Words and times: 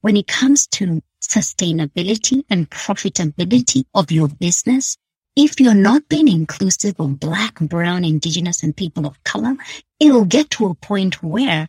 when 0.00 0.16
it 0.16 0.26
comes 0.26 0.66
to 0.68 1.02
sustainability 1.20 2.44
and 2.48 2.70
profitability 2.70 3.84
of 3.94 4.10
your 4.10 4.28
business, 4.28 4.96
if 5.36 5.60
you're 5.60 5.74
not 5.74 6.08
being 6.08 6.28
inclusive 6.28 6.98
of 6.98 7.20
black, 7.20 7.60
brown, 7.60 8.04
indigenous 8.04 8.62
and 8.62 8.76
people 8.76 9.06
of 9.06 9.22
color, 9.24 9.54
it'll 9.98 10.24
get 10.24 10.50
to 10.50 10.66
a 10.66 10.74
point 10.74 11.22
where 11.22 11.68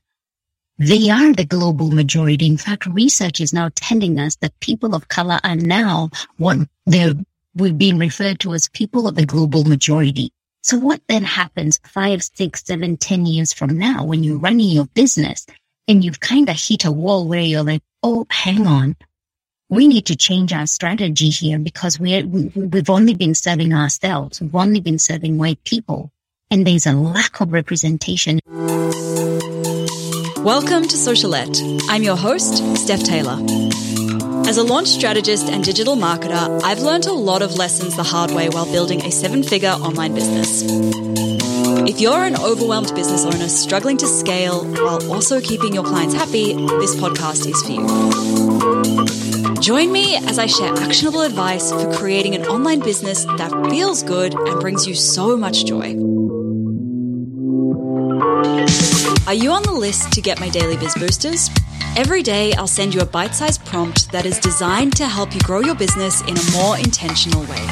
they 0.77 1.09
are 1.09 1.33
the 1.33 1.45
global 1.45 1.91
majority. 1.91 2.47
In 2.47 2.57
fact, 2.57 2.87
research 2.87 3.39
is 3.39 3.53
now 3.53 3.69
telling 3.75 4.19
us 4.19 4.35
that 4.37 4.59
people 4.61 4.95
of 4.95 5.09
color 5.09 5.39
are 5.43 5.55
now 5.55 6.09
what 6.37 6.57
they're, 6.85 7.13
we've 7.53 7.77
been 7.77 7.99
referred 7.99 8.39
to 8.39 8.53
as 8.53 8.67
people 8.69 9.07
of 9.07 9.15
the 9.15 9.25
global 9.25 9.63
majority. 9.63 10.31
So 10.63 10.77
what 10.77 11.01
then 11.07 11.23
happens 11.23 11.79
five, 11.85 12.23
six, 12.23 12.63
seven, 12.63 12.97
ten 12.97 13.25
years 13.25 13.53
from 13.53 13.77
now 13.77 14.05
when 14.05 14.23
you're 14.23 14.39
running 14.39 14.69
your 14.69 14.85
business 14.85 15.45
and 15.87 16.03
you've 16.03 16.19
kind 16.19 16.49
of 16.49 16.55
hit 16.59 16.85
a 16.85 16.91
wall 16.91 17.27
where 17.27 17.41
you're 17.41 17.63
like, 17.63 17.81
Oh, 18.03 18.25
hang 18.29 18.65
on 18.67 18.95
we 19.71 19.87
need 19.87 20.05
to 20.07 20.17
change 20.17 20.51
our 20.51 20.67
strategy 20.67 21.29
here 21.29 21.57
because 21.57 21.97
we're, 21.97 22.27
we've 22.27 22.89
only 22.89 23.13
been 23.15 23.33
serving 23.33 23.73
ourselves. 23.73 24.41
We've 24.41 24.53
only 24.53 24.81
been 24.81 24.99
serving 24.99 25.37
white 25.37 25.63
people 25.63 26.11
and 26.51 26.67
there's 26.67 26.85
a 26.85 26.91
lack 26.91 27.39
of 27.39 27.53
representation. 27.53 28.41
Welcome 30.43 30.83
to 30.89 30.97
Socialette. 30.97 31.81
I'm 31.87 32.03
your 32.03 32.17
host, 32.17 32.57
Steph 32.75 33.03
Taylor. 33.03 33.37
As 34.47 34.57
a 34.57 34.63
launch 34.63 34.87
strategist 34.87 35.47
and 35.49 35.63
digital 35.63 35.95
marketer, 35.95 36.61
I've 36.63 36.79
learned 36.79 37.05
a 37.05 37.13
lot 37.13 37.41
of 37.41 37.55
lessons 37.55 37.95
the 37.95 38.03
hard 38.03 38.31
way 38.31 38.49
while 38.49 38.65
building 38.65 39.01
a 39.05 39.11
seven 39.11 39.43
figure 39.43 39.69
online 39.69 40.13
business. 40.13 40.63
If 41.87 42.01
you're 42.01 42.23
an 42.23 42.35
overwhelmed 42.35 42.93
business 42.93 43.23
owner 43.25 43.47
struggling 43.47 43.97
to 43.97 44.07
scale 44.07 44.65
while 44.65 45.11
also 45.11 45.39
keeping 45.41 45.73
your 45.73 45.83
clients 45.83 46.13
happy, 46.13 46.53
this 46.53 46.95
podcast 46.95 47.47
is 47.47 47.61
for 47.63 47.71
you. 47.71 49.61
Join 49.61 49.91
me 49.91 50.15
as 50.17 50.39
I 50.39 50.47
share 50.47 50.73
actionable 50.73 51.21
advice 51.21 51.71
for 51.71 51.93
creating 51.93 52.35
an 52.35 52.45
online 52.45 52.79
business 52.79 53.25
that 53.25 53.51
feels 53.69 54.03
good 54.03 54.33
and 54.33 54.59
brings 54.59 54.87
you 54.87 54.95
so 54.95 55.37
much 55.37 55.65
joy. 55.65 55.95
Are 59.27 59.35
you 59.35 59.51
on 59.51 59.61
the 59.61 59.71
list 59.71 60.13
to 60.13 60.21
get 60.21 60.39
my 60.39 60.49
daily 60.49 60.75
biz 60.77 60.95
boosters? 60.95 61.51
Every 61.95 62.23
day, 62.23 62.53
I'll 62.53 62.65
send 62.65 62.95
you 62.95 63.01
a 63.01 63.05
bite 63.05 63.35
sized 63.35 63.63
prompt 63.65 64.11
that 64.11 64.25
is 64.25 64.39
designed 64.39 64.95
to 64.95 65.05
help 65.07 65.35
you 65.35 65.41
grow 65.41 65.59
your 65.59 65.75
business 65.75 66.21
in 66.21 66.35
a 66.35 66.51
more 66.51 66.75
intentional 66.75 67.43
way. 67.43 67.67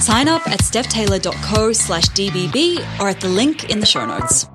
Sign 0.00 0.28
up 0.28 0.48
at 0.48 0.60
stephtaylor.co 0.60 1.74
slash 1.74 2.06
DBB 2.06 3.00
or 3.00 3.10
at 3.10 3.20
the 3.20 3.28
link 3.28 3.68
in 3.68 3.80
the 3.80 3.86
show 3.86 4.06
notes. 4.06 4.48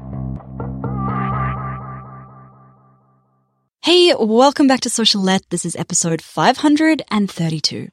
Hey, 3.83 4.16
welcome 4.20 4.66
back 4.66 4.81
to 4.81 4.89
Socialette. 4.89 5.47
This 5.52 5.66
is 5.66 5.75
episode 5.75 6.20
532. 6.20 7.89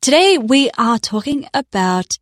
Today 0.00 0.38
we 0.38 0.70
are 0.76 0.98
talking 0.98 1.46
about 1.54 2.18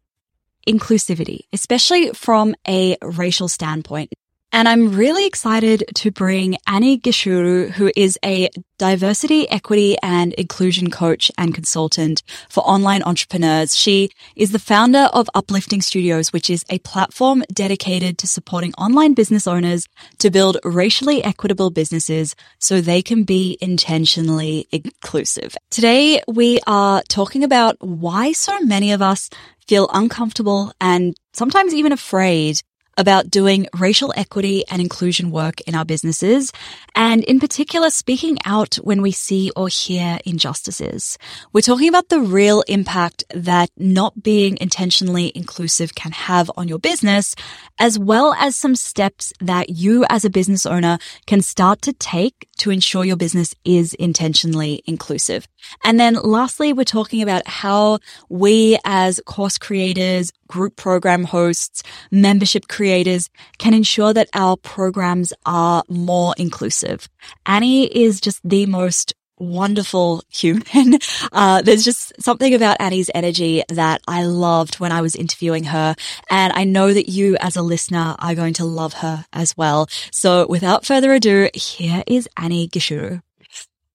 inclusivity, 0.69 1.47
especially 1.55 2.11
from 2.11 2.55
a 2.69 2.99
racial 3.01 3.49
standpoint. 3.49 4.13
And 4.53 4.69
I'm 4.69 4.97
really 4.97 5.27
excited 5.27 5.85
to 5.95 6.11
bring 6.11 6.57
Annie 6.67 6.99
Gichuru, 6.99 7.71
who 7.71 7.93
is 7.95 8.19
a 8.25 8.49
diversity, 8.79 9.49
equity 9.49 9.97
and 10.03 10.33
inclusion 10.35 10.91
coach 10.91 11.31
and 11.39 11.55
consultant 11.55 12.25
for 12.49 12.61
online 12.63 13.05
entrepreneurs. 13.05 13.77
She 13.77 14.11
is 14.35 14.51
the 14.51 14.59
founder 14.59 15.09
of 15.13 15.31
Uplifting 15.35 15.83
Studios, 15.83 16.33
which 16.33 16.51
is 16.51 16.65
a 16.69 16.81
platform 16.81 17.45
dedicated 17.53 18.19
to 18.19 18.27
supporting 18.27 18.75
online 18.75 19.15
business 19.15 19.47
owners 19.47 19.87
to 20.19 20.31
build 20.31 20.59
racially 20.65 21.23
equitable 21.23 21.71
businesses 21.71 22.35
so 22.59 22.81
they 22.81 23.03
can 23.03 23.23
be 23.23 23.57
intentionally 23.61 24.67
inclusive. 24.73 25.57
Today 25.71 26.23
we 26.27 26.59
are 26.67 27.03
talking 27.09 27.45
about 27.45 27.77
why 27.81 28.33
so 28.33 28.59
many 28.61 28.91
of 28.91 29.01
us 29.01 29.31
feel 29.69 29.89
uncomfortable 29.93 30.73
and 30.81 31.15
sometimes 31.33 31.73
even 31.73 31.93
afraid 31.93 32.61
about 33.01 33.31
doing 33.31 33.67
racial 33.79 34.13
equity 34.15 34.63
and 34.71 34.83
inclusion 34.83 35.31
work 35.31 35.63
in 35.63 35.75
our 35.75 35.87
businesses, 35.87 36.53
and 36.95 37.25
in 37.25 37.41
particular, 37.41 37.89
speaking 37.89 38.37
out 38.45 38.75
when 38.77 39.01
we 39.01 39.11
see 39.11 39.51
or 39.57 39.69
hear 39.69 40.19
injustices. 40.27 41.17
We're 41.55 41.63
talking 41.63 41.89
about 41.89 42.11
the 42.11 42.21
real 42.21 42.61
impact 42.69 43.25
that 43.35 43.71
not 43.79 44.23
being 44.23 44.59
intentionally 44.61 45.33
inclusive 45.35 45.95
can 45.95 46.13
have 46.13 46.51
on 46.59 46.69
your 46.69 46.79
business, 46.79 47.35
as 47.79 47.99
well 47.99 48.35
as 48.35 48.55
some 48.55 48.77
steps 48.77 49.33
that 49.41 49.71
you 49.71 50.05
as 50.11 50.27
a 50.27 50.31
business 50.31 50.67
owner 50.67 50.99
can 51.27 51.41
start 51.41 51.81
to 51.83 51.95
take 51.95 52.50
to 52.61 52.71
ensure 52.71 53.05
your 53.05 53.17
business 53.17 53.55
is 53.65 53.95
intentionally 53.95 54.83
inclusive. 54.87 55.49
And 55.85 55.99
then 55.99 56.15
lastly, 56.15 56.73
we're 56.73 56.85
talking 56.85 57.23
about 57.23 57.47
how 57.47 57.99
we 58.29 58.79
as 58.85 59.21
course 59.27 59.59
creators, 59.59 60.33
group 60.47 60.77
program 60.77 61.25
hosts, 61.25 61.83
membership 62.11 62.69
creators 62.69 63.31
can 63.59 63.73
ensure 63.75 64.13
that 64.13 64.29
our 64.35 64.57
programs 64.57 65.33
are 65.47 65.83
more 65.89 66.35
inclusive. 66.37 67.09
Annie 67.47 67.87
is 67.87 68.21
just 68.21 68.41
the 68.45 68.67
most 68.67 69.15
wonderful 69.41 70.23
human. 70.29 70.99
Uh, 71.33 71.63
there's 71.63 71.85
just 71.85 72.13
something 72.21 72.55
about 72.55 72.81
Annie's 72.81 73.11
energy 73.15 73.63
that 73.69 74.01
I 74.07 74.25
loved 74.25 74.81
when 74.81 74.91
I 74.91 75.01
was 75.01 75.15
interviewing 75.15 75.65
her. 75.65 75.95
And 76.29 76.53
I 76.53 76.65
know 76.65 76.93
that 76.93 77.09
you 77.09 77.37
as 77.41 77.57
a 77.57 77.63
listener 77.63 78.17
are 78.19 78.35
going 78.35 78.55
to 78.55 78.65
love 78.65 78.95
her 78.95 79.25
as 79.33 79.57
well. 79.57 79.89
So 80.13 80.47
without 80.49 80.85
further 80.85 81.13
ado, 81.13 81.49
here 81.55 82.03
is 82.07 82.29
Annie 82.37 82.69
Gichuru. 82.69 83.23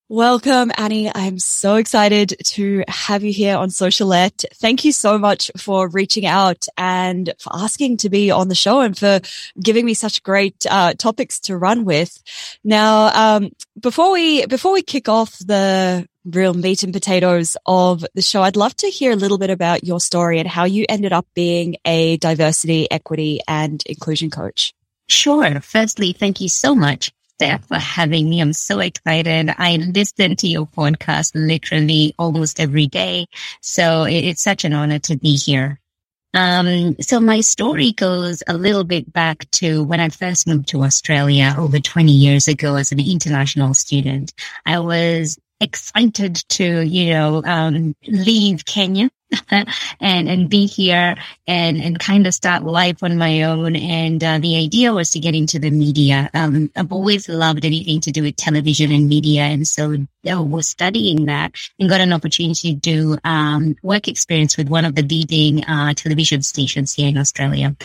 Welcome, 0.07 0.71
Annie. 0.77 1.11
I'm 1.15 1.39
so 1.39 1.77
excited 1.77 2.35
to 2.43 2.83
have 2.87 3.23
you 3.23 3.33
here 3.33 3.57
on 3.57 3.69
Socialette. 3.69 4.45
Thank 4.53 4.85
you 4.85 4.91
so 4.91 5.17
much 5.17 5.49
for 5.57 5.87
reaching 5.89 6.27
out 6.27 6.67
and 6.77 7.33
for 7.39 7.49
asking 7.55 7.97
to 7.97 8.09
be 8.11 8.29
on 8.29 8.47
the 8.47 8.53
show 8.53 8.81
and 8.81 8.95
for 8.95 9.19
giving 9.59 9.83
me 9.83 9.95
such 9.95 10.21
great 10.21 10.63
uh, 10.69 10.93
topics 10.93 11.39
to 11.39 11.57
run 11.57 11.85
with. 11.85 12.21
Now, 12.63 13.37
um, 13.37 13.51
before 13.79 14.11
we 14.11 14.45
before 14.45 14.73
we 14.73 14.83
kick 14.83 15.09
off 15.09 15.39
the 15.39 16.07
real 16.23 16.53
meat 16.53 16.83
and 16.83 16.93
potatoes 16.93 17.57
of 17.65 18.05
the 18.13 18.21
show, 18.21 18.43
I'd 18.43 18.55
love 18.55 18.77
to 18.77 18.87
hear 18.87 19.11
a 19.11 19.15
little 19.15 19.39
bit 19.39 19.49
about 19.49 19.85
your 19.85 19.99
story 19.99 20.37
and 20.37 20.47
how 20.47 20.65
you 20.65 20.85
ended 20.87 21.13
up 21.13 21.25
being 21.33 21.77
a 21.83 22.17
diversity, 22.17 22.91
equity, 22.91 23.39
and 23.47 23.81
inclusion 23.87 24.29
coach. 24.29 24.71
Sure. 25.07 25.61
Firstly, 25.61 26.13
thank 26.13 26.41
you 26.41 26.49
so 26.49 26.75
much 26.75 27.11
Steph, 27.37 27.67
for 27.67 27.77
having 27.77 28.29
me. 28.29 28.39
I'm 28.39 28.53
so 28.53 28.79
excited. 28.79 29.53
I 29.57 29.75
listen 29.75 30.37
to 30.37 30.47
your 30.47 30.67
podcast 30.67 31.31
literally 31.35 32.15
almost 32.17 32.61
every 32.61 32.87
day. 32.87 33.27
So 33.61 34.03
it's 34.03 34.41
such 34.41 34.63
an 34.63 34.71
honor 34.71 34.99
to 34.99 35.17
be 35.17 35.35
here. 35.35 35.81
Um, 36.33 36.95
so 37.01 37.19
my 37.19 37.41
story 37.41 37.91
goes 37.91 38.41
a 38.47 38.53
little 38.53 38.85
bit 38.85 39.11
back 39.11 39.49
to 39.51 39.83
when 39.83 39.99
I 39.99 40.09
first 40.09 40.47
moved 40.47 40.69
to 40.69 40.83
Australia 40.83 41.55
over 41.57 41.79
20 41.79 42.09
years 42.09 42.47
ago 42.47 42.75
as 42.75 42.93
an 42.93 42.99
international 42.99 43.73
student. 43.73 44.33
I 44.65 44.79
was 44.79 45.37
excited 45.59 46.35
to, 46.49 46.85
you 46.85 47.13
know, 47.13 47.43
um, 47.43 47.95
leave 48.07 48.63
Kenya 48.65 49.09
and 49.49 50.29
and 50.29 50.49
be 50.49 50.65
here 50.65 51.15
and 51.47 51.77
and 51.77 51.99
kind 51.99 52.27
of 52.27 52.33
start 52.33 52.63
life 52.63 53.01
on 53.03 53.17
my 53.17 53.43
own. 53.43 53.75
And 53.75 54.23
uh, 54.23 54.39
the 54.39 54.57
idea 54.57 54.93
was 54.93 55.11
to 55.11 55.19
get 55.19 55.35
into 55.35 55.59
the 55.59 55.71
media. 55.71 56.29
Um, 56.33 56.71
I've 56.75 56.91
always 56.91 57.27
loved 57.27 57.65
anything 57.65 58.01
to 58.01 58.11
do 58.11 58.23
with 58.23 58.35
television 58.35 58.91
and 58.91 59.07
media, 59.07 59.43
and 59.43 59.67
so 59.67 59.95
I 60.27 60.39
was 60.39 60.69
studying 60.69 61.25
that 61.25 61.55
and 61.79 61.89
got 61.89 62.01
an 62.01 62.13
opportunity 62.13 62.73
to 62.73 62.79
do 62.79 63.17
um, 63.23 63.75
work 63.83 64.07
experience 64.07 64.57
with 64.57 64.69
one 64.69 64.85
of 64.85 64.95
the 64.95 65.03
leading 65.03 65.63
uh, 65.65 65.93
television 65.93 66.41
stations 66.41 66.93
here 66.93 67.09
in 67.09 67.17
Australia. 67.17 67.75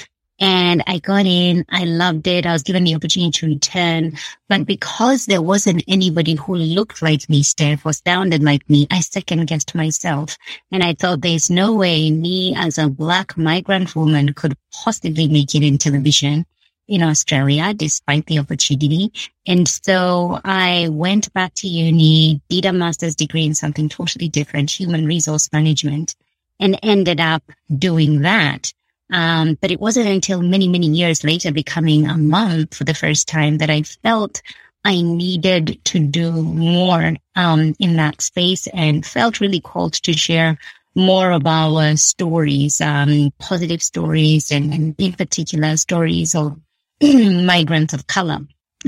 And 0.41 0.83
I 0.87 0.99
got 0.99 1.27
in. 1.27 1.67
I 1.69 1.85
loved 1.85 2.27
it. 2.27 2.47
I 2.47 2.53
was 2.53 2.63
given 2.63 2.85
the 2.85 2.95
opportunity 2.95 3.31
to 3.39 3.47
return. 3.47 4.17
But 4.49 4.65
because 4.65 5.27
there 5.27 5.43
wasn't 5.43 5.85
anybody 5.87 6.35
who 6.35 6.57
looked 6.57 7.03
like 7.03 7.29
me, 7.29 7.43
Steph, 7.43 7.85
or 7.85 7.93
sounded 7.93 8.43
like 8.43 8.69
me, 8.71 8.87
I 8.91 9.01
second 9.01 9.47
guessed 9.47 9.75
myself. 9.75 10.39
And 10.73 10.83
I 10.83 10.95
thought 10.95 11.21
there's 11.21 11.51
no 11.51 11.75
way 11.75 12.11
me 12.11 12.55
as 12.57 12.79
a 12.79 12.89
black 12.89 13.37
migrant 13.37 13.95
woman 13.95 14.33
could 14.33 14.55
possibly 14.73 15.29
make 15.29 15.55
it 15.55 15.63
in 15.63 15.77
television 15.77 16.47
in 16.89 17.03
Australia, 17.03 17.73
despite 17.73 18.27
the 18.27 18.39
opportunity. 18.39 19.13
And 19.47 19.69
so 19.69 20.41
I 20.45 20.89
went 20.91 21.33
back 21.33 21.55
to 21.57 21.69
uni, 21.69 22.41
did 22.49 22.65
a 22.65 22.73
master's 22.73 23.15
degree 23.15 23.45
in 23.45 23.55
something 23.55 23.89
totally 23.89 24.29
different, 24.29 24.71
human 24.71 25.07
resource 25.07 25.49
management, 25.53 26.17
and 26.59 26.79
ended 26.83 27.21
up 27.21 27.45
doing 27.73 28.23
that. 28.23 28.73
Um, 29.11 29.59
but 29.61 29.71
it 29.71 29.81
wasn't 29.81 30.09
until 30.09 30.43
many, 30.43 30.69
many 30.69 30.87
years 30.87 31.25
later, 31.25 31.53
becoming 31.53 32.07
a 32.07 32.17
mom 32.17 32.69
for 32.69 32.85
the 32.85 32.95
first 32.95 33.29
time, 33.29 33.59
that 33.59 33.71
I 33.71 33.83
felt 33.83 34.43
I 34.85 35.01
needed 35.03 35.85
to 35.87 35.99
do 35.99 36.33
more 36.33 37.17
um, 37.37 37.75
in 37.79 37.97
that 37.97 38.23
space 38.23 38.67
and 38.69 39.05
felt 39.05 39.41
really 39.41 39.61
called 39.61 39.95
to 39.95 40.13
share 40.13 40.59
more 40.95 41.33
of 41.33 41.47
our 41.47 41.97
stories, 41.97 42.81
um, 42.81 43.33
positive 43.39 43.83
stories, 43.83 44.51
and, 44.51 44.73
and, 44.73 44.95
in 44.99 45.13
particular 45.13 45.77
stories 45.77 46.35
of 46.35 46.59
migrants 47.03 47.95
of 47.95 48.07
color. 48.07 48.39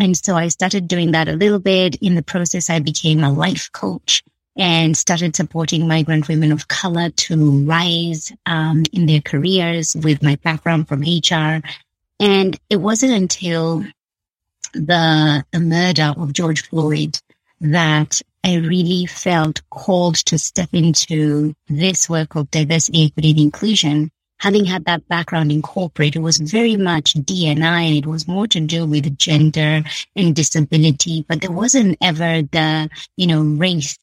And 0.00 0.16
so 0.16 0.34
I 0.34 0.48
started 0.48 0.88
doing 0.88 1.12
that 1.12 1.28
a 1.28 1.34
little 1.34 1.58
bit. 1.58 1.96
In 1.96 2.14
the 2.14 2.22
process, 2.22 2.70
I 2.70 2.78
became 2.78 3.22
a 3.22 3.32
life 3.32 3.70
coach 3.72 4.22
and 4.56 4.96
started 4.96 5.34
supporting 5.34 5.88
migrant 5.88 6.28
women 6.28 6.52
of 6.52 6.68
color 6.68 7.10
to 7.10 7.64
rise 7.64 8.32
um, 8.46 8.84
in 8.92 9.06
their 9.06 9.20
careers 9.20 9.96
with 9.96 10.22
my 10.22 10.36
background 10.36 10.88
from 10.88 11.00
HR. 11.00 11.62
And 12.20 12.58
it 12.68 12.76
wasn't 12.76 13.12
until 13.12 13.84
the, 14.74 15.44
the 15.52 15.60
murder 15.60 16.14
of 16.16 16.32
George 16.32 16.68
Floyd 16.68 17.18
that 17.60 18.20
I 18.44 18.56
really 18.56 19.06
felt 19.06 19.62
called 19.70 20.16
to 20.16 20.38
step 20.38 20.70
into 20.72 21.54
this 21.68 22.08
work 22.08 22.34
of 22.34 22.50
diversity, 22.50 23.06
equity, 23.06 23.30
and 23.30 23.38
inclusion. 23.40 24.10
Having 24.40 24.64
had 24.64 24.86
that 24.86 25.06
background 25.06 25.52
in 25.52 25.62
corporate, 25.62 26.16
it 26.16 26.18
was 26.18 26.38
very 26.38 26.76
much 26.76 27.14
DNI 27.14 27.86
and 27.86 27.96
it 27.96 28.06
was 28.06 28.26
more 28.26 28.48
to 28.48 28.58
do 28.58 28.84
with 28.84 29.16
gender 29.16 29.84
and 30.16 30.34
disability, 30.34 31.24
but 31.28 31.40
there 31.40 31.52
wasn't 31.52 31.96
ever 32.02 32.42
the, 32.42 32.90
you 33.16 33.28
know, 33.28 33.40
race 33.40 33.96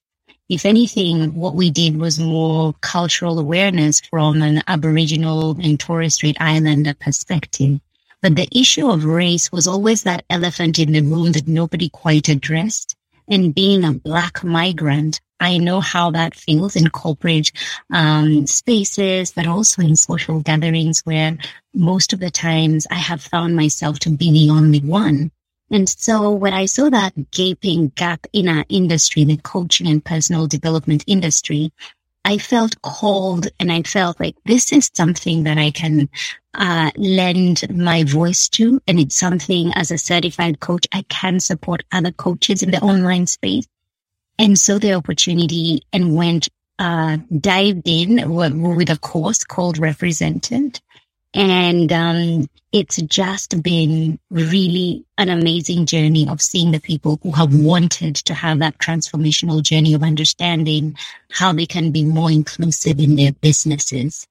if 0.49 0.65
anything, 0.65 1.35
what 1.35 1.53
we 1.53 1.69
did 1.69 1.97
was 1.97 2.19
more 2.19 2.73
cultural 2.81 3.37
awareness 3.37 4.01
from 4.01 4.41
an 4.41 4.63
Aboriginal 4.67 5.51
and 5.61 5.79
Torres 5.79 6.15
Strait 6.15 6.37
Islander 6.39 6.95
perspective. 6.95 7.79
But 8.21 8.35
the 8.35 8.49
issue 8.51 8.89
of 8.89 9.05
race 9.05 9.51
was 9.51 9.67
always 9.67 10.03
that 10.03 10.25
elephant 10.29 10.79
in 10.79 10.91
the 10.91 11.01
room 11.01 11.33
that 11.33 11.47
nobody 11.47 11.89
quite 11.89 12.27
addressed. 12.27 12.95
And 13.27 13.53
being 13.53 13.85
a 13.85 13.93
black 13.93 14.43
migrant, 14.43 15.21
I 15.39 15.59
know 15.59 15.81
how 15.81 16.11
that 16.11 16.35
feels 16.35 16.75
in 16.75 16.89
corporate 16.89 17.51
um, 17.93 18.47
spaces, 18.47 19.31
but 19.31 19.47
also 19.47 19.83
in 19.83 19.95
social 19.95 20.41
gatherings 20.41 21.01
where 21.05 21.37
most 21.73 22.11
of 22.11 22.19
the 22.19 22.31
times 22.31 22.87
I 22.89 22.95
have 22.95 23.21
found 23.21 23.55
myself 23.55 23.99
to 23.99 24.09
be 24.09 24.31
the 24.31 24.49
only 24.51 24.79
one. 24.79 25.31
And 25.71 25.87
so 25.87 26.31
when 26.31 26.53
I 26.53 26.65
saw 26.65 26.89
that 26.89 27.31
gaping 27.31 27.89
gap 27.89 28.25
in 28.33 28.47
our 28.47 28.65
industry, 28.69 29.23
the 29.23 29.37
coaching 29.37 29.87
and 29.87 30.03
personal 30.03 30.47
development 30.47 31.03
industry, 31.07 31.71
I 32.25 32.37
felt 32.37 32.81
called 32.81 33.47
and 33.59 33.71
I 33.71 33.83
felt 33.83 34.19
like 34.19 34.35
this 34.45 34.71
is 34.71 34.89
something 34.93 35.43
that 35.43 35.57
I 35.57 35.71
can 35.71 36.09
uh, 36.53 36.91
lend 36.97 37.75
my 37.75 38.03
voice 38.03 38.49
to. 38.49 38.81
And 38.87 38.99
it's 38.99 39.15
something 39.15 39.71
as 39.75 39.91
a 39.91 39.97
certified 39.97 40.59
coach, 40.59 40.87
I 40.91 41.03
can 41.09 41.39
support 41.39 41.83
other 41.91 42.11
coaches 42.11 42.63
in 42.63 42.71
the 42.71 42.81
online 42.81 43.27
space. 43.27 43.67
And 44.37 44.57
so 44.57 44.79
the 44.79 44.93
opportunity 44.93 45.81
and 45.91 46.15
went, 46.15 46.49
uh, 46.77 47.17
dived 47.37 47.87
in 47.87 48.31
with 48.31 48.89
a 48.89 48.97
course 48.97 49.43
called 49.43 49.77
Represented. 49.77 50.79
And 51.33 51.91
um, 51.91 52.47
it's 52.71 52.97
just 53.03 53.61
been 53.61 54.19
really 54.31 55.05
an 55.17 55.29
amazing 55.29 55.85
journey 55.85 56.27
of 56.27 56.41
seeing 56.41 56.71
the 56.71 56.79
people 56.79 57.19
who 57.21 57.31
have 57.31 57.53
wanted 57.53 58.15
to 58.15 58.33
have 58.33 58.59
that 58.59 58.79
transformational 58.79 59.61
journey 59.61 59.93
of 59.93 60.01
understanding 60.01 60.97
how 61.31 61.53
they 61.53 61.67
can 61.67 61.91
be 61.91 62.03
more 62.03 62.31
inclusive 62.31 62.99
in 62.99 63.15
their 63.15 63.31
businesses. 63.31 64.27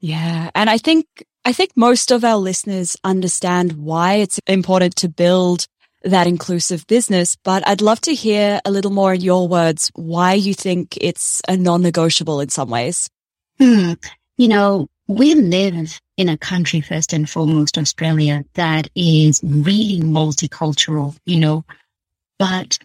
Yeah. 0.00 0.50
And 0.54 0.70
I 0.70 0.78
think, 0.78 1.06
I 1.44 1.52
think 1.52 1.72
most 1.74 2.12
of 2.12 2.22
our 2.22 2.36
listeners 2.36 2.96
understand 3.02 3.72
why 3.72 4.14
it's 4.14 4.38
important 4.46 4.94
to 4.96 5.08
build 5.08 5.66
that 6.04 6.28
inclusive 6.28 6.86
business, 6.86 7.36
but 7.42 7.66
I'd 7.66 7.80
love 7.80 8.00
to 8.02 8.14
hear 8.14 8.60
a 8.64 8.70
little 8.70 8.92
more 8.92 9.14
in 9.14 9.20
your 9.20 9.48
words 9.48 9.90
why 9.94 10.34
you 10.34 10.54
think 10.54 10.96
it's 11.00 11.42
a 11.48 11.56
non-negotiable 11.56 12.40
in 12.40 12.48
some 12.48 12.70
ways. 12.70 13.10
Hmm. 13.58 13.94
You 14.36 14.46
know, 14.46 14.88
we 15.08 15.34
live 15.34 16.00
in 16.18 16.28
a 16.28 16.36
country, 16.36 16.82
first 16.82 17.12
and 17.14 17.28
foremost, 17.28 17.78
Australia, 17.78 18.44
that 18.54 18.88
is 18.94 19.40
really 19.42 20.00
multicultural, 20.02 21.16
you 21.24 21.40
know. 21.40 21.64
But 22.38 22.78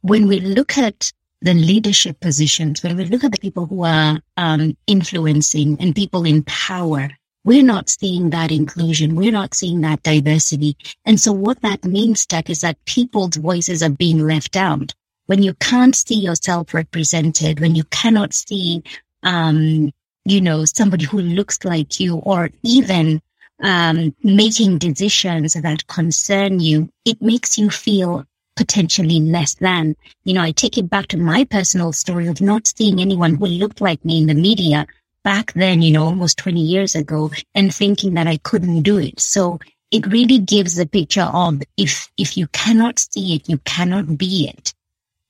when 0.00 0.26
we 0.26 0.40
look 0.40 0.78
at 0.78 1.12
the 1.42 1.54
leadership 1.54 2.20
positions, 2.20 2.82
when 2.82 2.96
we 2.96 3.04
look 3.04 3.22
at 3.22 3.32
the 3.32 3.38
people 3.38 3.66
who 3.66 3.84
are 3.84 4.18
um, 4.36 4.76
influencing 4.86 5.76
and 5.78 5.94
people 5.94 6.24
in 6.24 6.42
power, 6.44 7.10
we're 7.44 7.64
not 7.64 7.90
seeing 7.90 8.30
that 8.30 8.50
inclusion. 8.50 9.16
We're 9.16 9.32
not 9.32 9.54
seeing 9.54 9.82
that 9.82 10.02
diversity. 10.02 10.76
And 11.04 11.20
so 11.20 11.32
what 11.32 11.60
that 11.62 11.84
means, 11.84 12.20
Steph, 12.20 12.48
is 12.48 12.60
that 12.62 12.82
people's 12.86 13.36
voices 13.36 13.82
are 13.82 13.90
being 13.90 14.26
left 14.26 14.56
out. 14.56 14.94
When 15.26 15.42
you 15.42 15.54
can't 15.54 15.94
see 15.94 16.14
yourself 16.14 16.72
represented, 16.72 17.60
when 17.60 17.74
you 17.74 17.84
cannot 17.84 18.32
see 18.32 18.82
um, 19.22 19.90
you 20.24 20.40
know, 20.40 20.64
somebody 20.64 21.04
who 21.04 21.20
looks 21.20 21.64
like 21.64 21.98
you 22.00 22.16
or 22.16 22.50
even 22.62 23.20
um, 23.62 24.14
making 24.22 24.78
decisions 24.78 25.54
that 25.54 25.86
concern 25.86 26.60
you, 26.60 26.90
it 27.04 27.20
makes 27.20 27.58
you 27.58 27.70
feel 27.70 28.24
potentially 28.56 29.20
less 29.20 29.54
than. 29.54 29.96
You 30.24 30.34
know, 30.34 30.42
I 30.42 30.52
take 30.52 30.78
it 30.78 30.90
back 30.90 31.08
to 31.08 31.16
my 31.16 31.44
personal 31.44 31.92
story 31.92 32.26
of 32.26 32.40
not 32.40 32.66
seeing 32.66 33.00
anyone 33.00 33.36
who 33.36 33.46
looked 33.46 33.80
like 33.80 34.04
me 34.04 34.20
in 34.20 34.26
the 34.26 34.34
media 34.34 34.86
back 35.24 35.52
then, 35.54 35.82
you 35.82 35.92
know, 35.92 36.04
almost 36.04 36.38
20 36.38 36.60
years 36.60 36.94
ago 36.94 37.30
and 37.54 37.74
thinking 37.74 38.14
that 38.14 38.26
I 38.26 38.38
couldn't 38.38 38.82
do 38.82 38.98
it. 38.98 39.20
So 39.20 39.60
it 39.90 40.06
really 40.06 40.38
gives 40.38 40.78
a 40.78 40.86
picture 40.86 41.28
of 41.32 41.62
if, 41.76 42.10
if 42.16 42.36
you 42.36 42.48
cannot 42.48 42.98
see 42.98 43.36
it, 43.36 43.48
you 43.48 43.58
cannot 43.58 44.18
be 44.18 44.48
it. 44.48 44.74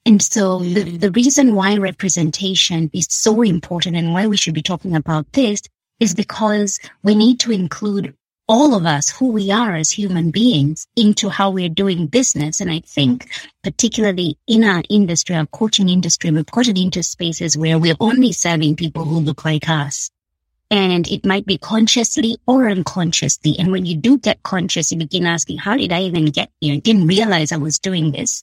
And 0.04 0.20
so 0.20 0.58
the, 0.58 0.96
the 0.96 1.12
reason 1.12 1.54
why 1.54 1.76
representation 1.76 2.90
is 2.92 3.06
so 3.08 3.42
important 3.42 3.96
and 3.96 4.12
why 4.12 4.26
we 4.26 4.36
should 4.36 4.54
be 4.54 4.62
talking 4.62 4.96
about 4.96 5.32
this 5.32 5.62
is 6.00 6.14
because 6.14 6.80
we 7.04 7.14
need 7.14 7.38
to 7.40 7.52
include 7.52 8.14
all 8.48 8.74
of 8.74 8.84
us, 8.84 9.08
who 9.08 9.30
we 9.30 9.52
are 9.52 9.76
as 9.76 9.90
human 9.90 10.32
beings, 10.32 10.88
into 10.96 11.28
how 11.28 11.50
we're 11.50 11.68
doing 11.68 12.08
business. 12.08 12.60
And 12.60 12.70
I 12.70 12.80
think 12.80 13.30
particularly 13.62 14.36
in 14.48 14.64
our 14.64 14.82
industry, 14.90 15.36
our 15.36 15.46
coaching 15.46 15.88
industry, 15.88 16.32
we've 16.32 16.46
gotten 16.46 16.76
into 16.76 17.04
spaces 17.04 17.56
where 17.56 17.78
we're 17.78 17.94
only 18.00 18.32
serving 18.32 18.74
people 18.74 19.04
who 19.04 19.20
look 19.20 19.44
like 19.44 19.68
us. 19.68 20.10
And 20.68 21.06
it 21.06 21.24
might 21.24 21.46
be 21.46 21.58
consciously 21.58 22.38
or 22.46 22.68
unconsciously. 22.68 23.56
And 23.58 23.70
when 23.70 23.86
you 23.86 23.94
do 23.94 24.18
get 24.18 24.42
conscious, 24.42 24.90
you 24.90 24.98
begin 24.98 25.26
asking, 25.26 25.58
how 25.58 25.76
did 25.76 25.92
I 25.92 26.02
even 26.02 26.26
get 26.26 26.50
here? 26.60 26.74
I 26.74 26.78
didn't 26.78 27.06
realize 27.06 27.52
I 27.52 27.58
was 27.58 27.78
doing 27.78 28.10
this 28.10 28.42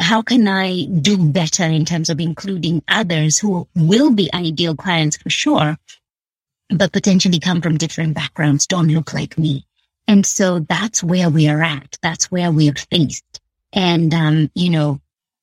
how 0.00 0.22
can 0.22 0.48
I 0.48 0.84
do 0.84 1.16
better 1.16 1.64
in 1.64 1.84
terms 1.84 2.10
of 2.10 2.20
including 2.20 2.82
others 2.88 3.38
who 3.38 3.68
will 3.74 4.12
be 4.12 4.32
ideal 4.34 4.74
clients 4.74 5.16
for 5.16 5.30
sure, 5.30 5.76
but 6.70 6.92
potentially 6.92 7.38
come 7.38 7.60
from 7.60 7.78
different 7.78 8.14
backgrounds, 8.14 8.66
don't 8.66 8.88
look 8.88 9.14
like 9.14 9.38
me. 9.38 9.66
And 10.06 10.26
so 10.26 10.58
that's 10.60 11.02
where 11.02 11.30
we 11.30 11.48
are 11.48 11.62
at. 11.62 11.98
That's 12.02 12.30
where 12.30 12.50
we 12.50 12.68
are 12.70 12.74
faced. 12.90 13.40
And, 13.72 14.12
um, 14.12 14.50
you 14.54 14.70
know, 14.70 15.00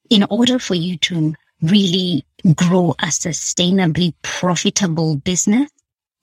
in 0.09 0.23
order 0.29 0.59
for 0.59 0.75
you 0.75 0.97
to 0.97 1.33
really 1.61 2.25
grow 2.55 2.91
a 2.99 3.07
sustainably 3.07 4.13
profitable 4.21 5.15
business, 5.15 5.69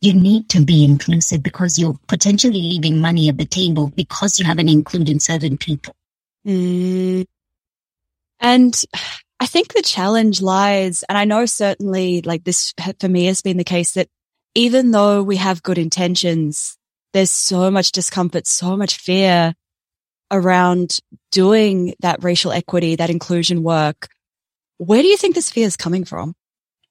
you 0.00 0.14
need 0.14 0.49
to 0.50 0.64
be 0.64 0.85
inclusive 0.85 1.42
because 1.42 1.78
you're 1.78 1.99
potentially 2.06 2.62
leaving 2.62 3.00
money 3.00 3.28
at 3.28 3.38
the 3.38 3.44
table 3.44 3.92
because 3.97 4.38
you 4.38 4.47
haven't 4.47 4.68
included 4.68 5.20
certain 5.20 5.58
people. 5.58 5.94
Mm, 6.47 7.26
and 8.40 8.80
I 9.40 9.47
think 9.47 9.73
the 9.73 9.83
challenge 9.83 10.42
lies, 10.42 11.04
and 11.09 11.16
I 11.16 11.25
know 11.25 11.47
certainly 11.47 12.23
like 12.23 12.45
this 12.45 12.75
for 13.00 13.09
me 13.09 13.26
has 13.26 13.40
been 13.40 13.57
the 13.57 13.64
case 13.64 13.92
that 13.92 14.09
even 14.54 14.90
though 14.90 15.23
we 15.23 15.37
have 15.37 15.62
good 15.62 15.78
intentions, 15.78 16.76
there's 17.12 17.30
so 17.30 17.71
much 17.71 17.92
discomfort, 17.92 18.47
so 18.47 18.76
much 18.76 18.97
fear 18.97 19.54
around 20.30 20.99
doing 21.30 21.95
that 22.00 22.23
racial 22.23 22.52
equity, 22.52 22.97
that 22.97 23.11
inclusion 23.11 23.62
work. 23.62 24.09
Where 24.78 25.02
do 25.02 25.09
you 25.09 25.16
think 25.16 25.35
this 25.35 25.50
fear 25.50 25.66
is 25.66 25.76
coming 25.76 26.04
from? 26.04 26.35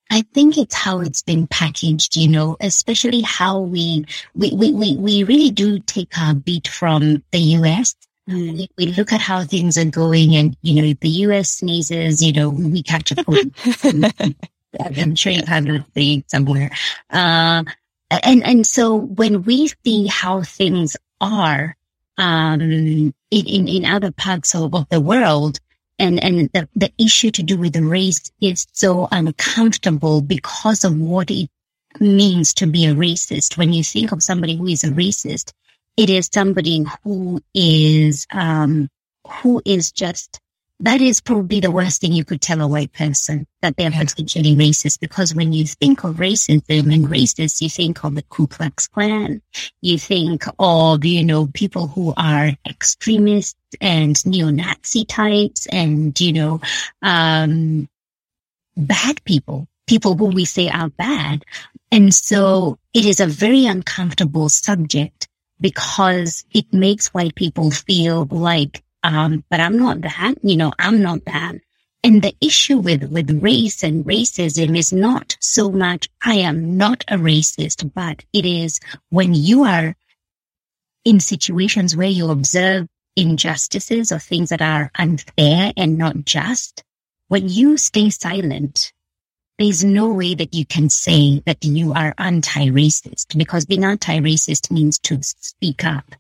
I 0.10 0.22
think 0.34 0.58
it's 0.58 0.76
how 0.76 1.02
it's 1.02 1.22
been 1.22 1.48
packaged, 1.48 2.16
you 2.16 2.30
know, 2.30 2.56
especially 2.62 3.22
how 3.22 3.60
we, 3.60 4.06
we, 4.34 4.54
we, 4.54 4.72
we, 4.72 4.96
we 4.96 5.24
really 5.26 5.52
do 5.52 5.80
take 5.80 6.18
our 6.18 6.34
beat 6.34 6.70
from 6.70 7.24
the 7.32 7.40
US 7.40 7.94
Mm. 8.28 8.68
We 8.78 8.88
look 8.88 9.14
at 9.14 9.22
how 9.22 9.44
things 9.44 9.78
are 9.78 9.86
going 9.86 10.36
and, 10.36 10.56
you 10.62 10.82
know, 10.82 10.94
the 11.00 11.10
US 11.10 11.50
sneezes, 11.50 12.24
you 12.24 12.34
know, 12.34 12.50
we 12.50 12.84
catch 12.84 13.12
a 13.12 13.24
cold. 13.24 13.38
I'm 14.80 15.16
sure 15.16 15.32
you 15.32 15.44
have 15.48 15.66
that 15.66 15.86
thing 15.94 16.24
somewhere. 16.28 16.72
Uh, 17.10 17.64
and, 18.10 18.44
and 18.44 18.68
so 18.68 18.96
when 18.96 19.44
we 19.44 19.72
see 19.86 20.08
how 20.08 20.42
things 20.44 20.98
are, 21.22 21.76
um, 22.18 22.62
in, 22.62 23.14
in, 23.32 23.68
in 23.68 23.86
other 23.86 24.12
parts 24.12 24.56
of, 24.56 24.74
of 24.74 24.90
the 24.90 25.02
world, 25.02 25.60
and, 26.00 26.24
and 26.24 26.50
the, 26.54 26.68
the 26.76 26.92
issue 26.98 27.32
to 27.32 27.44
do 27.44 27.58
with 27.58 27.74
the 27.74 27.84
race 27.84 28.32
is 28.40 28.68
so 28.72 29.08
uncomfortable 29.12 30.22
because 30.22 30.84
of 30.84 30.96
what 30.98 31.32
it 31.32 31.50
means 32.00 32.54
to 32.56 32.68
be 32.68 32.86
a 32.86 32.94
racist. 32.94 33.58
When 33.58 33.74
you 33.74 33.84
think 33.84 34.12
of 34.12 34.22
somebody 34.22 34.56
who 34.56 34.68
is 34.68 34.84
a 34.84 34.90
racist, 34.90 35.54
it 35.98 36.10
is 36.10 36.30
somebody 36.32 36.86
who 37.04 37.42
is, 37.54 38.28
um, 38.32 38.90
who 39.28 39.62
is 39.66 39.92
just 39.92 40.40
that 40.80 41.02
is 41.02 41.22
probably 41.22 41.60
the 41.60 41.72
worst 41.72 42.02
thing 42.02 42.12
you 42.12 42.24
could 42.24 42.42
tell 42.42 42.62
a 42.62 42.68
white 42.68 42.94
person 42.94 43.48
that 43.62 43.76
they're 43.78 43.90
potentially 43.90 44.56
racist 44.56 45.00
because 45.00 45.34
when 45.34 45.52
you 45.52 45.66
think 45.66 46.04
of 46.04 46.18
racism 46.18 46.94
and 46.94 47.08
racists, 47.08 47.62
you 47.62 47.70
think 47.70 48.04
of 48.04 48.14
the 48.14 48.22
Ku 48.22 48.46
Klux 48.46 48.88
Klan. 48.88 49.42
You 49.82 49.98
think 49.98 50.44
of, 50.60 51.04
you 51.04 51.24
know, 51.24 51.48
people 51.48 51.88
who 51.88 52.14
are 52.16 52.52
extremists 52.70 53.56
and 53.82 54.24
neo-Nazi 54.26 55.06
types 55.06 55.66
and, 55.66 56.20
you 56.20 56.34
know, 56.34 56.62
um, 57.02 57.90
bad 58.76 59.24
people, 59.24 59.68
people 59.88 60.16
who 60.16 60.28
we 60.28 60.46
say 60.46 60.70
are 60.70 60.90
bad. 60.90 61.44
And 61.92 62.14
so 62.14 62.78
it 62.94 63.06
is 63.06 63.20
a 63.20 63.26
very 63.26 63.66
uncomfortable 63.66 64.50
subject 64.50 65.27
because 65.60 66.46
it 66.54 66.72
makes 66.74 67.14
white 67.14 67.36
people 67.36 67.72
feel 67.72 68.26
like 68.30 68.84
um, 69.04 69.44
but 69.50 69.60
I'm 69.60 69.78
not 69.78 70.02
that, 70.02 70.36
you 70.44 70.58
know, 70.58 70.74
I'm 70.78 71.02
not 71.02 71.24
that. 71.26 71.56
And 72.04 72.22
the 72.22 72.36
issue 72.42 72.78
with, 72.78 73.06
with 73.06 73.42
race 73.42 73.84
and 73.84 74.06
racism 74.06 74.78
is 74.78 74.94
not 74.94 75.38
so 75.40 75.72
much, 75.72 76.10
I 76.24 76.36
am 76.36 76.78
not 76.78 77.04
a 77.08 77.16
racist, 77.16 77.92
but 77.94 78.24
it 78.34 78.46
is 78.46 78.80
when 79.10 79.34
you 79.34 79.64
are 79.64 79.96
in 81.06 81.20
situations 81.20 81.96
where 81.96 82.10
you 82.10 82.30
observe 82.30 82.88
injustices 83.16 84.12
or 84.12 84.20
things 84.20 84.50
that 84.50 84.62
are 84.62 84.92
unfair 84.96 85.72
and 85.78 85.98
not 85.98 86.26
just, 86.26 86.84
when 87.30 87.50
you 87.50 87.78
stay 87.78 88.10
silent, 88.10 88.94
there's 89.58 89.84
no 89.84 90.12
way 90.12 90.36
that 90.36 90.54
you 90.54 90.66
can 90.66 90.90
say 90.90 91.42
that 91.46 91.64
you 91.66 91.94
are 91.94 92.14
anti-racist 92.18 93.38
because 93.38 93.66
being 93.66 93.84
anti-racist 93.84 94.70
means 94.70 95.00
to 95.00 95.18
speak 95.22 95.84
up. 95.84 96.16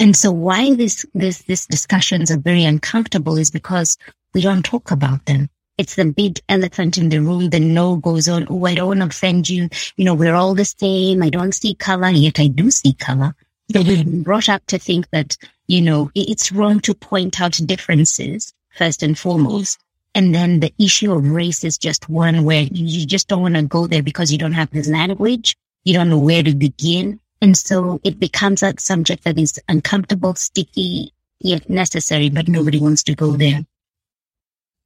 And 0.00 0.16
so 0.16 0.30
why 0.30 0.74
this, 0.74 1.06
this, 1.14 1.42
this 1.44 1.66
discussions 1.66 2.30
are 2.30 2.38
very 2.38 2.64
uncomfortable 2.64 3.38
is 3.38 3.50
because 3.50 3.96
we 4.34 4.42
don't 4.42 4.64
talk 4.64 4.90
about 4.90 5.24
them. 5.26 5.48
It's 5.78 5.94
the 5.94 6.06
big 6.06 6.40
elephant 6.48 6.98
in 6.98 7.08
the 7.08 7.20
room. 7.20 7.50
The 7.50 7.60
no 7.60 7.96
goes 7.96 8.28
on. 8.28 8.46
Oh, 8.50 8.64
I 8.64 8.74
don't 8.74 9.02
offend 9.02 9.48
you. 9.48 9.68
You 9.96 10.04
know, 10.04 10.14
we're 10.14 10.34
all 10.34 10.54
the 10.54 10.64
same. 10.64 11.22
I 11.22 11.30
don't 11.30 11.52
see 11.52 11.74
color, 11.74 12.08
yet 12.08 12.40
I 12.40 12.48
do 12.48 12.70
see 12.70 12.94
color. 12.94 13.34
So 13.72 13.82
we've 13.82 14.04
been 14.04 14.22
brought 14.22 14.48
up 14.48 14.64
to 14.66 14.78
think 14.78 15.08
that, 15.10 15.36
you 15.66 15.82
know, 15.82 16.10
it's 16.14 16.52
wrong 16.52 16.80
to 16.80 16.94
point 16.94 17.40
out 17.40 17.60
differences 17.64 18.52
first 18.70 19.02
and 19.02 19.18
foremost. 19.18 19.78
And 20.16 20.34
then 20.34 20.60
the 20.60 20.72
issue 20.78 21.12
of 21.12 21.30
race 21.30 21.62
is 21.62 21.76
just 21.76 22.08
one 22.08 22.44
where 22.44 22.62
you 22.62 23.04
just 23.04 23.28
don't 23.28 23.42
want 23.42 23.54
to 23.56 23.62
go 23.62 23.86
there 23.86 24.02
because 24.02 24.32
you 24.32 24.38
don't 24.38 24.54
have 24.54 24.70
the 24.70 24.82
language. 24.84 25.58
You 25.84 25.92
don't 25.92 26.08
know 26.08 26.18
where 26.18 26.42
to 26.42 26.54
begin. 26.54 27.20
And 27.42 27.54
so 27.54 28.00
it 28.02 28.18
becomes 28.18 28.62
a 28.62 28.72
subject 28.78 29.24
that 29.24 29.38
is 29.38 29.60
uncomfortable, 29.68 30.34
sticky, 30.34 31.12
yet 31.40 31.68
necessary, 31.68 32.30
but 32.30 32.48
nobody 32.48 32.80
wants 32.80 33.02
to 33.02 33.14
go 33.14 33.32
there. 33.32 33.66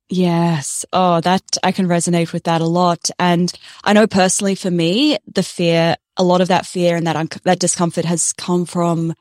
Yes. 0.09 0.85
Oh, 0.93 1.21
that 1.21 1.45
I 1.63 1.71
can 1.71 1.87
resonate 1.87 2.33
with 2.33 2.43
that 2.45 2.61
a 2.61 2.67
lot. 2.67 3.09
And 3.21 3.53
I 3.85 3.93
know 3.93 4.09
personally 4.09 4.57
for 4.57 4.73
me, 4.73 5.17
the 5.33 5.45
fear, 5.45 5.97
a 6.17 6.25
lot 6.25 6.41
of 6.41 6.49
that 6.49 6.67
fear 6.67 6.97
and 6.97 7.07
that, 7.07 7.15
un- 7.15 7.29
that 7.45 7.61
discomfort 7.61 8.05
has 8.05 8.33
come 8.33 8.67
from, 8.67 9.15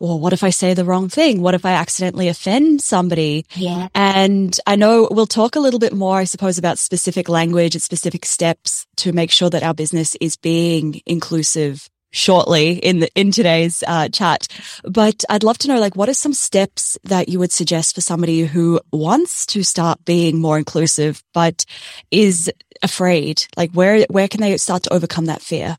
well, 0.00 0.18
what 0.18 0.32
if 0.32 0.44
I 0.44 0.50
say 0.50 0.74
the 0.74 0.84
wrong 0.84 1.08
thing? 1.08 1.42
What 1.42 1.54
if 1.54 1.64
I 1.64 1.72
accidentally 1.72 2.28
offend 2.28 2.82
somebody? 2.82 3.46
Yeah. 3.54 3.88
And 3.94 4.58
I 4.66 4.76
know 4.76 5.08
we'll 5.10 5.26
talk 5.26 5.56
a 5.56 5.60
little 5.60 5.80
bit 5.80 5.92
more, 5.92 6.18
I 6.18 6.24
suppose, 6.24 6.56
about 6.58 6.78
specific 6.78 7.28
language 7.28 7.74
and 7.74 7.82
specific 7.82 8.24
steps 8.24 8.86
to 8.98 9.12
make 9.12 9.30
sure 9.30 9.50
that 9.50 9.62
our 9.62 9.74
business 9.74 10.14
is 10.20 10.36
being 10.36 11.00
inclusive 11.04 11.88
shortly 12.10 12.72
in 12.72 13.00
the, 13.00 13.10
in 13.14 13.30
today's 13.32 13.82
uh, 13.86 14.08
chat. 14.08 14.46
But 14.84 15.24
I'd 15.28 15.42
love 15.42 15.58
to 15.58 15.68
know, 15.68 15.80
like, 15.80 15.96
what 15.96 16.08
are 16.08 16.14
some 16.14 16.32
steps 16.32 16.96
that 17.04 17.28
you 17.28 17.38
would 17.38 17.52
suggest 17.52 17.94
for 17.94 18.00
somebody 18.00 18.42
who 18.42 18.80
wants 18.92 19.46
to 19.46 19.62
start 19.62 20.04
being 20.04 20.40
more 20.40 20.58
inclusive, 20.58 21.22
but 21.34 21.64
is 22.10 22.50
afraid? 22.82 23.46
Like, 23.56 23.72
where 23.72 24.06
where 24.08 24.28
can 24.28 24.40
they 24.40 24.56
start 24.58 24.84
to 24.84 24.92
overcome 24.92 25.26
that 25.26 25.42
fear? 25.42 25.76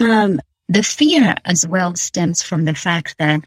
Um, 0.00 0.40
the 0.72 0.82
fear 0.82 1.34
as 1.44 1.66
well 1.66 1.94
stems 1.94 2.42
from 2.42 2.64
the 2.64 2.74
fact 2.74 3.16
that 3.18 3.44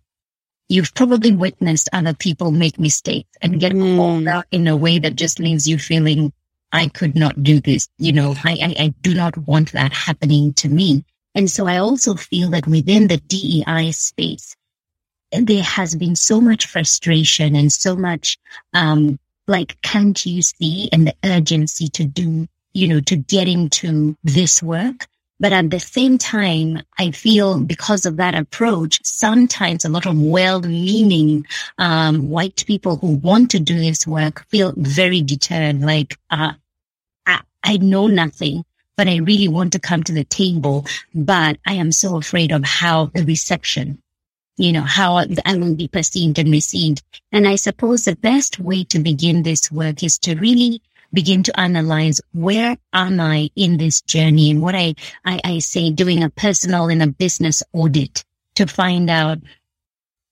you've 0.70 0.94
probably 0.94 1.36
witnessed 1.36 1.90
other 1.92 2.14
people 2.14 2.52
make 2.52 2.78
mistakes 2.78 3.30
and 3.42 3.60
get 3.60 3.72
mm. 3.72 3.98
called 3.98 4.28
out 4.28 4.46
in 4.52 4.68
a 4.68 4.78
way 4.78 5.00
that 5.00 5.16
just 5.16 5.40
leaves 5.40 5.68
you 5.68 5.80
feeling, 5.80 6.32
I 6.72 6.88
could 6.88 7.16
not 7.16 7.42
do 7.42 7.60
this. 7.60 7.90
You 7.98 8.14
know, 8.14 8.36
I, 8.44 8.52
I, 8.62 8.84
I 8.84 8.94
do 9.02 9.16
not 9.16 9.38
want 9.38 9.72
that 9.72 9.92
happening 9.92 10.54
to 10.56 10.70
me. 10.70 11.04
And 11.34 11.50
so 11.50 11.66
I 11.66 11.78
also 11.78 12.14
feel 12.14 12.52
that 12.52 12.68
within 12.68 13.08
the 13.08 13.18
DEI 13.18 13.92
space, 13.92 14.56
there 15.32 15.64
has 15.64 15.96
been 15.96 16.16
so 16.16 16.40
much 16.40 16.68
frustration 16.68 17.56
and 17.56 17.74
so 17.74 17.96
much, 17.96 18.38
um, 18.74 19.20
like, 19.48 19.82
can't 19.82 20.24
you 20.26 20.44
see 20.44 20.90
and 20.92 21.08
the 21.08 21.16
urgency 21.24 21.88
to 21.90 22.06
do, 22.06 22.48
you 22.74 22.88
know, 22.88 23.00
to 23.02 23.16
get 23.16 23.48
into 23.48 24.16
this 24.24 24.62
work. 24.62 25.08
But 25.40 25.52
at 25.52 25.70
the 25.70 25.80
same 25.80 26.18
time, 26.18 26.82
I 26.98 27.12
feel 27.12 27.60
because 27.60 28.06
of 28.06 28.18
that 28.18 28.36
approach, 28.36 29.00
sometimes 29.04 29.84
a 29.84 29.90
lot 29.90 30.06
of 30.06 30.20
well-meaning 30.20 31.46
um, 31.78 32.30
white 32.30 32.64
people 32.66 32.96
who 32.96 33.16
want 33.16 33.52
to 33.52 33.60
do 33.60 33.78
this 33.78 34.08
work 34.08 34.46
feel 34.50 34.74
very 34.78 35.22
deterred. 35.22 35.82
Like, 35.82 36.18
uh, 36.32 36.54
I, 37.26 37.42
I 37.64 37.78
know 37.78 38.08
nothing 38.08 38.64
but 38.96 39.08
I 39.08 39.18
really 39.18 39.48
want 39.48 39.74
to 39.74 39.80
come 39.80 40.04
to 40.04 40.14
the 40.14 40.24
table. 40.24 40.86
But 41.14 41.58
I 41.66 41.74
am 41.74 41.92
so 41.92 42.18
afraid 42.18 42.52
of 42.52 42.64
how 42.64 43.08
the 43.08 43.24
reception, 43.24 44.02
you 44.58 44.72
know, 44.72 44.82
how 44.82 45.18
I 45.18 45.56
will 45.56 45.76
be 45.76 45.88
perceived 45.88 46.40
and 46.40 46.50
received. 46.52 47.04
And 47.32 47.48
I 47.48 47.56
suppose 47.56 48.06
the 48.06 48.16
best 48.16 48.60
way 48.60 48.84
to 48.86 49.00
begin 49.00 49.44
this 49.44 49.72
work 49.72 50.04
is 50.04 50.18
to 50.20 50.36
really 50.36 50.82
begin 51.16 51.42
to 51.44 51.60
analyze 51.60 52.22
where 52.34 52.78
am 52.94 53.20
I 53.20 53.50
in 53.56 53.78
this 53.78 54.02
journey 54.02 54.52
and 54.52 54.62
what 54.62 54.76
I, 54.76 54.94
I, 55.26 55.42
I 55.44 55.60
say 55.60 55.90
doing 55.90 56.22
a 56.22 56.30
personal 56.30 56.90
and 56.90 57.02
a 57.02 57.08
business 57.08 57.64
audit 57.74 58.24
to 58.56 58.68
find 58.68 59.10
out, 59.10 59.40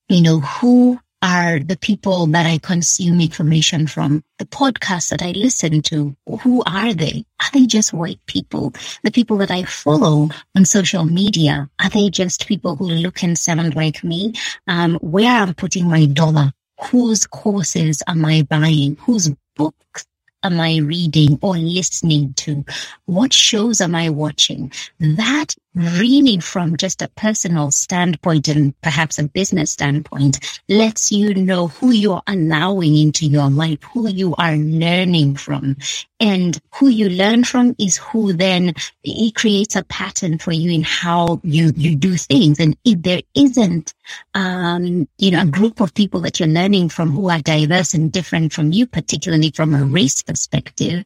you 0.08 0.20
know, 0.20 0.38
who 0.40 1.00
are 1.24 1.58
the 1.58 1.78
people 1.78 2.26
that 2.26 2.44
I 2.44 2.58
consume 2.58 3.18
information 3.18 3.86
from, 3.86 4.22
the 4.38 4.44
podcasts 4.44 5.08
that 5.08 5.22
I 5.22 5.30
listen 5.30 5.80
to. 5.82 6.14
Who 6.42 6.62
are 6.66 6.92
they? 6.92 7.24
Are 7.40 7.50
they 7.54 7.64
just 7.64 7.94
white 7.94 8.20
people? 8.26 8.74
The 9.04 9.10
people 9.10 9.38
that 9.38 9.50
I 9.50 9.62
follow 9.62 10.28
on 10.54 10.64
social 10.66 11.04
media, 11.04 11.70
are 11.82 11.88
they 11.88 12.10
just 12.10 12.46
people 12.46 12.76
who 12.76 12.84
look 12.84 13.22
and 13.22 13.38
sound 13.38 13.74
like 13.74 14.04
me? 14.04 14.34
Um, 14.66 14.96
where 14.96 15.30
I'm 15.30 15.54
putting 15.54 15.88
my 15.88 16.04
dollar? 16.04 16.52
Whose 16.90 17.26
courses 17.26 18.02
am 18.06 18.22
I 18.26 18.42
buying? 18.42 18.96
Whose 19.00 19.30
books 19.56 20.04
am 20.44 20.60
I 20.60 20.76
reading 20.76 21.38
or 21.42 21.56
listening 21.56 22.34
to? 22.34 22.64
What 23.06 23.32
shows 23.32 23.80
am 23.80 23.94
I 23.94 24.10
watching? 24.10 24.72
That 25.00 25.54
really 25.74 26.38
from 26.38 26.76
just 26.76 27.02
a 27.02 27.08
personal 27.08 27.70
standpoint 27.70 28.48
and 28.48 28.80
perhaps 28.80 29.18
a 29.18 29.24
business 29.24 29.72
standpoint 29.72 30.38
lets 30.68 31.10
you 31.10 31.34
know 31.34 31.68
who 31.68 31.90
you're 31.90 32.22
allowing 32.26 32.96
into 32.96 33.26
your 33.26 33.50
life, 33.50 33.82
who 33.92 34.08
you 34.08 34.34
are 34.36 34.56
learning 34.56 35.36
from. 35.36 35.76
And 36.20 36.58
who 36.74 36.88
you 36.88 37.10
learn 37.10 37.44
from 37.44 37.74
is 37.78 37.96
who 37.98 38.32
then 38.32 38.72
it 39.02 39.34
creates 39.34 39.76
a 39.76 39.84
pattern 39.84 40.38
for 40.38 40.52
you 40.52 40.70
in 40.70 40.82
how 40.82 41.40
you, 41.42 41.72
you 41.76 41.96
do 41.96 42.16
things. 42.16 42.60
And 42.60 42.76
if 42.84 43.02
there 43.02 43.22
isn't, 43.34 43.92
um, 44.34 45.08
you 45.18 45.32
know, 45.32 45.42
a 45.42 45.46
group 45.46 45.80
of 45.80 45.92
people 45.92 46.20
that 46.20 46.40
you're 46.40 46.48
learning 46.48 46.88
from 46.88 47.10
who 47.10 47.28
are 47.28 47.40
diverse 47.40 47.94
and 47.94 48.10
different 48.10 48.52
from 48.52 48.72
you, 48.72 48.86
particularly 48.86 49.50
from 49.50 49.74
a 49.74 49.84
race 49.84 50.22
perspective, 50.22 51.04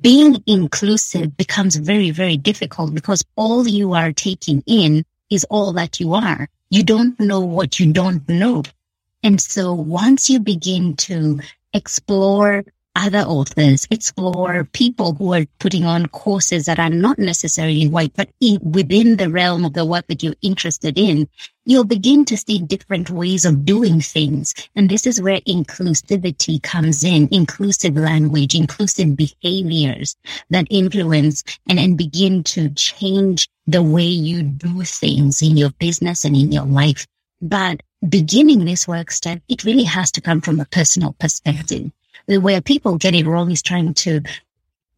being 0.00 0.42
inclusive 0.46 1.36
becomes 1.36 1.76
very, 1.76 2.10
very 2.10 2.36
difficult 2.36 2.94
because 2.94 3.24
all 3.36 3.66
you 3.66 3.92
are 3.94 4.12
taking 4.12 4.62
in 4.66 5.04
is 5.30 5.44
all 5.50 5.72
that 5.74 6.00
you 6.00 6.14
are. 6.14 6.48
You 6.70 6.82
don't 6.82 7.18
know 7.18 7.40
what 7.40 7.80
you 7.80 7.92
don't 7.92 8.28
know. 8.28 8.62
And 9.22 9.40
so 9.40 9.74
once 9.74 10.30
you 10.30 10.40
begin 10.40 10.96
to 10.96 11.40
explore 11.72 12.64
other 12.96 13.20
authors, 13.20 13.86
explore 13.90 14.64
people 14.72 15.14
who 15.14 15.32
are 15.32 15.46
putting 15.58 15.84
on 15.84 16.06
courses 16.06 16.66
that 16.66 16.78
are 16.78 16.90
not 16.90 17.18
necessarily 17.18 17.88
white, 17.88 18.12
but 18.16 18.28
in, 18.40 18.58
within 18.62 19.16
the 19.16 19.30
realm 19.30 19.64
of 19.64 19.74
the 19.74 19.84
work 19.84 20.06
that 20.08 20.22
you're 20.22 20.34
interested 20.42 20.98
in, 20.98 21.28
you'll 21.64 21.84
begin 21.84 22.24
to 22.24 22.36
see 22.36 22.58
different 22.58 23.08
ways 23.10 23.44
of 23.44 23.64
doing 23.64 24.00
things. 24.00 24.54
And 24.74 24.88
this 24.88 25.06
is 25.06 25.22
where 25.22 25.40
inclusivity 25.42 26.62
comes 26.62 27.04
in, 27.04 27.28
inclusive 27.30 27.96
language, 27.96 28.54
inclusive 28.54 29.16
behaviors 29.16 30.16
that 30.50 30.66
influence 30.68 31.44
and, 31.68 31.78
and 31.78 31.96
begin 31.96 32.42
to 32.44 32.70
change 32.70 33.48
the 33.66 33.82
way 33.82 34.02
you 34.02 34.42
do 34.42 34.82
things 34.82 35.42
in 35.42 35.56
your 35.56 35.70
business 35.78 36.24
and 36.24 36.34
in 36.34 36.50
your 36.50 36.66
life. 36.66 37.06
But 37.40 37.82
beginning 38.06 38.64
this 38.64 38.88
work 38.88 39.10
Steph, 39.10 39.40
it 39.48 39.64
really 39.64 39.84
has 39.84 40.10
to 40.12 40.20
come 40.20 40.40
from 40.40 40.58
a 40.58 40.64
personal 40.64 41.14
perspective 41.18 41.92
where 42.26 42.60
people 42.60 42.96
get 42.96 43.14
it 43.14 43.26
wrong 43.26 43.50
is 43.50 43.62
trying 43.62 43.94
to 43.94 44.22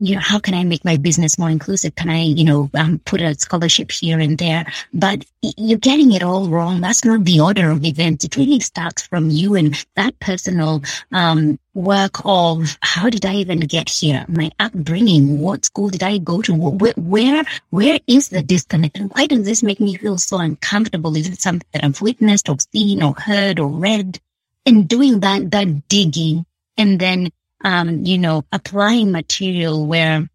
you 0.02 0.17
know, 0.17 0.21
how 0.21 0.41
can 0.41 0.52
I 0.55 0.64
make 0.64 0.85
my 0.85 0.97
business 0.97 1.38
more 1.38 1.49
inclusive? 1.49 1.95
Can 1.95 2.11
I, 2.11 2.23
you 2.23 2.45
know, 2.45 2.69
um, 2.75 2.99
put 3.05 3.21
a 3.21 3.35
scholarship 3.37 3.93
here 3.93 4.19
and 4.19 4.37
there? 4.37 4.67
But 4.93 5.25
you're 5.41 5.79
getting 5.79 6.11
it 6.11 6.25
all 6.25 6.49
wrong. 6.49 6.81
That's 6.81 7.05
not 7.05 7.25
the 7.25 7.38
order 7.38 7.71
of 7.71 7.85
events. 7.85 8.25
It 8.25 8.37
really 8.37 8.59
starts 8.59 9.07
from 9.07 9.31
you 9.31 9.55
and 9.55 9.76
that 9.95 10.19
personal, 10.19 10.83
um, 11.12 11.57
work 11.75 12.21
of 12.25 12.76
how 12.83 13.11
did 13.11 13.25
I 13.25 13.37
even 13.37 13.61
get 13.61 13.88
here? 13.88 14.25
My 14.29 14.50
upbringing. 14.59 15.38
What 15.38 15.67
school 15.67 15.88
did 15.88 16.02
I 16.02 16.19
go 16.19 16.43
to? 16.43 16.52
Where, 16.52 16.95
where, 16.97 17.45
where 17.71 18.00
is 18.09 18.31
the 18.31 18.43
disconnect? 18.43 18.99
And 18.99 19.09
why 19.12 19.29
does 19.29 19.45
this 19.45 19.62
make 19.62 19.79
me 19.79 19.97
feel 19.97 20.19
so 20.19 20.38
uncomfortable? 20.38 21.17
Is 21.17 21.29
it 21.29 21.41
something 21.41 21.69
that 21.75 21.85
I've 21.85 22.00
witnessed 22.00 22.49
or 22.49 22.57
seen 22.73 23.05
or 23.05 23.14
heard 23.14 23.61
or 23.61 23.69
read? 23.69 24.19
And 24.67 24.88
doing 24.88 25.21
that, 25.21 25.52
that 25.52 25.88
digging 25.88 26.45
and 26.76 26.99
then 26.99 27.31
um, 27.64 28.05
you 28.05 28.19
know, 28.19 28.45
applying 28.52 29.12
material 29.12 29.87
where, 29.87 30.29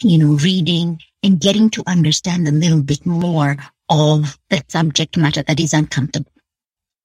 you 0.00 0.18
know, 0.18 0.34
reading 0.36 1.00
and 1.22 1.40
getting 1.40 1.70
to 1.70 1.82
understand 1.86 2.48
a 2.48 2.52
little 2.52 2.82
bit 2.82 3.04
more 3.04 3.56
of 3.88 4.38
the 4.50 4.62
subject 4.68 5.16
matter 5.16 5.42
that 5.42 5.60
is 5.60 5.72
uncomfortable. 5.72 6.30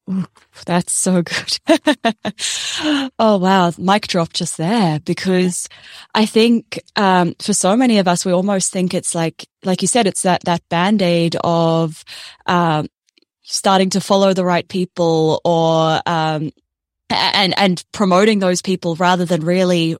Ooh, 0.10 0.26
that's 0.66 0.92
so 0.92 1.22
good. 1.22 1.60
oh 3.20 3.38
wow, 3.38 3.72
mic 3.78 4.08
drop 4.08 4.34
just 4.34 4.58
there 4.58 5.00
because 5.00 5.70
I 6.14 6.26
think 6.26 6.82
um, 6.98 7.36
for 7.40 7.54
so 7.54 7.78
many 7.78 8.00
of 8.00 8.08
us, 8.08 8.26
we 8.26 8.34
almost 8.34 8.72
think 8.72 8.94
it's 8.94 9.16
like, 9.16 9.48
like 9.64 9.82
you 9.82 9.88
said, 9.88 10.06
it's 10.06 10.24
that 10.24 10.44
that 10.44 10.68
band 10.68 11.02
aid 11.02 11.38
of 11.42 12.04
um, 12.48 12.88
starting 13.44 13.90
to 13.92 14.02
follow 14.02 14.34
the 14.34 14.44
right 14.44 14.68
people 14.68 15.40
or 15.46 16.02
um, 16.06 16.52
and 17.14 17.58
and 17.58 17.84
promoting 17.92 18.40
those 18.40 18.62
people 18.62 18.96
rather 18.96 19.26
than 19.26 19.42
really 19.42 19.98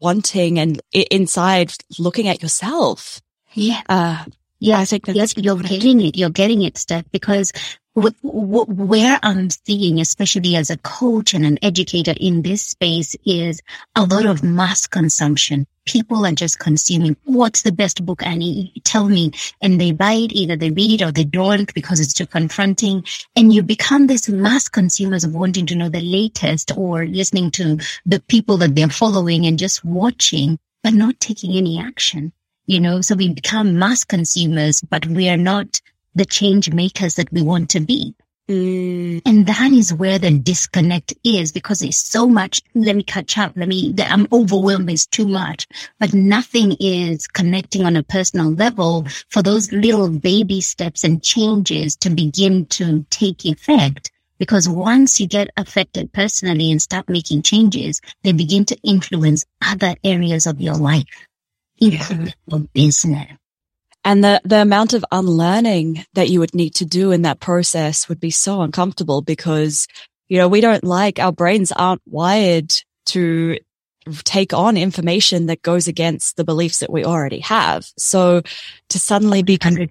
wanting 0.00 0.58
and 0.58 0.80
inside 0.92 1.72
looking 1.98 2.28
at 2.28 2.42
yourself. 2.42 3.20
Yeah. 3.52 3.82
Uh, 3.88 4.24
yeah, 4.58 4.78
I 4.78 4.84
think 4.84 5.04
yes, 5.08 5.34
you're 5.36 5.56
getting 5.56 6.00
it. 6.00 6.16
You're 6.16 6.30
getting 6.30 6.62
it, 6.62 6.78
Steph, 6.78 7.04
because 7.12 7.52
where 7.96 9.18
I'm 9.22 9.48
seeing, 9.48 10.00
especially 10.00 10.54
as 10.56 10.68
a 10.68 10.76
coach 10.76 11.32
and 11.32 11.46
an 11.46 11.58
educator 11.62 12.12
in 12.18 12.42
this 12.42 12.62
space, 12.62 13.16
is 13.24 13.62
a 13.94 14.04
lot 14.04 14.26
of 14.26 14.42
mass 14.42 14.86
consumption. 14.86 15.66
People 15.86 16.26
are 16.26 16.32
just 16.32 16.58
consuming. 16.58 17.16
What's 17.24 17.62
the 17.62 17.72
best 17.72 18.04
book, 18.04 18.22
Annie? 18.26 18.74
Tell 18.84 19.08
me. 19.08 19.30
And 19.62 19.80
they 19.80 19.92
buy 19.92 20.12
it, 20.12 20.32
either 20.32 20.56
they 20.56 20.70
read 20.70 21.00
it 21.00 21.04
or 21.04 21.12
they 21.12 21.24
don't 21.24 21.72
because 21.72 22.00
it's 22.00 22.12
too 22.12 22.26
confronting. 22.26 23.04
And 23.34 23.52
you 23.52 23.62
become 23.62 24.08
this 24.08 24.28
mass 24.28 24.68
consumers 24.68 25.24
of 25.24 25.34
wanting 25.34 25.64
to 25.66 25.76
know 25.76 25.88
the 25.88 26.02
latest 26.02 26.76
or 26.76 27.06
listening 27.06 27.50
to 27.52 27.78
the 28.04 28.20
people 28.20 28.58
that 28.58 28.74
they're 28.74 28.88
following 28.88 29.46
and 29.46 29.58
just 29.58 29.84
watching, 29.84 30.58
but 30.82 30.92
not 30.92 31.18
taking 31.18 31.56
any 31.56 31.80
action. 31.80 32.32
You 32.66 32.80
know, 32.80 33.00
so 33.00 33.14
we 33.14 33.32
become 33.32 33.78
mass 33.78 34.04
consumers, 34.04 34.82
but 34.82 35.06
we 35.06 35.28
are 35.28 35.36
not 35.36 35.80
the 36.16 36.24
change 36.24 36.72
makers 36.72 37.14
that 37.14 37.32
we 37.32 37.42
want 37.42 37.70
to 37.70 37.80
be. 37.80 38.14
Mm. 38.48 39.22
And 39.26 39.46
that 39.46 39.72
is 39.72 39.92
where 39.92 40.18
the 40.18 40.30
disconnect 40.30 41.12
is 41.24 41.50
because 41.50 41.80
there's 41.80 41.98
so 41.98 42.28
much. 42.28 42.62
Let 42.74 42.94
me 42.94 43.02
catch 43.02 43.36
up. 43.38 43.52
Let 43.56 43.68
me, 43.68 43.92
I'm 43.98 44.28
overwhelmed. 44.32 44.88
It's 44.88 45.06
too 45.06 45.26
much, 45.26 45.66
but 45.98 46.14
nothing 46.14 46.76
is 46.78 47.26
connecting 47.26 47.84
on 47.84 47.96
a 47.96 48.04
personal 48.04 48.52
level 48.52 49.04
for 49.30 49.42
those 49.42 49.72
little 49.72 50.08
baby 50.08 50.60
steps 50.60 51.02
and 51.02 51.22
changes 51.22 51.96
to 51.96 52.10
begin 52.10 52.66
to 52.66 53.04
take 53.10 53.44
effect. 53.44 54.12
Because 54.38 54.68
once 54.68 55.18
you 55.18 55.26
get 55.26 55.48
affected 55.56 56.12
personally 56.12 56.70
and 56.70 56.80
start 56.80 57.08
making 57.08 57.42
changes, 57.42 58.00
they 58.22 58.32
begin 58.32 58.64
to 58.66 58.76
influence 58.84 59.44
other 59.64 59.96
areas 60.04 60.46
of 60.46 60.60
your 60.60 60.76
life, 60.76 61.04
including 61.78 62.34
your 62.46 62.60
business. 62.74 63.32
And 64.06 64.22
the, 64.22 64.40
the 64.44 64.62
amount 64.62 64.92
of 64.92 65.04
unlearning 65.10 66.06
that 66.14 66.30
you 66.30 66.38
would 66.38 66.54
need 66.54 66.76
to 66.76 66.84
do 66.84 67.10
in 67.10 67.22
that 67.22 67.40
process 67.40 68.08
would 68.08 68.20
be 68.20 68.30
so 68.30 68.62
uncomfortable 68.62 69.20
because, 69.20 69.88
you 70.28 70.38
know, 70.38 70.46
we 70.46 70.60
don't 70.60 70.84
like 70.84 71.18
our 71.18 71.32
brains 71.32 71.72
aren't 71.72 72.02
wired 72.06 72.72
to 73.06 73.58
take 74.22 74.52
on 74.52 74.76
information 74.76 75.46
that 75.46 75.60
goes 75.62 75.88
against 75.88 76.36
the 76.36 76.44
beliefs 76.44 76.78
that 76.78 76.92
we 76.92 77.04
already 77.04 77.40
have. 77.40 77.84
So 77.98 78.42
to 78.90 78.98
suddenly 79.00 79.42
be, 79.42 79.58
con- 79.58 79.90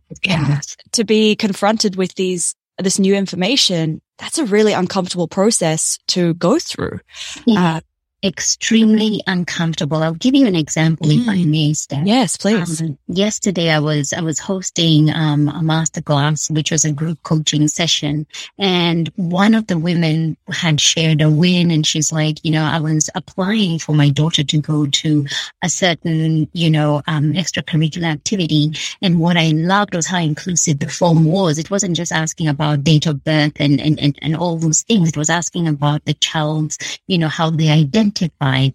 to 0.94 1.04
be 1.04 1.36
confronted 1.36 1.98
with 1.98 2.16
these, 2.16 2.56
this 2.78 2.98
new 3.00 3.16
information, 3.16 4.02
that's 4.18 4.38
a 4.38 4.46
really 4.46 4.72
uncomfortable 4.72 5.28
process 5.28 6.00
to 6.08 6.36
go 6.36 6.58
through. 6.58 7.02
Yeah. 7.46 7.76
Uh, 7.76 7.82
extremely 8.24 9.22
uncomfortable. 9.28 10.02
I'll 10.02 10.14
give 10.14 10.34
you 10.34 10.48
an 10.48 10.56
example 10.56 11.08
mm. 11.08 11.22
if 11.22 11.28
I 11.28 11.38
mm. 11.38 11.46
may, 11.48 11.74
Steph. 11.74 12.08
Yes, 12.08 12.38
please. 12.38 12.82
Um, 12.82 12.98
yesterday 13.08 13.70
I 13.70 13.80
was, 13.80 14.14
I 14.14 14.22
was 14.22 14.40
hosting, 14.40 15.12
um, 15.12 15.48
a 15.50 15.62
masterclass, 15.62 16.50
which 16.50 16.72
was 16.72 16.86
a 16.86 16.92
group 16.92 17.22
coaching 17.24 17.68
session. 17.68 18.26
And 18.58 19.12
one 19.16 19.54
of 19.54 19.68
the 19.68 19.78
women 19.78 20.38
had 20.50 20.82
shared 20.82 21.22
a 21.22 21.30
win 21.30 21.70
and 21.70 21.86
she's 21.86 22.12
like, 22.12 22.44
you 22.44 22.52
know, 22.52 22.64
I 22.64 22.80
was 22.80 23.10
applying 23.14 23.78
for 23.78 23.94
my 23.94 24.10
daughter 24.10 24.44
to 24.44 24.58
go 24.60 24.88
to 24.88 25.28
a 25.64 25.70
certain, 25.70 26.50
you 26.54 26.72
know, 26.72 27.04
um, 27.08 27.34
extracurricular 27.34 28.12
activity. 28.12 28.74
And 29.02 29.20
what 29.20 29.38
I 29.38 29.50
loved 29.50 29.94
was 29.94 30.08
how 30.08 30.20
inclusive 30.20 30.80
the 30.80 30.90
form 30.90 31.26
was. 31.26 31.60
It 31.60 31.70
wasn't 31.70 31.96
just 31.96 32.12
asking 32.12 32.48
about 32.48 32.84
date 32.84 33.06
of 33.06 33.24
birth 33.24 33.54
and, 33.58 33.80
and, 33.80 34.00
and, 34.00 34.18
and 34.22 34.36
all 34.36 34.58
those 34.58 34.82
things. 34.82 35.10
It 35.10 35.18
was 35.18 35.30
asking 35.30 35.68
about 35.68 36.06
the 36.06 36.16
child's, 36.16 36.80
you 37.08 37.20
know, 37.20 37.28
how 37.28 37.52
they 37.52 37.70
identify 37.70 38.15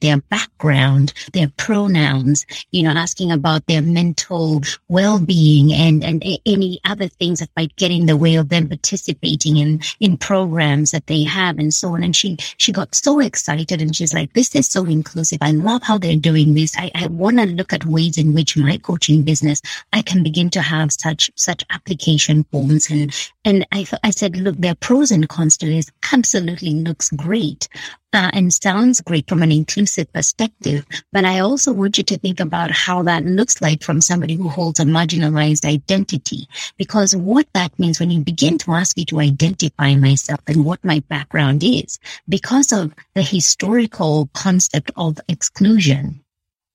their 0.01 0.21
background, 0.31 1.13
their 1.33 1.51
pronouns, 1.57 2.47
you 2.71 2.83
know, 2.83 2.91
asking 2.91 3.33
about 3.33 3.67
their 3.67 3.83
mental 3.83 4.63
well-being 4.89 5.73
and, 5.73 6.05
and 6.05 6.23
any 6.47 6.81
other 6.85 7.09
things 7.09 7.41
that 7.41 7.51
might 7.57 7.75
get 7.77 7.91
in 7.91 8.07
the 8.07 8.17
way 8.17 8.37
of 8.37 8.49
them 8.49 8.69
participating 8.69 9.57
in, 9.57 9.81
in 10.01 10.17
programs 10.17 10.91
that 10.91 11.07
they 11.07 11.23
have 11.25 11.59
and 11.59 11.73
so 11.73 11.95
on. 11.95 12.03
And 12.03 12.15
she, 12.15 12.37
she 12.57 12.73
got 12.73 12.95
so 12.95 13.21
excited 13.21 13.81
and 13.81 13.95
she's 13.95 14.15
like, 14.15 14.33
this 14.33 14.55
is 14.55 14.69
so 14.69 14.85
inclusive. 14.85 15.39
I 15.41 15.53
love 15.53 15.83
how 15.83 15.99
they're 15.99 16.17
doing 16.17 16.55
this. 16.55 16.77
I, 16.77 16.91
I 16.95 17.07
want 17.09 17.39
to 17.39 17.47
look 17.47 17.73
at 17.73 17.85
ways 17.85 18.19
in 18.19 18.35
which 18.35 18.57
my 18.57 18.77
coaching 18.79 19.23
business, 19.23 19.61
I 19.93 20.03
can 20.03 20.23
begin 20.23 20.51
to 20.51 20.63
have 20.63 20.93
such, 20.93 21.31
such 21.35 21.65
application 21.71 22.45
forms. 22.45 22.91
And, 22.91 23.15
and 23.45 23.67
I, 23.73 23.87
I 24.03 24.11
said, 24.11 24.37
look, 24.37 24.57
there 24.57 24.73
are 24.73 24.77
pros 24.77 25.11
and 25.11 25.29
cons 25.29 25.57
to 25.59 25.67
this. 25.67 25.91
Absolutely 26.13 26.75
looks 26.75 27.11
great 27.11 27.69
uh, 28.13 28.31
and 28.33 28.53
sounds 28.53 29.01
great 29.01 29.29
from 29.29 29.43
an 29.43 29.53
inclusive 29.53 30.13
perspective. 30.13 30.85
But 31.13 31.25
I 31.25 31.41
also 31.41 31.73
want 31.73 31.99
you 31.99 32.05
to 32.05 32.19
think 32.19 32.41
about 32.41 32.71
how 32.71 33.03
that 33.05 33.25
looks 33.25 33.61
like 33.61 33.83
from 33.83 34.01
somebody 34.01 34.35
who 34.35 34.49
holds 34.49 34.81
a 34.81 34.85
marginalized 34.85 35.65
identity. 35.65 36.49
Because 36.77 37.15
what 37.15 37.47
that 37.55 37.79
means 37.79 38.01
when 38.01 38.11
you 38.11 38.21
begin 38.21 38.59
to 38.59 38.73
ask 38.73 38.97
me 38.97 39.05
to 39.07 39.21
identify 39.21 39.95
myself 39.95 40.41
and 40.47 40.65
what 40.65 40.85
my 40.85 41.01
background 41.09 41.63
is, 41.63 41.99
because 42.29 42.73
of 42.73 42.93
the 43.15 43.23
historical 43.23 44.29
concept 44.35 44.91
of 44.97 45.19
exclusion 45.29 46.25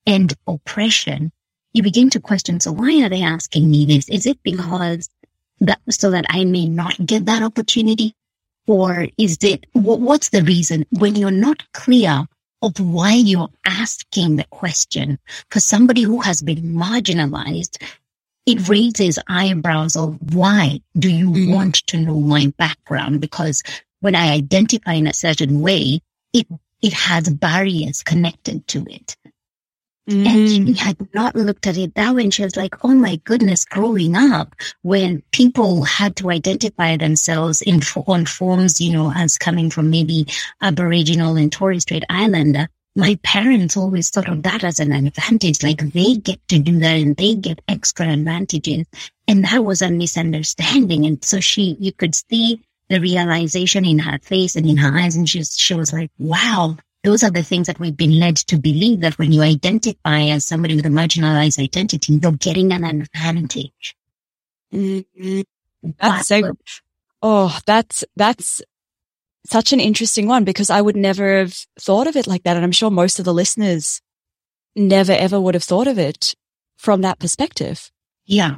and 0.05 0.33
oppression, 0.47 1.31
you 1.73 1.83
begin 1.83 2.09
to 2.11 2.21
question, 2.21 2.59
so 2.61 2.71
why 2.71 3.03
are 3.03 3.09
they 3.09 3.21
asking 3.21 3.69
me 3.69 3.85
this? 3.85 4.07
Is 4.07 4.25
it 4.25 4.41
because 4.43 5.09
that 5.59 5.79
so 5.89 6.11
that 6.11 6.25
I 6.29 6.45
may 6.45 6.67
not 6.67 7.05
get 7.05 7.25
that 7.25 7.43
opportunity? 7.43 8.13
Or 8.67 9.07
is 9.17 9.37
it, 9.41 9.65
what's 9.73 10.29
the 10.29 10.41
reason 10.41 10.85
when 10.89 11.15
you're 11.15 11.31
not 11.31 11.63
clear 11.73 12.25
of 12.61 12.79
why 12.79 13.13
you're 13.13 13.51
asking 13.65 14.37
the 14.37 14.45
question 14.45 15.19
for 15.51 15.59
somebody 15.59 16.01
who 16.01 16.21
has 16.21 16.41
been 16.41 16.73
marginalized? 16.73 17.81
It 18.45 18.67
raises 18.67 19.19
eyebrows 19.27 19.95
of 19.95 20.17
why 20.33 20.81
do 20.97 21.11
you 21.11 21.29
mm. 21.29 21.53
want 21.53 21.75
to 21.87 21.97
know 21.97 22.19
my 22.19 22.53
background? 22.57 23.21
Because 23.21 23.63
when 24.01 24.15
I 24.15 24.33
identify 24.33 24.93
in 24.93 25.07
a 25.07 25.13
certain 25.13 25.61
way, 25.61 26.01
it, 26.33 26.47
it 26.81 26.93
has 26.93 27.29
barriers 27.29 28.03
connected 28.03 28.67
to 28.67 28.85
it. 28.89 29.15
Mm. 30.09 30.25
And 30.27 30.49
she 30.49 30.59
mm. 30.59 30.77
had 30.77 31.13
not 31.13 31.35
looked 31.35 31.65
at 31.65 31.77
it 31.77 31.95
that 31.95 32.13
way. 32.13 32.23
And 32.23 32.33
she 32.33 32.43
was 32.43 32.55
like, 32.55 32.83
Oh 32.83 32.93
my 32.93 33.15
goodness, 33.23 33.65
growing 33.65 34.15
up 34.15 34.55
when 34.83 35.23
people 35.31 35.83
had 35.83 36.15
to 36.17 36.29
identify 36.29 36.97
themselves 36.97 37.61
in 37.61 37.81
on 38.07 38.25
forms, 38.25 38.79
you 38.79 38.93
know, 38.93 39.11
as 39.15 39.37
coming 39.37 39.69
from 39.69 39.89
maybe 39.89 40.27
Aboriginal 40.61 41.37
and 41.37 41.51
Torres 41.51 41.83
Strait 41.83 42.03
Islander, 42.09 42.69
my 42.95 43.19
parents 43.23 43.75
always 43.75 44.09
thought 44.09 44.29
of 44.29 44.43
that 44.43 44.63
as 44.63 44.79
an 44.79 44.93
advantage. 44.93 45.61
Like 45.63 45.81
they 45.91 46.15
get 46.15 46.45
to 46.47 46.59
do 46.59 46.79
that 46.79 46.99
and 46.99 47.15
they 47.17 47.35
get 47.35 47.61
extra 47.67 48.07
advantages. 48.07 48.85
And 49.27 49.43
that 49.43 49.65
was 49.65 49.81
a 49.81 49.89
misunderstanding. 49.89 51.05
And 51.05 51.23
so 51.23 51.39
she, 51.39 51.75
you 51.79 51.91
could 51.91 52.15
see 52.15 52.61
the 52.89 52.99
realization 52.99 53.85
in 53.85 53.99
her 53.99 54.19
face 54.19 54.55
and 54.55 54.67
in 54.69 54.77
her 54.77 54.97
eyes. 54.97 55.15
And 55.15 55.27
she, 55.27 55.43
she 55.43 55.73
was 55.73 55.91
like, 55.91 56.11
wow, 56.17 56.77
those 57.05 57.23
are 57.23 57.31
the 57.31 57.43
things 57.43 57.67
that 57.67 57.79
we've 57.79 57.95
been 57.95 58.19
led 58.19 58.35
to 58.35 58.57
believe 58.57 59.01
that 59.01 59.17
when 59.19 59.31
you 59.31 59.41
identify 59.41 60.21
as 60.23 60.45
somebody 60.45 60.75
with 60.75 60.85
a 60.85 60.89
marginalized 60.89 61.59
identity, 61.59 62.19
you're 62.21 62.31
getting 62.33 62.71
an 62.71 62.83
advantage. 62.83 63.95
Mm-hmm. 64.73 65.41
That's 65.99 66.27
so, 66.27 66.57
oh, 67.21 67.59
that's, 67.65 68.03
that's 68.15 68.63
such 69.45 69.71
an 69.71 69.79
interesting 69.79 70.27
one 70.27 70.43
because 70.43 70.71
I 70.71 70.81
would 70.81 70.95
never 70.95 71.37
have 71.37 71.53
thought 71.79 72.07
of 72.07 72.15
it 72.15 72.25
like 72.25 72.43
that. 72.43 72.55
And 72.55 72.65
I'm 72.65 72.71
sure 72.71 72.89
most 72.89 73.19
of 73.19 73.25
the 73.25 73.33
listeners 73.33 74.01
never 74.75 75.13
ever 75.13 75.39
would 75.39 75.53
have 75.53 75.63
thought 75.63 75.87
of 75.87 75.99
it 75.99 76.35
from 76.75 77.01
that 77.01 77.19
perspective. 77.19 77.91
Yeah. 78.25 78.57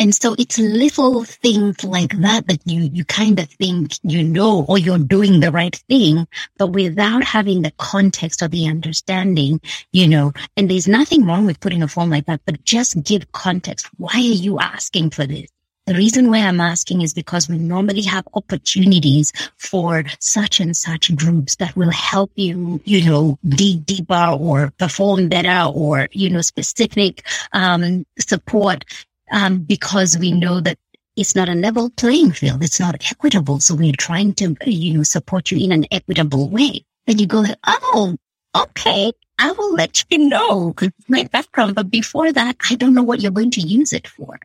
And 0.00 0.14
so 0.14 0.34
it's 0.38 0.58
little 0.58 1.24
things 1.24 1.84
like 1.84 2.18
that 2.22 2.46
that 2.48 2.60
you, 2.64 2.88
you 2.90 3.04
kind 3.04 3.38
of 3.38 3.50
think 3.50 3.92
you 4.02 4.24
know 4.24 4.64
or 4.66 4.78
you're 4.78 4.96
doing 4.96 5.40
the 5.40 5.52
right 5.52 5.76
thing, 5.90 6.26
but 6.56 6.68
without 6.68 7.22
having 7.22 7.60
the 7.60 7.72
context 7.72 8.40
or 8.40 8.48
the 8.48 8.66
understanding, 8.66 9.60
you 9.92 10.08
know, 10.08 10.32
and 10.56 10.70
there's 10.70 10.88
nothing 10.88 11.26
wrong 11.26 11.44
with 11.44 11.60
putting 11.60 11.82
a 11.82 11.88
form 11.88 12.08
like 12.08 12.24
that, 12.24 12.40
but 12.46 12.64
just 12.64 13.02
give 13.04 13.30
context. 13.32 13.90
Why 13.98 14.14
are 14.14 14.20
you 14.20 14.58
asking 14.58 15.10
for 15.10 15.26
this? 15.26 15.50
The 15.86 15.96
reason 15.96 16.30
why 16.30 16.38
I'm 16.38 16.60
asking 16.60 17.02
is 17.02 17.12
because 17.12 17.48
we 17.48 17.58
normally 17.58 18.02
have 18.02 18.26
opportunities 18.32 19.32
for 19.56 20.04
such 20.20 20.60
and 20.60 20.76
such 20.76 21.14
groups 21.16 21.56
that 21.56 21.76
will 21.76 21.90
help 21.90 22.30
you, 22.36 22.80
you 22.84 23.04
know, 23.04 23.38
dig 23.44 23.84
deeper 23.86 24.36
or 24.38 24.72
perform 24.78 25.28
better 25.28 25.70
or, 25.74 26.08
you 26.12 26.30
know, 26.30 26.42
specific, 26.42 27.26
um, 27.52 28.06
support 28.18 28.84
um, 29.30 29.58
because 29.58 30.18
we 30.18 30.32
know 30.32 30.60
that 30.60 30.78
it's 31.16 31.34
not 31.34 31.48
a 31.48 31.54
level 31.54 31.90
playing 31.90 32.32
field. 32.32 32.62
It's 32.62 32.80
not 32.80 32.96
equitable. 33.10 33.60
So 33.60 33.74
we're 33.74 33.92
trying 33.92 34.34
to, 34.34 34.56
you 34.64 34.94
know, 34.94 35.02
support 35.02 35.50
you 35.50 35.58
in 35.62 35.72
an 35.72 35.86
equitable 35.90 36.48
way. 36.48 36.84
Then 37.06 37.18
you 37.18 37.26
go, 37.26 37.44
oh, 37.66 38.16
okay, 38.56 39.12
I 39.38 39.52
will 39.52 39.74
let 39.74 40.04
you 40.10 40.18
know 40.18 40.74
my 41.08 41.24
background. 41.24 41.74
But 41.74 41.90
before 41.90 42.32
that, 42.32 42.56
I 42.68 42.74
don't 42.74 42.94
know 42.94 43.02
what 43.02 43.20
you're 43.20 43.32
going 43.32 43.50
to 43.52 43.60
use 43.60 43.92
it 43.92 44.06
for. 44.06 44.38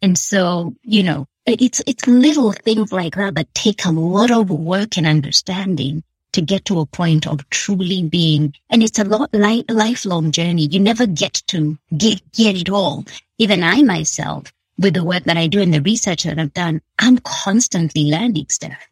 And 0.00 0.16
so, 0.16 0.74
you 0.82 1.02
know, 1.02 1.26
it's, 1.46 1.82
it's 1.86 2.06
little 2.06 2.52
things 2.52 2.92
like 2.92 3.16
that 3.16 3.34
that 3.34 3.54
take 3.54 3.84
a 3.84 3.90
lot 3.90 4.30
of 4.30 4.50
work 4.50 4.96
and 4.96 5.06
understanding 5.06 6.02
to 6.32 6.40
get 6.40 6.64
to 6.66 6.80
a 6.80 6.86
point 6.86 7.26
of 7.26 7.48
truly 7.50 8.02
being, 8.02 8.54
and 8.70 8.82
it's 8.82 8.98
a 8.98 9.04
lot 9.04 9.30
like 9.32 9.64
lifelong 9.68 10.32
journey. 10.32 10.66
You 10.66 10.80
never 10.80 11.06
get 11.06 11.34
to 11.48 11.78
get, 11.96 12.20
get 12.32 12.56
it 12.56 12.70
all. 12.70 13.04
Even 13.38 13.62
I 13.62 13.82
myself, 13.82 14.52
with 14.78 14.94
the 14.94 15.04
work 15.04 15.24
that 15.24 15.36
I 15.36 15.46
do 15.46 15.60
and 15.60 15.72
the 15.72 15.82
research 15.82 16.24
that 16.24 16.38
I've 16.38 16.54
done, 16.54 16.80
I'm 16.98 17.18
constantly 17.18 18.04
learning 18.04 18.46
stuff. 18.48 18.88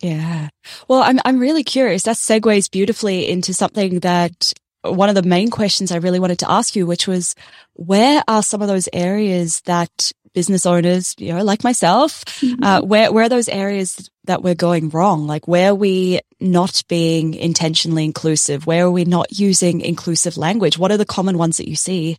Yeah. 0.00 0.48
Well, 0.88 1.02
I'm, 1.02 1.20
I'm 1.24 1.38
really 1.38 1.62
curious. 1.62 2.02
That 2.02 2.16
segues 2.16 2.70
beautifully 2.70 3.28
into 3.28 3.54
something 3.54 4.00
that 4.00 4.52
one 4.82 5.08
of 5.08 5.14
the 5.14 5.22
main 5.22 5.48
questions 5.48 5.92
I 5.92 5.98
really 5.98 6.18
wanted 6.18 6.40
to 6.40 6.50
ask 6.50 6.74
you, 6.74 6.86
which 6.86 7.06
was 7.06 7.36
where 7.74 8.22
are 8.26 8.42
some 8.42 8.62
of 8.62 8.68
those 8.68 8.88
areas 8.92 9.60
that 9.62 10.10
business 10.34 10.66
owners, 10.66 11.14
you 11.18 11.32
know, 11.32 11.44
like 11.44 11.64
myself, 11.64 12.24
mm-hmm. 12.24 12.62
uh, 12.62 12.82
where, 12.82 13.12
where 13.12 13.24
are 13.24 13.28
those 13.28 13.48
areas 13.48 14.10
that 14.24 14.42
we're 14.42 14.54
going 14.54 14.88
wrong? 14.90 15.26
Like 15.26 15.48
where 15.48 15.70
are 15.70 15.74
we 15.74 16.20
not 16.40 16.82
being 16.88 17.34
intentionally 17.34 18.04
inclusive? 18.04 18.66
Where 18.66 18.86
are 18.86 18.90
we 18.90 19.04
not 19.04 19.38
using 19.38 19.80
inclusive 19.80 20.36
language? 20.36 20.78
What 20.78 20.92
are 20.92 20.96
the 20.96 21.04
common 21.04 21.38
ones 21.38 21.56
that 21.56 21.68
you 21.68 21.76
see? 21.76 22.18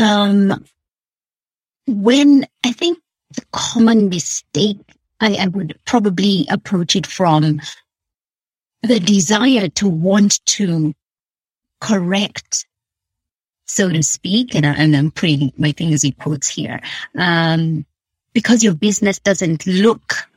Um, 0.00 0.64
when 1.86 2.46
I 2.64 2.72
think 2.72 2.98
the 3.34 3.44
common 3.52 4.08
mistake, 4.08 4.78
I, 5.20 5.36
I 5.36 5.48
would 5.48 5.78
probably 5.84 6.46
approach 6.50 6.96
it 6.96 7.06
from 7.06 7.60
the 8.82 8.98
desire 8.98 9.68
to 9.68 9.88
want 9.88 10.44
to 10.46 10.92
correct 11.80 12.66
so 13.72 13.88
to 13.88 14.02
speak, 14.02 14.54
and, 14.54 14.66
I, 14.66 14.74
and 14.74 14.94
I'm 14.94 15.10
putting 15.10 15.52
my 15.56 15.72
fingers 15.72 16.04
in 16.04 16.12
quotes 16.12 16.48
here, 16.48 16.80
um, 17.16 17.86
because 18.34 18.62
your 18.62 18.74
business 18.74 19.18
doesn't 19.18 19.66
look 19.66 20.28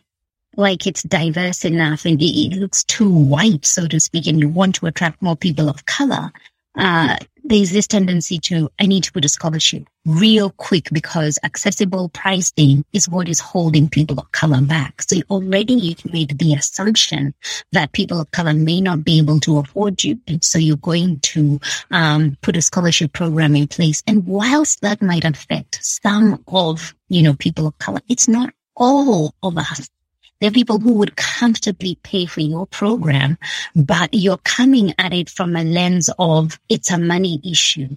like 0.55 0.87
it's 0.87 1.03
diverse 1.03 1.65
enough 1.65 2.05
and 2.05 2.21
it 2.21 2.55
looks 2.55 2.83
too 2.85 3.09
white, 3.09 3.65
so 3.65 3.87
to 3.87 3.99
speak, 3.99 4.27
and 4.27 4.39
you 4.39 4.47
want 4.47 4.75
to 4.75 4.85
attract 4.85 5.21
more 5.21 5.35
people 5.35 5.67
of 5.69 5.85
color, 5.85 6.31
uh, 6.77 7.17
there's 7.47 7.71
this 7.71 7.87
tendency 7.87 8.39
to, 8.39 8.69
I 8.79 8.87
need 8.87 9.03
to 9.03 9.11
put 9.11 9.23
a 9.23 9.29
scholarship 9.29 9.87
real 10.05 10.49
quick 10.49 10.89
because 10.91 11.37
accessible 11.43 12.09
pricing 12.09 12.83
is 12.91 13.07
what 13.07 13.29
is 13.29 13.39
holding 13.39 13.87
people 13.87 14.19
of 14.19 14.31
color 14.31 14.61
back. 14.61 15.03
So 15.03 15.17
already 15.29 15.73
you've 15.73 16.11
made 16.11 16.37
the 16.39 16.53
assumption 16.53 17.35
that 17.71 17.91
people 17.91 18.19
of 18.19 18.31
color 18.31 18.53
may 18.53 18.81
not 18.81 19.03
be 19.03 19.19
able 19.19 19.39
to 19.41 19.59
afford 19.59 20.03
you. 20.03 20.19
And 20.27 20.43
so 20.43 20.57
you're 20.57 20.77
going 20.77 21.19
to, 21.19 21.59
um, 21.91 22.35
put 22.41 22.57
a 22.57 22.61
scholarship 22.61 23.13
program 23.13 23.55
in 23.55 23.67
place. 23.67 24.01
And 24.07 24.25
whilst 24.25 24.81
that 24.81 25.01
might 25.01 25.23
affect 25.23 25.79
some 25.83 26.43
of, 26.47 26.95
you 27.09 27.21
know, 27.21 27.35
people 27.35 27.67
of 27.67 27.77
color, 27.77 28.01
it's 28.09 28.27
not 28.27 28.53
all 28.75 29.33
of 29.43 29.57
us 29.57 29.89
there 30.39 30.49
are 30.49 30.53
people 30.53 30.79
who 30.79 30.93
would 30.93 31.15
comfortably 31.15 31.97
pay 32.03 32.25
for 32.25 32.41
your 32.41 32.67
program, 32.67 33.37
but 33.75 34.09
you're 34.13 34.37
coming 34.37 34.93
at 34.97 35.13
it 35.13 35.29
from 35.29 35.55
a 35.55 35.63
lens 35.63 36.09
of 36.19 36.59
it's 36.69 36.91
a 36.91 36.97
money 36.97 37.39
issue. 37.43 37.95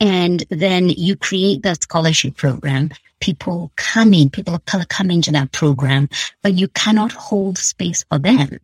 And 0.00 0.44
then 0.50 0.90
you 0.90 1.16
create 1.16 1.62
that 1.62 1.82
scholarship 1.82 2.36
program. 2.36 2.90
People 3.20 3.72
come 3.76 4.14
in, 4.14 4.30
people 4.30 4.54
of 4.54 4.64
color 4.66 4.84
come 4.88 5.10
into 5.10 5.32
that 5.32 5.50
program, 5.50 6.08
but 6.42 6.54
you 6.54 6.68
cannot 6.68 7.12
hold 7.12 7.58
space 7.58 8.04
for 8.08 8.18
them 8.18 8.60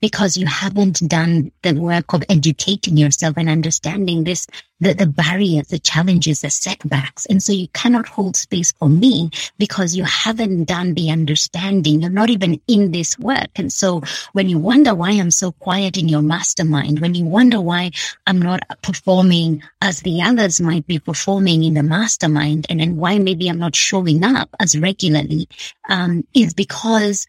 because 0.00 0.36
you 0.36 0.46
haven't 0.46 1.00
done 1.08 1.50
the 1.62 1.74
work 1.74 2.12
of 2.12 2.22
educating 2.28 2.96
yourself 2.96 3.36
and 3.36 3.48
understanding 3.48 4.24
this, 4.24 4.46
the, 4.80 4.94
the 4.94 5.06
barriers, 5.06 5.68
the 5.68 5.78
challenges, 5.78 6.42
the 6.42 6.50
setbacks. 6.50 7.26
And 7.26 7.42
so 7.42 7.52
you 7.52 7.68
cannot 7.68 8.06
hold 8.06 8.36
space 8.36 8.72
for 8.72 8.88
me 8.88 9.30
because 9.58 9.96
you 9.96 10.04
haven't 10.04 10.64
done 10.64 10.94
the 10.94 11.10
understanding. 11.10 12.00
You're 12.00 12.10
not 12.10 12.30
even 12.30 12.60
in 12.68 12.92
this 12.92 13.18
work. 13.18 13.50
And 13.56 13.72
so 13.72 14.02
when 14.32 14.48
you 14.48 14.58
wonder 14.58 14.94
why 14.94 15.10
I'm 15.10 15.32
so 15.32 15.52
quiet 15.52 15.96
in 15.96 16.08
your 16.08 16.22
mastermind, 16.22 17.00
when 17.00 17.14
you 17.14 17.24
wonder 17.24 17.60
why 17.60 17.90
I'm 18.26 18.40
not 18.40 18.60
performing 18.82 19.62
as 19.82 20.00
the 20.02 20.22
others 20.22 20.60
might 20.60 20.86
be 20.86 21.00
performing 21.00 21.64
in 21.64 21.74
the 21.74 21.82
mastermind 21.82 22.66
and 22.68 22.78
then 22.80 22.96
why 22.96 23.18
maybe 23.18 23.48
I'm 23.48 23.58
not 23.58 23.74
showing 23.74 24.22
up 24.22 24.48
as 24.60 24.78
regularly, 24.78 25.48
um, 25.88 26.24
is 26.34 26.54
because 26.54 27.26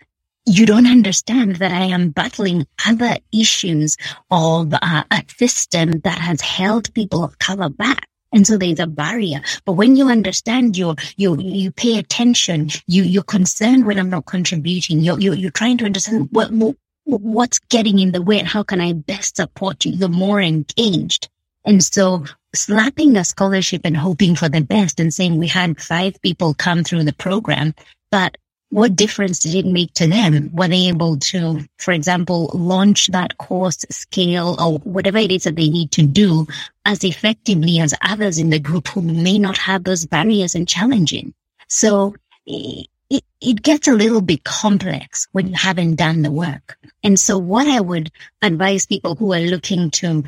you 0.50 0.66
don't 0.66 0.88
understand 0.88 1.58
that 1.58 1.72
I 1.72 1.86
am 1.86 2.10
battling 2.10 2.66
other 2.88 3.18
issues 3.32 3.98
of 4.32 4.74
uh, 4.74 5.04
a 5.12 5.24
system 5.38 5.92
that 6.00 6.18
has 6.18 6.42
held 6.42 6.92
people 6.96 7.24
of 7.24 7.38
color 7.38 7.70
back. 7.70 8.08
And 8.34 8.48
so 8.48 8.58
there's 8.58 8.80
a 8.80 8.88
barrier. 8.88 9.42
But 9.66 9.74
when 9.74 9.96
you 9.96 10.08
understand, 10.08 10.76
you 10.76 10.96
you 11.18 11.38
you 11.40 11.72
pay 11.72 12.00
attention. 12.00 12.70
You 12.88 13.04
you're 13.04 13.24
concerned 13.24 13.86
when 13.86 14.00
I'm 14.00 14.10
not 14.10 14.26
contributing. 14.26 15.02
You're 15.02 15.20
you're, 15.20 15.36
you're 15.36 15.52
trying 15.52 15.78
to 15.80 15.86
understand 15.86 16.30
what, 16.32 16.52
what 16.52 16.76
what's 17.06 17.60
getting 17.70 18.00
in 18.00 18.12
the 18.12 18.22
way 18.22 18.40
and 18.40 18.48
how 18.48 18.64
can 18.64 18.82
I 18.82 18.94
best 18.94 19.36
support 19.36 19.86
you. 19.86 19.92
You're 19.94 20.10
more 20.10 20.42
engaged. 20.42 21.30
And 21.64 21.84
so 21.84 22.26
slapping 22.56 23.18
a 23.18 23.24
scholarship 23.24 23.82
and 23.84 23.98
hoping 23.98 24.36
for 24.36 24.50
the 24.50 24.62
best 24.62 25.00
and 25.00 25.14
saying 25.14 25.38
we 25.38 25.48
had 25.48 25.80
five 25.80 26.20
people 26.24 26.56
come 26.56 26.84
through 26.84 27.04
the 27.04 27.14
program, 27.14 27.76
but 28.12 28.38
what 28.69 28.95
difference 28.95 29.39
did 29.39 29.55
it 29.55 29.65
make 29.65 29.93
to 29.95 30.08
them? 30.08 30.51
Were 30.53 30.67
they 30.67 30.88
able 30.88 31.17
to, 31.17 31.65
for 31.77 31.91
example, 31.91 32.51
launch 32.53 33.08
that 33.08 33.38
course, 33.38 33.84
scale, 33.89 34.55
or 34.60 34.77
whatever 34.79 35.17
it 35.17 35.32
is 35.32 35.43
that 35.43 35.55
they 35.55 35.69
need 35.69 35.91
to 35.91 36.03
do 36.03 36.45
as 36.86 37.03
effectively 37.03 37.79
as 37.79 37.95
others 38.01 38.38
in 38.38 38.51
the 38.51 38.60
group 38.60 38.88
who 38.89 39.01
may 39.01 39.39
not 39.39 39.58
have 39.58 39.84
those 39.84 40.05
barriers 40.05 40.53
and 40.53 40.67
challenging? 40.67 41.34
So 41.67 42.15
it, 42.45 42.88
it 43.10 43.62
gets 43.63 43.88
a 43.88 43.93
little 43.93 44.21
bit 44.21 44.43
complex 44.43 45.27
when 45.32 45.47
you 45.47 45.55
haven't 45.55 45.95
done 45.95 46.21
the 46.21 46.32
work. 46.32 46.77
And 47.03 47.19
so 47.19 47.39
what 47.39 47.67
I 47.67 47.79
would 47.79 48.12
advise 48.41 48.86
people 48.86 49.15
who 49.15 49.34
are 49.34 49.39
looking 49.39 49.89
to 49.91 50.23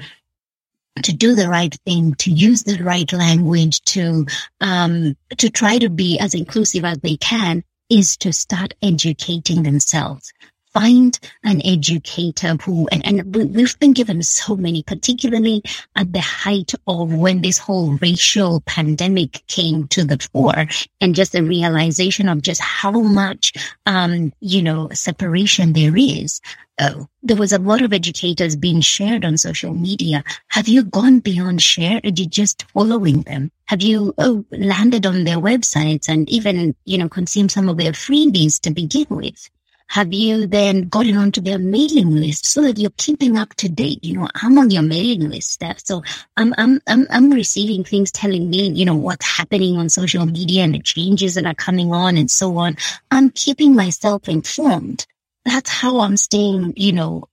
to 1.04 1.14
do 1.14 1.36
the 1.36 1.48
right 1.48 1.74
thing, 1.86 2.16
to 2.16 2.30
use 2.30 2.64
the 2.64 2.84
right 2.84 3.12
language, 3.14 3.82
to 3.82 4.26
um, 4.60 5.16
to 5.38 5.50
try 5.50 5.78
to 5.78 5.90
be 5.90 6.20
as 6.20 6.34
inclusive 6.34 6.84
as 6.84 6.98
they 7.00 7.18
can, 7.18 7.64
is 7.92 8.18
to 8.18 8.32
start 8.32 8.74
educating 8.82 9.64
themselves. 9.64 10.32
Find 10.74 11.20
an 11.44 11.62
educator 11.66 12.56
who, 12.64 12.88
and, 12.92 13.06
and 13.06 13.36
we've 13.36 13.78
been 13.80 13.92
given 13.92 14.24
so 14.24 14.56
many, 14.56 14.84
particularly 14.84 15.64
at 15.98 16.14
the 16.14 16.22
height 16.22 16.74
of 16.88 17.14
when 17.14 17.42
this 17.42 17.58
whole 17.58 17.98
racial 18.02 18.62
pandemic 18.62 19.46
came 19.48 19.88
to 19.90 20.06
the 20.06 20.18
fore 20.32 20.68
and 21.02 21.14
just 21.14 21.34
the 21.34 21.44
realization 21.44 22.30
of 22.30 22.42
just 22.42 22.62
how 22.62 22.92
much, 22.92 23.54
um, 23.86 24.32
you 24.40 24.62
know, 24.62 24.88
separation 24.94 25.74
there 25.74 25.98
is. 25.98 26.40
Oh, 26.80 27.08
there 27.22 27.38
was 27.38 27.52
a 27.52 27.60
lot 27.60 27.82
of 27.82 27.92
educators 27.92 28.56
being 28.56 28.82
shared 28.82 29.26
on 29.26 29.38
social 29.38 29.74
media. 29.74 30.24
Have 30.48 30.68
you 30.68 30.84
gone 30.84 31.20
beyond 31.20 31.62
share? 31.62 32.00
Are 32.04 32.10
you 32.10 32.26
just 32.26 32.64
following 32.72 33.24
them? 33.24 33.52
Have 33.66 33.82
you 33.82 34.14
oh, 34.18 34.46
landed 34.52 35.06
on 35.06 35.26
their 35.26 35.38
websites 35.38 36.08
and 36.08 36.30
even, 36.30 36.76
you 36.86 36.98
know, 36.98 37.10
consumed 37.10 37.52
some 37.52 37.68
of 37.68 37.78
their 37.78 37.92
freebies 37.92 38.60
to 38.62 38.72
begin 38.72 39.06
with? 39.10 39.50
Have 39.92 40.14
you 40.14 40.48
then 40.48 40.88
gotten 40.88 41.18
onto 41.18 41.42
their 41.42 41.60
mailing 41.60 42.16
list 42.16 42.46
so 42.46 42.62
that 42.62 42.80
you're 42.80 42.92
keeping 42.96 43.38
up 43.38 43.54
to 43.56 43.68
date? 43.68 44.00
You 44.06 44.20
know, 44.20 44.30
I'm 44.36 44.58
on 44.58 44.72
your 44.72 44.84
mailing 44.84 45.30
list, 45.30 45.52
Steph. 45.52 45.86
So 45.86 46.02
I'm, 46.38 46.54
I'm, 46.58 46.80
I'm, 46.88 47.08
I'm 47.10 47.30
receiving 47.30 47.84
things 47.84 48.10
telling 48.10 48.50
me, 48.50 48.70
you 48.70 48.86
know, 48.86 48.96
what's 48.96 49.26
happening 49.26 49.76
on 49.76 49.90
social 49.90 50.26
media 50.26 50.64
and 50.64 50.76
the 50.76 50.80
changes 50.80 51.36
that 51.36 51.46
are 51.46 51.54
coming 51.54 51.92
on 51.92 52.16
and 52.16 52.32
so 52.32 52.56
on. 52.58 52.78
I'm 53.12 53.32
keeping 53.32 53.76
myself 53.76 54.30
informed. 54.30 55.06
That's 55.44 55.70
how 55.70 56.00
I'm 56.00 56.16
staying, 56.16 56.76
you 56.78 56.94
know, 56.94 57.26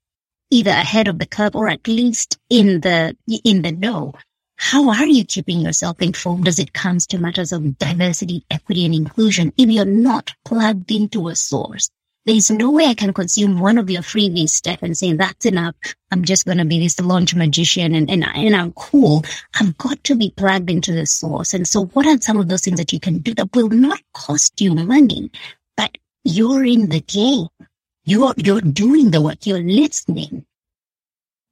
either 0.51 0.73
ahead 0.73 1.07
of 1.07 1.21
the 1.21 1.27
curve 1.27 1.55
or 1.55 1.69
at 1.69 1.87
least 1.87 2.39
in 2.51 2.81
the, 2.81 3.17
in 3.45 3.63
the 3.63 3.71
know. 3.71 4.15
how 4.57 4.91
are 4.91 5.07
you 5.07 5.25
keeping 5.25 5.61
yourself 5.61 6.03
informed 6.03 6.49
as 6.49 6.59
it 6.59 6.73
comes 6.73 7.07
to 7.07 7.19
matters 7.19 7.53
of 7.53 7.79
diversity, 7.79 8.45
equity, 8.51 8.85
and 8.85 8.97
inclusion 8.97 9.53
if 9.57 9.71
you're 9.71 9.85
not 9.85 10.35
plugged 10.45 10.91
into 10.91 11.29
a 11.29 11.37
source? 11.37 11.89
There's 12.29 12.51
no 12.51 12.71
way 12.73 12.85
I 12.85 12.93
can 12.93 13.15
consume 13.15 13.59
one 13.59 13.79
of 13.79 13.89
your 13.89 14.03
freebies, 14.03 14.51
Steph, 14.51 14.83
and 14.83 14.95
say 14.95 15.15
that's 15.15 15.47
enough. 15.47 15.75
I'm 16.11 16.25
just 16.25 16.45
going 16.45 16.59
to 16.59 16.67
be 16.67 16.79
this 16.79 17.01
launch 17.01 17.35
magician 17.35 17.95
and, 17.95 18.11
and, 18.11 18.23
and 18.23 18.55
I'm 18.55 18.73
cool. 18.73 19.25
I've 19.59 19.79
got 19.79 20.05
to 20.05 20.15
be 20.15 20.35
plugged 20.37 20.69
into 20.69 20.93
the 20.93 21.07
source. 21.07 21.55
And 21.55 21.67
so 21.67 21.87
what 21.87 22.07
are 22.07 22.21
some 22.21 22.37
of 22.37 22.47
those 22.47 22.61
things 22.61 22.77
that 22.81 22.93
you 22.93 23.01
can 23.01 23.21
do 23.21 23.33
that 23.33 23.57
will 23.57 23.71
not 23.71 24.03
cost 24.13 24.61
you 24.61 24.75
money, 24.75 25.31
but 25.75 25.97
you're 26.23 26.67
in 26.67 26.91
the 26.91 27.01
game. 27.01 27.49
You're, 28.05 28.35
you're 28.37 28.61
doing 28.61 29.11
the 29.11 29.23
work. 29.23 29.47
You're 29.47 29.63
listening. 29.63 30.45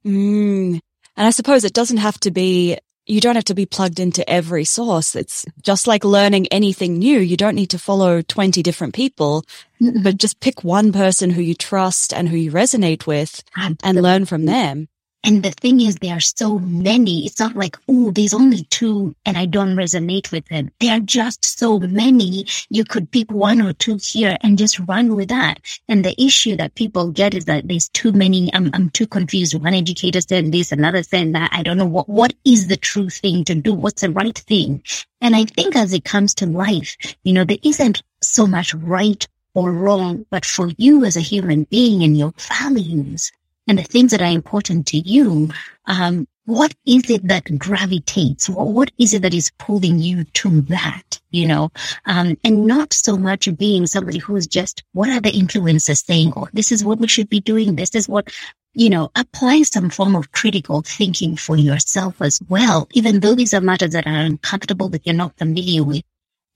Mm. 0.05 0.79
And 1.15 1.27
I 1.27 1.31
suppose 1.31 1.63
it 1.63 1.73
doesn't 1.73 1.97
have 1.97 2.19
to 2.19 2.29
be 2.29 2.77
you 3.07 3.21
don't 3.21 3.35
have 3.35 3.45
to 3.45 3.55
be 3.55 3.65
plugged 3.65 3.99
into 3.99 4.27
every 4.29 4.65
source. 4.65 5.15
It's 5.15 5.45
just 5.61 5.87
like 5.87 6.03
learning 6.03 6.47
anything 6.47 6.97
new. 6.97 7.19
You 7.19 7.37
don't 7.37 7.55
need 7.55 7.69
to 7.71 7.79
follow 7.79 8.21
20 8.21 8.61
different 8.61 8.93
people, 8.93 9.43
but 9.79 10.17
just 10.17 10.39
pick 10.41 10.63
one 10.63 10.91
person 10.91 11.29
who 11.29 11.41
you 11.41 11.55
trust 11.55 12.13
and 12.13 12.27
who 12.27 12.35
you 12.35 12.51
resonate 12.51 13.07
with 13.07 13.43
and 13.55 14.01
learn 14.01 14.25
from 14.25 14.45
them. 14.45 14.89
And 15.27 15.43
the 15.43 15.51
thing 15.51 15.81
is, 15.81 15.97
there 15.97 16.15
are 16.15 16.21
so 16.21 16.57
many. 16.57 17.25
It's 17.25 17.37
not 17.37 17.53
like, 17.53 17.75
oh, 17.89 18.11
there's 18.11 18.33
only 18.33 18.63
two 18.63 19.13
and 19.25 19.37
I 19.37 19.45
don't 19.45 19.75
resonate 19.75 20.31
with 20.31 20.45
them. 20.47 20.71
There 20.79 20.95
are 20.95 21.01
just 21.01 21.43
so 21.59 21.79
many. 21.79 22.45
You 22.69 22.85
could 22.85 23.11
pick 23.11 23.29
one 23.29 23.61
or 23.61 23.73
two 23.73 23.99
here 24.01 24.37
and 24.39 24.57
just 24.57 24.79
run 24.87 25.17
with 25.17 25.27
that. 25.27 25.59
And 25.89 26.05
the 26.05 26.15
issue 26.17 26.55
that 26.55 26.75
people 26.75 27.11
get 27.11 27.33
is 27.33 27.43
that 27.43 27.67
there's 27.67 27.89
too 27.89 28.13
many. 28.13 28.49
I'm, 28.53 28.69
I'm 28.73 28.89
too 28.89 29.05
confused. 29.05 29.61
One 29.61 29.73
educator 29.73 30.21
said 30.21 30.49
this, 30.49 30.71
another 30.71 31.03
said 31.03 31.35
that. 31.35 31.49
I 31.51 31.61
don't 31.61 31.77
know 31.77 31.85
what, 31.85 32.07
what 32.07 32.33
is 32.45 32.67
the 32.67 32.77
true 32.77 33.09
thing 33.09 33.43
to 33.43 33.55
do? 33.55 33.73
What's 33.73 34.03
the 34.03 34.11
right 34.11 34.37
thing? 34.37 34.81
And 35.19 35.35
I 35.35 35.43
think 35.43 35.75
as 35.75 35.91
it 35.91 36.05
comes 36.05 36.35
to 36.35 36.45
life, 36.45 36.95
you 37.25 37.33
know, 37.33 37.43
there 37.43 37.57
isn't 37.63 38.01
so 38.21 38.47
much 38.47 38.73
right 38.73 39.27
or 39.53 39.73
wrong, 39.73 40.25
but 40.29 40.45
for 40.45 40.71
you 40.77 41.03
as 41.03 41.17
a 41.17 41.21
human 41.21 41.63
being 41.65 42.01
and 42.03 42.17
your 42.17 42.31
values, 42.37 43.31
and 43.67 43.77
the 43.77 43.83
things 43.83 44.11
that 44.11 44.21
are 44.21 44.31
important 44.31 44.87
to 44.87 44.97
you, 44.97 45.49
um, 45.85 46.27
what 46.45 46.73
is 46.85 47.09
it 47.09 47.27
that 47.27 47.57
gravitates? 47.59 48.49
What, 48.49 48.67
what 48.67 48.91
is 48.97 49.13
it 49.13 49.21
that 49.23 49.33
is 49.33 49.51
pulling 49.59 49.99
you 49.99 50.23
to 50.23 50.61
that? 50.61 51.19
You 51.29 51.47
know, 51.47 51.71
um, 52.05 52.37
and 52.43 52.65
not 52.65 52.93
so 52.93 53.17
much 53.17 53.49
being 53.57 53.85
somebody 53.85 54.19
who 54.19 54.37
is 54.37 54.47
just, 54.47 54.83
what 54.93 55.09
are 55.09 55.19
the 55.19 55.31
influences 55.31 55.99
saying? 55.99 56.31
Oh, 56.37 56.47
this 56.53 56.71
is 56.71 56.85
what 56.85 56.99
we 56.99 57.07
should 57.07 57.29
be 57.29 57.41
doing. 57.41 57.75
This 57.75 57.95
is 57.95 58.07
what, 58.07 58.31
you 58.73 58.89
know, 58.89 59.11
apply 59.15 59.63
some 59.63 59.89
form 59.89 60.15
of 60.15 60.31
critical 60.31 60.83
thinking 60.83 61.35
for 61.35 61.57
yourself 61.57 62.21
as 62.21 62.39
well, 62.47 62.87
even 62.93 63.19
though 63.19 63.35
these 63.35 63.53
are 63.53 63.59
matters 63.59 63.91
that 63.91 64.07
are 64.07 64.15
uncomfortable 64.15 64.87
that 64.89 65.05
you're 65.05 65.15
not 65.15 65.37
familiar 65.37 65.83
with 65.83 66.03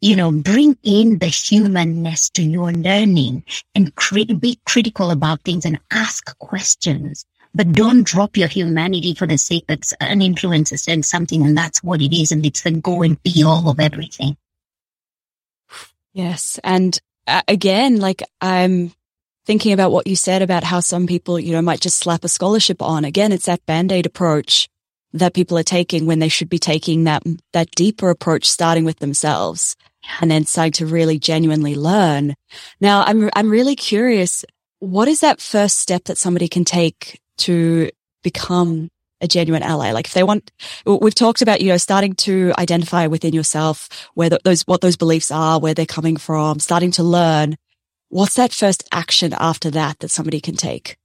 you 0.02 0.16
know, 0.16 0.32
bring 0.32 0.78
in 0.84 1.20
the 1.20 1.28
humanness 1.28 2.30
to 2.32 2.42
your 2.42 2.72
learning 2.72 3.44
and 3.76 3.94
be 4.40 4.60
critical 4.66 5.12
about 5.12 5.42
things 5.42 5.64
and 5.64 5.80
ask 5.92 6.38
questions. 6.40 7.24
But 7.54 7.74
don't 7.74 8.04
drop 8.04 8.36
your 8.36 8.48
humanity 8.48 9.14
for 9.14 9.28
the 9.28 9.38
sake 9.38 9.68
that 9.68 9.92
an 10.00 10.22
influencer 10.22 10.80
said 10.80 11.06
something 11.06 11.46
and 11.46 11.56
that's 11.56 11.84
what 11.84 12.02
it 12.02 12.16
is. 12.16 12.32
And 12.32 12.46
it's 12.46 12.62
the 12.62 12.72
go 12.72 13.04
and 13.04 13.22
be 13.22 13.44
all 13.44 13.70
of 13.70 13.80
everything. 13.80 14.38
Yes. 16.14 16.60
And 16.64 17.00
uh, 17.28 17.42
again, 17.48 18.00
like 18.00 18.24
I'm 18.40 18.94
thinking 19.46 19.74
about 19.74 19.92
what 19.92 20.08
you 20.08 20.16
said 20.16 20.42
about 20.42 20.64
how 20.64 20.80
some 20.80 21.08
people, 21.08 21.40
you 21.40 21.52
know, 21.52 21.62
might 21.62 21.82
just 21.82 22.00
slap 22.00 22.24
a 22.24 22.30
scholarship 22.30 22.82
on. 22.82 23.06
Again, 23.06 23.32
it's 23.32 23.46
that 23.46 23.66
band-aid 23.66 24.06
approach 24.06 24.70
that 25.14 25.34
people 25.34 25.58
are 25.58 25.64
taking 25.64 26.06
when 26.06 26.20
they 26.20 26.30
should 26.30 26.50
be 26.50 26.60
taking 26.60 27.04
that, 27.04 27.24
that 27.54 27.72
deeper 27.72 28.10
approach, 28.10 28.50
starting 28.50 28.86
with 28.86 29.00
themselves 29.00 29.76
and 30.20 30.32
then 30.32 30.46
starting 30.46 30.72
to 30.74 30.86
really 30.86 31.20
genuinely 31.20 31.76
learn. 31.76 32.36
Now, 32.80 33.04
I'm, 33.04 33.30
I'm 33.36 33.50
really 33.50 33.76
curious. 33.76 34.46
What 34.80 35.08
is 35.08 35.20
that 35.20 35.42
first 35.42 35.80
step 35.80 36.06
that 36.06 36.18
somebody 36.18 36.48
can 36.48 36.66
take 36.66 37.20
to 37.40 37.90
become 38.24 38.90
a 39.20 39.28
genuine 39.28 39.64
ally? 39.64 39.92
Like 39.92 40.08
if 40.08 40.14
they 40.14 40.24
want, 40.24 40.52
we've 40.86 41.14
talked 41.14 41.42
about, 41.42 41.62
you 41.62 41.68
know, 41.68 41.78
starting 41.78 42.14
to 42.16 42.54
identify 42.58 43.08
within 43.08 43.34
yourself 43.34 43.90
where 44.16 44.30
those, 44.30 44.64
what 44.64 44.82
those 44.82 44.98
beliefs 44.98 45.30
are, 45.30 45.60
where 45.60 45.74
they're 45.74 45.86
coming 45.86 46.18
from, 46.18 46.60
starting 46.60 46.92
to 46.92 47.04
learn. 47.04 47.58
What's 48.10 48.36
that 48.36 48.52
first 48.52 48.88
action 48.92 49.34
after 49.38 49.70
that 49.72 50.00
that 50.00 50.10
somebody 50.10 50.42
can 50.42 50.56
take? 50.56 50.98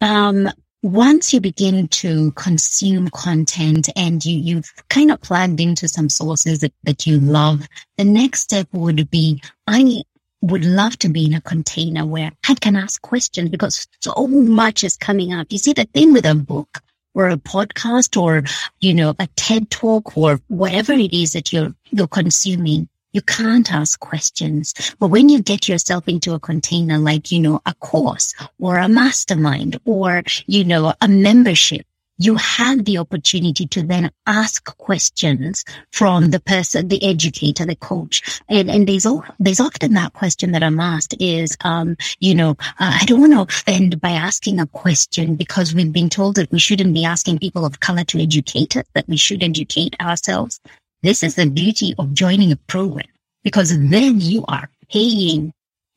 Um, 0.00 0.50
once 0.82 1.32
you 1.32 1.40
begin 1.40 1.86
to 1.86 2.32
consume 2.32 3.08
content 3.08 3.88
and 3.94 4.24
you, 4.24 4.36
you've 4.36 4.72
kind 4.90 5.12
of 5.12 5.20
plugged 5.20 5.60
into 5.60 5.88
some 5.88 6.08
sources 6.08 6.58
that, 6.58 6.72
that 6.82 7.06
you 7.06 7.20
love, 7.20 7.66
the 7.96 8.04
next 8.04 8.40
step 8.40 8.66
would 8.72 9.08
be, 9.08 9.40
I 9.66 10.02
would 10.40 10.64
love 10.64 10.98
to 10.98 11.08
be 11.08 11.26
in 11.26 11.34
a 11.34 11.40
container 11.40 12.04
where 12.04 12.32
I 12.48 12.54
can 12.54 12.74
ask 12.74 13.00
questions 13.00 13.48
because 13.48 13.86
so 14.00 14.26
much 14.26 14.82
is 14.82 14.96
coming 14.96 15.32
up. 15.32 15.46
You 15.50 15.58
see, 15.58 15.72
the 15.72 15.84
thing 15.84 16.12
with 16.12 16.26
a 16.26 16.34
book 16.34 16.80
or 17.14 17.28
a 17.28 17.36
podcast 17.36 18.20
or, 18.20 18.42
you 18.80 18.92
know, 18.92 19.14
a 19.20 19.28
TED 19.36 19.70
talk 19.70 20.16
or 20.16 20.40
whatever 20.48 20.92
it 20.92 21.12
is 21.12 21.34
that 21.34 21.52
you're, 21.52 21.72
you're 21.90 22.08
consuming, 22.08 22.88
you 23.12 23.22
can't 23.22 23.72
ask 23.72 23.98
questions. 24.00 24.94
But 24.98 25.08
when 25.08 25.28
you 25.28 25.42
get 25.42 25.68
yourself 25.68 26.08
into 26.08 26.34
a 26.34 26.40
container 26.40 26.98
like, 26.98 27.30
you 27.30 27.40
know, 27.40 27.60
a 27.66 27.74
course 27.74 28.34
or 28.58 28.78
a 28.78 28.88
mastermind 28.88 29.78
or, 29.84 30.22
you 30.46 30.64
know, 30.64 30.94
a 31.00 31.08
membership, 31.08 31.86
you 32.18 32.36
have 32.36 32.84
the 32.84 32.98
opportunity 32.98 33.66
to 33.66 33.82
then 33.82 34.10
ask 34.26 34.64
questions 34.76 35.64
from 35.90 36.30
the 36.30 36.38
person, 36.40 36.88
the 36.88 37.02
educator, 37.04 37.64
the 37.64 37.74
coach. 37.74 38.40
And, 38.48 38.70
and 38.70 38.86
there's, 38.86 39.06
there's 39.40 39.60
often 39.60 39.94
that 39.94 40.12
question 40.12 40.52
that 40.52 40.62
I'm 40.62 40.78
asked 40.78 41.14
is, 41.18 41.56
um, 41.62 41.96
you 42.20 42.34
know, 42.34 42.50
uh, 42.50 42.98
I 43.00 43.04
don't 43.06 43.20
want 43.20 43.32
to 43.32 43.40
offend 43.40 44.00
by 44.00 44.10
asking 44.10 44.60
a 44.60 44.66
question 44.66 45.34
because 45.34 45.74
we've 45.74 45.92
been 45.92 46.10
told 46.10 46.36
that 46.36 46.52
we 46.52 46.58
shouldn't 46.58 46.94
be 46.94 47.04
asking 47.04 47.40
people 47.40 47.64
of 47.64 47.80
color 47.80 48.04
to 48.04 48.22
educate 48.22 48.76
us, 48.76 48.84
that 48.94 49.08
we 49.08 49.16
should 49.16 49.42
educate 49.42 49.96
ourselves. 50.00 50.60
This 51.02 51.22
is 51.22 51.34
the 51.34 51.46
beauty 51.46 51.94
of 51.98 52.14
joining 52.14 52.52
a 52.52 52.56
program 52.56 53.08
because 53.42 53.76
then 53.76 54.20
you 54.20 54.44
are 54.46 54.70
paying 54.90 55.52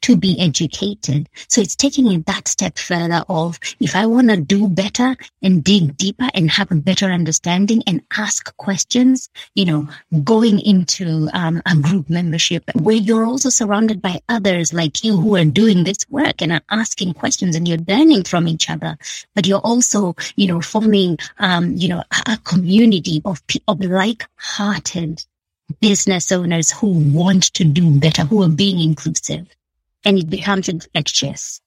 to 0.06 0.16
be 0.16 0.40
educated. 0.40 1.28
So 1.48 1.62
it's 1.62 1.76
taking 1.76 2.12
it 2.12 2.28
that 2.28 2.48
step 2.48 2.78
further 2.78 3.24
of 3.28 3.60
if 3.80 3.96
I 3.96 4.06
want 4.06 4.30
to 4.30 4.38
do 4.38 4.68
better 4.68 5.16
and 5.42 5.64
dig 5.64 5.98
deeper 5.98 6.30
and 6.36 6.48
have 6.52 6.72
a 6.72 6.76
better 6.76 7.08
understanding 7.08 7.82
and 7.88 8.04
ask 8.16 8.56
questions, 8.58 9.30
you 9.56 9.66
know, 9.66 9.90
going 10.24 10.60
into 10.60 11.28
um, 11.34 11.60
a 11.66 11.76
group 11.76 12.08
membership 12.08 12.70
where 12.76 12.96
you're 12.96 13.26
also 13.26 13.50
surrounded 13.50 14.00
by 14.00 14.22
others 14.30 14.74
like 14.74 15.04
you 15.04 15.18
who 15.18 15.36
are 15.38 15.44
doing 15.44 15.84
this 15.84 16.08
work 16.12 16.40
and 16.40 16.52
are 16.52 16.62
asking 16.70 17.16
questions 17.16 17.56
and 17.56 17.68
you're 17.68 17.80
learning 17.88 18.26
from 18.26 18.48
each 18.48 18.70
other, 18.70 19.00
but 19.34 19.48
you're 19.48 19.58
also, 19.58 20.16
you 20.36 20.46
know, 20.46 20.62
forming, 20.62 21.18
um, 21.40 21.74
you 21.76 21.88
know, 21.88 22.04
a 22.28 22.38
community 22.44 23.24
of, 23.26 23.42
of 23.68 23.80
like-hearted 23.80 25.26
business 25.82 26.32
owners 26.32 26.70
who 26.70 26.90
want 27.12 27.52
to 27.56 27.64
do 27.64 27.90
better, 28.00 28.24
who 28.24 28.44
are 28.44 28.50
being 28.50 28.80
inclusive 28.80 29.48
and 30.06 30.20
it 30.20 30.30
becomes 30.30 30.70
infectious. 30.70 31.60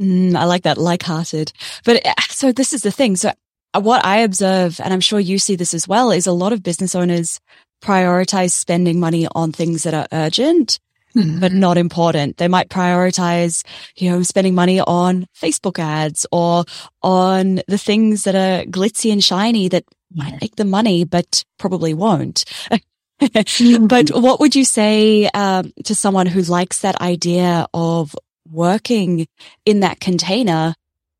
Mm, 0.00 0.34
I 0.34 0.44
like 0.44 0.62
that, 0.62 0.78
like-hearted. 0.78 1.52
But 1.84 2.04
uh, 2.06 2.14
so 2.28 2.52
this 2.52 2.72
is 2.72 2.82
the 2.82 2.90
thing. 2.90 3.16
So 3.16 3.32
uh, 3.74 3.80
what 3.80 4.04
I 4.04 4.18
observe, 4.18 4.80
and 4.82 4.92
I'm 4.92 5.00
sure 5.00 5.20
you 5.20 5.38
see 5.38 5.56
this 5.56 5.74
as 5.74 5.86
well, 5.86 6.10
is 6.10 6.26
a 6.26 6.32
lot 6.32 6.52
of 6.52 6.62
business 6.62 6.94
owners 6.94 7.40
prioritize 7.82 8.52
spending 8.52 9.00
money 9.00 9.26
on 9.34 9.52
things 9.52 9.84
that 9.84 9.94
are 9.94 10.06
urgent, 10.12 10.80
mm-hmm. 11.14 11.40
but 11.40 11.52
not 11.52 11.78
important. 11.78 12.36
They 12.36 12.48
might 12.48 12.68
prioritize, 12.68 13.64
you 13.96 14.10
know, 14.10 14.22
spending 14.22 14.54
money 14.54 14.80
on 14.80 15.26
Facebook 15.38 15.78
ads 15.78 16.26
or 16.32 16.64
on 17.02 17.60
the 17.68 17.78
things 17.78 18.24
that 18.24 18.34
are 18.34 18.64
glitzy 18.66 19.12
and 19.12 19.22
shiny 19.22 19.68
that 19.68 19.84
might 20.12 20.40
make 20.40 20.56
the 20.56 20.64
money, 20.64 21.04
but 21.04 21.44
probably 21.58 21.94
won't. 21.94 22.44
but 23.80 24.10
what 24.14 24.40
would 24.40 24.56
you 24.56 24.64
say 24.64 25.28
um, 25.34 25.72
to 25.84 25.94
someone 25.94 26.26
who 26.26 26.42
likes 26.42 26.80
that 26.80 27.00
idea 27.00 27.66
of 27.74 28.14
working 28.50 29.26
in 29.64 29.80
that 29.80 30.00
container, 30.00 30.74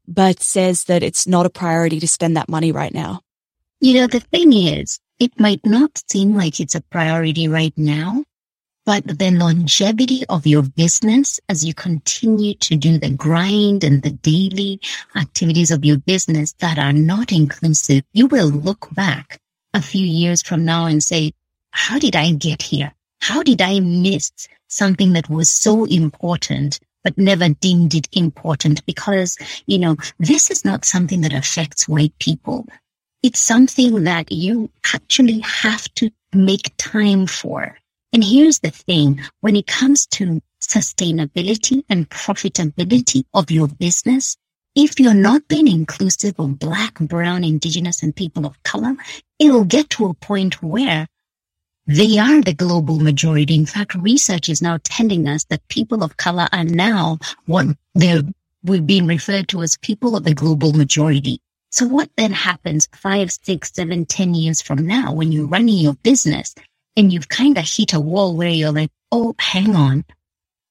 but 0.08 0.40
says 0.40 0.84
that 0.84 1.02
it's 1.02 1.26
not 1.26 1.46
a 1.46 1.50
priority 1.50 2.00
to 2.00 2.08
spend 2.08 2.36
that 2.36 2.48
money 2.48 2.72
right 2.72 2.94
now? 2.94 3.20
You 3.80 3.94
know, 3.94 4.06
the 4.06 4.20
thing 4.20 4.52
is, 4.52 4.98
it 5.18 5.38
might 5.38 5.64
not 5.64 6.02
seem 6.10 6.34
like 6.34 6.60
it's 6.60 6.74
a 6.74 6.80
priority 6.80 7.48
right 7.48 7.74
now, 7.76 8.24
but 8.86 9.06
the 9.06 9.30
longevity 9.30 10.24
of 10.28 10.46
your 10.46 10.62
business 10.62 11.38
as 11.48 11.64
you 11.64 11.74
continue 11.74 12.54
to 12.54 12.76
do 12.76 12.98
the 12.98 13.10
grind 13.10 13.84
and 13.84 14.02
the 14.02 14.10
daily 14.10 14.80
activities 15.16 15.70
of 15.70 15.84
your 15.84 15.98
business 15.98 16.54
that 16.60 16.78
are 16.78 16.92
not 16.92 17.32
inclusive, 17.32 18.02
you 18.12 18.26
will 18.26 18.48
look 18.48 18.88
back 18.94 19.38
a 19.74 19.82
few 19.82 20.04
years 20.04 20.42
from 20.42 20.64
now 20.64 20.86
and 20.86 21.02
say, 21.02 21.32
how 21.72 21.98
did 21.98 22.16
I 22.16 22.32
get 22.32 22.62
here? 22.62 22.92
How 23.20 23.42
did 23.42 23.60
I 23.62 23.80
miss 23.80 24.32
something 24.68 25.12
that 25.14 25.28
was 25.28 25.50
so 25.50 25.84
important, 25.84 26.80
but 27.04 27.18
never 27.18 27.48
deemed 27.50 27.94
it 27.94 28.08
important? 28.12 28.84
Because, 28.86 29.36
you 29.66 29.78
know, 29.78 29.96
this 30.18 30.50
is 30.50 30.64
not 30.64 30.84
something 30.84 31.20
that 31.22 31.32
affects 31.32 31.88
white 31.88 32.14
people. 32.18 32.66
it's 33.22 33.40
something 33.40 34.04
that 34.04 34.32
you 34.32 34.70
actually 34.94 35.40
have 35.40 35.92
to 35.94 36.10
make 36.32 36.72
time 36.78 37.26
for. 37.26 37.76
And 38.12 38.24
here's 38.24 38.60
the 38.60 38.70
thing. 38.70 39.20
When 39.40 39.56
it 39.56 39.66
comes 39.66 40.06
to 40.08 40.40
sustainability 40.62 41.84
and 41.88 42.08
profitability 42.08 43.24
of 43.34 43.50
your 43.50 43.68
business, 43.68 44.36
if 44.74 44.98
you're 44.98 45.14
not 45.14 45.48
being 45.48 45.68
inclusive 45.68 46.38
of 46.38 46.58
black, 46.58 46.98
brown, 46.98 47.44
indigenous 47.44 48.02
and 48.02 48.14
people 48.14 48.46
of 48.46 48.62
color, 48.62 48.94
it'll 49.38 49.64
get 49.64 49.90
to 49.90 50.06
a 50.06 50.14
point 50.14 50.62
where 50.62 51.06
they 51.90 52.18
are 52.18 52.40
the 52.40 52.54
global 52.54 53.00
majority. 53.00 53.56
In 53.56 53.66
fact, 53.66 53.96
research 53.96 54.48
is 54.48 54.62
now 54.62 54.78
telling 54.84 55.26
us 55.26 55.42
that 55.46 55.66
people 55.66 56.04
of 56.04 56.16
color 56.16 56.46
are 56.52 56.62
now 56.62 57.18
what 57.46 57.66
they're, 57.96 58.22
we've 58.62 58.86
been 58.86 59.08
referred 59.08 59.48
to 59.48 59.62
as 59.62 59.76
people 59.76 60.14
of 60.14 60.22
the 60.22 60.32
global 60.32 60.72
majority. 60.72 61.40
So 61.70 61.88
what 61.88 62.08
then 62.16 62.30
happens 62.30 62.88
five, 62.94 63.32
six, 63.32 63.72
seven, 63.74 64.06
ten 64.06 64.34
years 64.34 64.62
from 64.62 64.86
now 64.86 65.12
when 65.12 65.32
you're 65.32 65.48
running 65.48 65.78
your 65.78 65.94
business 65.94 66.54
and 66.96 67.12
you've 67.12 67.28
kind 67.28 67.58
of 67.58 67.68
hit 67.68 67.92
a 67.92 67.98
wall 67.98 68.36
where 68.36 68.50
you're 68.50 68.70
like, 68.70 68.92
oh, 69.10 69.34
hang 69.40 69.74
on. 69.74 70.04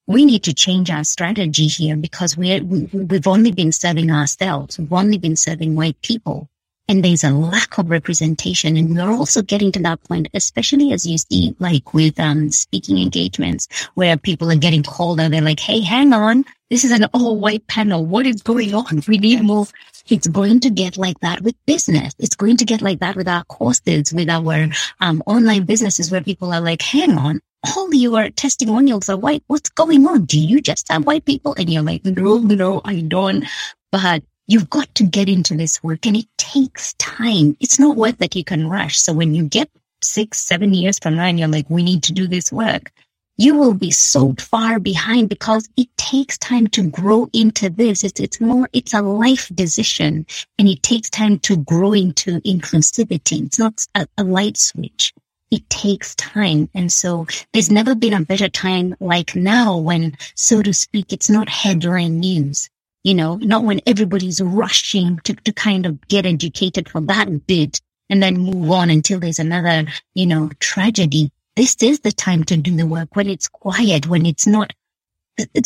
We 0.07 0.23
need 0.23 0.43
to 0.43 0.53
change 0.53 0.89
our 0.89 1.03
strategy 1.03 1.67
here 1.67 1.97
because 1.97 2.37
we're, 2.37 2.63
we, 2.63 2.83
we've 2.93 3.27
only 3.27 3.51
been 3.51 3.73
serving 3.73 4.09
ourselves. 4.09 4.79
We've 4.79 4.93
only 4.93 5.17
been 5.17 5.35
serving 5.35 5.75
white 5.75 6.01
people 6.01 6.49
and 6.89 7.05
there's 7.05 7.23
a 7.23 7.29
lack 7.29 7.77
of 7.77 7.91
representation. 7.91 8.75
And 8.75 8.95
we're 8.95 9.11
also 9.11 9.43
getting 9.43 9.71
to 9.73 9.79
that 9.83 10.03
point, 10.05 10.27
especially 10.33 10.91
as 10.91 11.05
you 11.05 11.19
see, 11.19 11.55
like 11.59 11.93
with 11.93 12.19
um, 12.19 12.49
speaking 12.49 12.97
engagements 12.97 13.67
where 13.93 14.17
people 14.17 14.51
are 14.51 14.55
getting 14.55 14.81
called 14.81 15.19
and 15.19 15.31
they're 15.31 15.41
like, 15.41 15.59
Hey, 15.59 15.81
hang 15.81 16.11
on. 16.13 16.43
This 16.71 16.83
is 16.83 16.91
an 16.91 17.05
all 17.13 17.37
white 17.37 17.65
panel. 17.67 18.05
What 18.05 18.25
is 18.25 18.41
going 18.41 18.73
on? 18.73 19.03
We 19.07 19.19
need 19.19 19.43
more. 19.43 19.67
It's 20.09 20.27
going 20.27 20.59
to 20.61 20.71
get 20.71 20.97
like 20.97 21.19
that 21.19 21.41
with 21.41 21.55
business. 21.67 22.15
It's 22.17 22.35
going 22.35 22.57
to 22.57 22.65
get 22.65 22.81
like 22.81 22.99
that 22.99 23.15
with 23.15 23.27
our 23.27 23.43
courses, 23.43 24.11
with 24.11 24.29
our 24.29 24.69
um, 24.99 25.21
online 25.27 25.65
businesses 25.65 26.11
where 26.11 26.21
people 26.21 26.51
are 26.51 26.61
like, 26.61 26.81
hang 26.81 27.17
on, 27.17 27.39
all 27.75 27.93
your 27.93 28.29
testimonials 28.31 29.09
are 29.09 29.17
white. 29.17 29.43
What's 29.45 29.69
going 29.69 30.07
on? 30.07 30.25
Do 30.25 30.39
you 30.39 30.61
just 30.61 30.91
have 30.91 31.05
white 31.05 31.25
people? 31.25 31.53
And 31.55 31.69
you're 31.69 31.83
like, 31.83 32.03
no, 32.05 32.39
no, 32.39 32.81
I 32.83 33.01
don't. 33.01 33.45
But 33.91 34.23
You've 34.49 34.71
got 34.71 34.95
to 34.95 35.03
get 35.03 35.29
into 35.29 35.55
this 35.55 35.83
work 35.83 36.07
and 36.07 36.17
it 36.17 36.25
takes 36.39 36.95
time. 36.95 37.55
It's 37.59 37.77
not 37.77 37.97
work 37.97 38.17
that 38.17 38.35
you 38.35 38.43
can 38.43 38.67
rush. 38.67 38.97
So 38.97 39.13
when 39.13 39.35
you 39.35 39.43
get 39.43 39.69
six, 40.01 40.39
seven 40.39 40.73
years 40.73 40.97
from 40.97 41.17
now 41.17 41.25
and 41.25 41.37
you're 41.37 41.47
like, 41.47 41.69
we 41.69 41.83
need 41.83 42.01
to 42.05 42.13
do 42.13 42.25
this 42.25 42.51
work, 42.51 42.91
you 43.37 43.55
will 43.55 43.75
be 43.75 43.91
so 43.91 44.33
far 44.39 44.79
behind 44.79 45.29
because 45.29 45.69
it 45.77 45.87
takes 45.97 46.35
time 46.39 46.65
to 46.69 46.89
grow 46.89 47.29
into 47.31 47.69
this. 47.69 48.03
It's, 48.03 48.19
it's 48.19 48.41
more, 48.41 48.67
it's 48.73 48.95
a 48.95 49.03
life 49.03 49.51
decision 49.53 50.25
and 50.57 50.67
it 50.67 50.81
takes 50.81 51.11
time 51.11 51.37
to 51.41 51.57
grow 51.57 51.93
into 51.93 52.41
inclusivity. 52.41 53.45
It's 53.45 53.59
not 53.59 53.85
a, 53.93 54.07
a 54.17 54.23
light 54.23 54.57
switch. 54.57 55.13
It 55.51 55.69
takes 55.69 56.15
time. 56.15 56.71
And 56.73 56.91
so 56.91 57.27
there's 57.53 57.69
never 57.69 57.93
been 57.93 58.13
a 58.13 58.25
better 58.25 58.49
time 58.49 58.95
like 58.99 59.35
now 59.35 59.77
when, 59.77 60.17
so 60.33 60.63
to 60.63 60.73
speak, 60.73 61.13
it's 61.13 61.29
not 61.29 61.49
headline 61.49 62.19
news 62.19 62.67
you 63.03 63.13
know, 63.13 63.35
not 63.37 63.63
when 63.63 63.81
everybody's 63.85 64.41
rushing 64.41 65.19
to, 65.23 65.33
to 65.33 65.53
kind 65.53 65.85
of 65.85 66.05
get 66.07 66.25
educated 66.25 66.89
for 66.89 67.01
that 67.01 67.47
bit 67.47 67.81
and 68.09 68.21
then 68.21 68.37
move 68.37 68.69
on 68.71 68.89
until 68.89 69.19
there's 69.19 69.39
another, 69.39 69.85
you 70.15 70.25
know, 70.25 70.49
tragedy. 70.59 71.31
This 71.55 71.75
is 71.81 72.01
the 72.01 72.11
time 72.11 72.43
to 72.45 72.57
do 72.57 72.75
the 72.75 72.87
work 72.87 73.15
when 73.15 73.29
it's 73.29 73.47
quiet, 73.47 74.07
when 74.07 74.25
it's 74.25 74.47
not, 74.47 74.73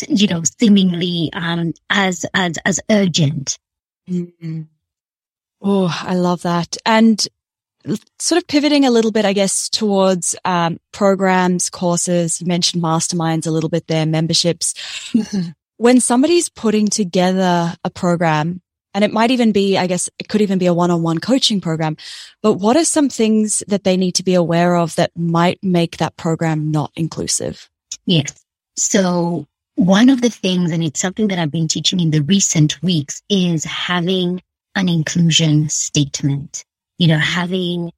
you 0.07 0.27
know, 0.27 0.43
seemingly, 0.59 1.31
um, 1.33 1.73
as, 1.89 2.25
as, 2.33 2.57
as 2.65 2.79
urgent. 2.91 3.57
Mm-hmm. 4.09 4.63
Oh, 5.61 6.03
I 6.03 6.15
love 6.15 6.41
that. 6.43 6.77
And 6.85 7.25
sort 8.19 8.41
of 8.41 8.47
pivoting 8.47 8.85
a 8.85 8.91
little 8.91 9.11
bit, 9.11 9.25
I 9.25 9.33
guess, 9.33 9.69
towards 9.69 10.35
um, 10.45 10.79
programs, 10.91 11.69
courses. 11.69 12.41
You 12.41 12.47
mentioned 12.47 12.83
masterminds 12.83 13.47
a 13.47 13.51
little 13.51 13.69
bit 13.69 13.87
there, 13.87 14.05
memberships. 14.05 14.73
Mm-hmm 15.13 15.51
when 15.83 15.99
somebody's 15.99 16.47
putting 16.47 16.87
together 16.87 17.75
a 17.83 17.89
program, 17.89 18.61
and 18.93 19.03
it 19.03 19.11
might 19.11 19.31
even 19.31 19.51
be, 19.51 19.77
I 19.77 19.85
guess 19.85 20.09
it 20.17 20.29
could 20.29 20.39
even 20.39 20.57
be 20.57 20.65
a 20.65 20.73
one-on-one 20.73 21.19
coaching 21.19 21.59
program, 21.59 21.97
but 22.41 22.53
what 22.53 22.77
are 22.77 22.85
some 22.85 23.09
things 23.09 23.61
that 23.67 23.83
they 23.83 23.97
need 23.97 24.15
to 24.15 24.23
be 24.23 24.33
aware 24.33 24.77
of 24.77 24.95
that 24.95 25.11
might 25.13 25.61
make 25.61 25.97
that 25.97 26.15
program 26.15 26.71
not 26.71 26.93
inclusive? 26.95 27.69
Yes. 28.05 28.45
So 28.77 29.45
one 29.75 30.07
of 30.07 30.21
the 30.21 30.29
things, 30.29 30.71
and 30.71 30.81
it's 30.81 31.01
something 31.01 31.27
that 31.27 31.37
I've 31.37 31.51
been 31.51 31.67
teaching 31.67 31.99
in 31.99 32.11
the 32.11 32.21
recent 32.21 32.81
weeks 32.81 33.21
is 33.27 33.65
having 33.65 34.41
an 34.75 34.87
inclusion 34.87 35.67
statement, 35.67 36.63
you 36.97 37.09
know, 37.09 37.19
having 37.19 37.91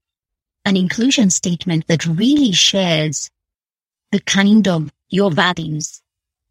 an 0.65 0.75
inclusion 0.75 1.29
statement 1.29 1.85
that 1.85 2.07
really 2.07 2.51
shares 2.51 3.29
the 4.11 4.21
kind 4.21 4.67
of 4.67 4.91
your 5.09 5.29
values 5.29 6.01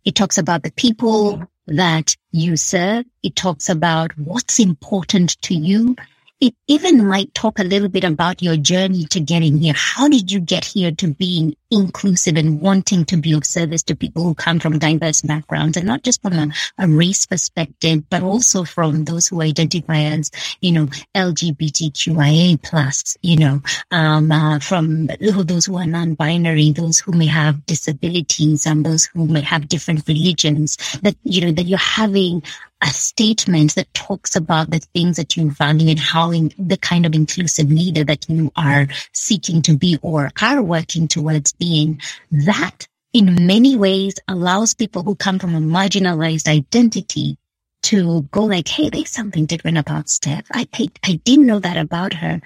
it 0.05 0.14
talks 0.14 0.38
about 0.38 0.62
the 0.62 0.73
people 0.73 1.47
that 1.67 2.17
you 2.31 2.57
serve. 2.57 3.05
It 3.23 3.37
talks 3.37 3.69
about 3.69 4.17
what's 4.19 4.59
important 4.59 5.40
to 5.43 5.55
you 5.55 5.97
it 6.40 6.55
even 6.66 7.07
might 7.07 7.33
talk 7.35 7.59
a 7.59 7.64
little 7.64 7.88
bit 7.88 8.05
about 8.05 8.42
your 8.42 8.57
journey 8.57 9.05
to 9.07 9.20
getting 9.20 9.59
here. 9.59 9.75
How 9.77 10.09
did 10.09 10.31
you 10.31 10.40
get 10.40 10.64
here 10.64 10.90
to 10.92 11.09
being 11.14 11.55
inclusive 11.70 12.37
and 12.37 12.61
wanting 12.61 13.05
to 13.07 13.16
be 13.16 13.33
of 13.33 13.44
service 13.44 13.83
to 13.85 13.97
people 13.97 14.23
who 14.23 14.35
come 14.35 14.61
from 14.61 14.79
diverse 14.79 15.23
backgrounds 15.23 15.77
and 15.77 15.87
not 15.87 16.03
just 16.03 16.23
from 16.23 16.35
a, 16.35 16.49
a 16.79 16.88
race 16.88 17.27
perspective, 17.27 18.09
but 18.11 18.23
also 18.23 18.64
from 18.64 19.05
those 19.05 19.29
who 19.29 19.40
identify 19.42 20.03
as, 20.03 20.31
you 20.61 20.73
know, 20.73 20.87
LGBTQIA 21.14 22.62
plus, 22.62 23.16
you 23.23 23.37
know, 23.37 23.62
um, 23.90 24.31
uh, 24.31 24.59
from 24.59 25.07
those 25.20 25.66
who 25.66 25.77
are 25.77 25.87
non-binary, 25.87 26.73
those 26.73 26.99
who 26.99 27.12
may 27.12 27.27
have 27.27 27.64
disabilities 27.66 28.66
and 28.66 28.85
those 28.85 29.07
who 29.07 29.27
may 29.27 29.40
have 29.40 29.68
different 29.68 30.07
religions 30.07 30.77
that, 31.03 31.16
you 31.25 31.40
know, 31.40 31.53
that 31.53 31.66
you're 31.66 31.79
having 31.79 32.42
a 32.85 32.88
statement 32.88 33.75
that 33.75 33.92
talks 33.94 34.37
about 34.37 34.70
the 34.70 34.79
things 34.79 35.16
that 35.16 35.37
you 35.37 35.51
value 35.51 35.88
and 35.88 35.99
how 35.99 36.31
in, 36.31 36.53
the 36.59 36.77
kind 36.77 37.07
of 37.07 37.14
inclusive 37.14 37.70
leader 37.70 38.05
that 38.05 38.29
you 38.29 38.53
are 38.57 38.87
seeking 39.12 39.62
to 39.62 39.77
be 39.77 39.99
or 40.03 40.31
are 40.42 40.62
working 40.62 41.09
towards 41.09 41.53
being, 41.55 42.01
that 42.31 42.87
in 43.14 43.47
many 43.47 43.75
ways 43.77 44.14
allows 44.29 44.75
people 44.75 45.03
who 45.03 45.14
come 45.14 45.38
from 45.38 45.55
a 45.55 45.61
marginalized 45.61 46.47
identity 46.47 47.38
to 47.83 48.23
go 48.31 48.44
like, 48.44 48.68
Hey, 48.68 48.90
there's 48.90 49.11
something 49.11 49.47
different 49.47 49.79
about 49.79 50.09
Steph. 50.09 50.44
I, 50.53 50.68
I, 50.75 50.88
I 51.05 51.12
didn't 51.25 51.47
know 51.47 51.61
that 51.61 51.77
about 51.77 52.12
her. 52.12 52.40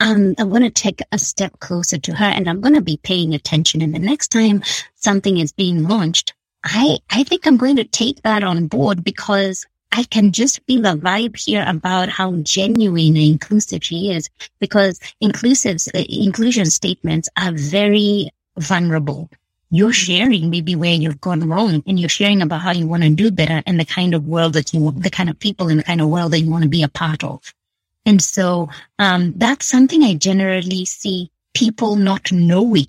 Um, 0.00 0.34
I 0.38 0.44
want 0.44 0.64
to 0.64 0.70
take 0.70 1.00
a 1.12 1.18
step 1.18 1.60
closer 1.60 1.96
to 1.96 2.14
her 2.14 2.24
and 2.24 2.48
I'm 2.48 2.60
going 2.60 2.74
to 2.74 2.80
be 2.80 2.98
paying 3.02 3.34
attention. 3.34 3.80
And 3.82 3.94
the 3.94 4.00
next 4.00 4.28
time 4.28 4.62
something 4.96 5.38
is 5.38 5.52
being 5.52 5.86
launched, 5.86 6.34
I, 6.64 6.98
I 7.10 7.24
think 7.24 7.46
I'm 7.46 7.56
going 7.56 7.76
to 7.76 7.84
take 7.84 8.22
that 8.22 8.44
on 8.44 8.66
board 8.66 9.02
because 9.02 9.66
I 9.90 10.04
can 10.04 10.32
just 10.32 10.60
feel 10.66 10.86
a 10.86 10.96
vibe 10.96 11.36
here 11.36 11.64
about 11.66 12.08
how 12.08 12.32
genuine 12.36 13.08
and 13.08 13.18
inclusive 13.18 13.84
she 13.84 14.10
is 14.10 14.30
because 14.58 14.98
inclusive, 15.20 15.78
inclusion 15.94 16.66
statements 16.66 17.28
are 17.36 17.52
very 17.52 18.30
vulnerable. 18.56 19.28
You're 19.70 19.92
sharing 19.92 20.50
maybe 20.50 20.76
where 20.76 20.94
you've 20.94 21.20
gone 21.20 21.48
wrong 21.48 21.82
and 21.86 21.98
you're 21.98 22.08
sharing 22.08 22.42
about 22.42 22.62
how 22.62 22.72
you 22.72 22.86
want 22.86 23.02
to 23.02 23.10
do 23.10 23.30
better 23.30 23.62
and 23.66 23.78
the 23.78 23.84
kind 23.84 24.14
of 24.14 24.26
world 24.26 24.54
that 24.54 24.72
you 24.72 24.80
want, 24.80 25.02
the 25.02 25.10
kind 25.10 25.28
of 25.28 25.38
people 25.38 25.68
and 25.68 25.80
the 25.80 25.84
kind 25.84 26.00
of 26.00 26.08
world 26.08 26.32
that 26.32 26.40
you 26.40 26.50
want 26.50 26.62
to 26.62 26.68
be 26.68 26.82
a 26.82 26.88
part 26.88 27.24
of. 27.24 27.52
And 28.04 28.20
so, 28.20 28.68
um, 28.98 29.34
that's 29.36 29.66
something 29.66 30.02
I 30.02 30.14
generally 30.14 30.84
see 30.84 31.30
people 31.54 31.96
not 31.96 32.32
knowing 32.32 32.86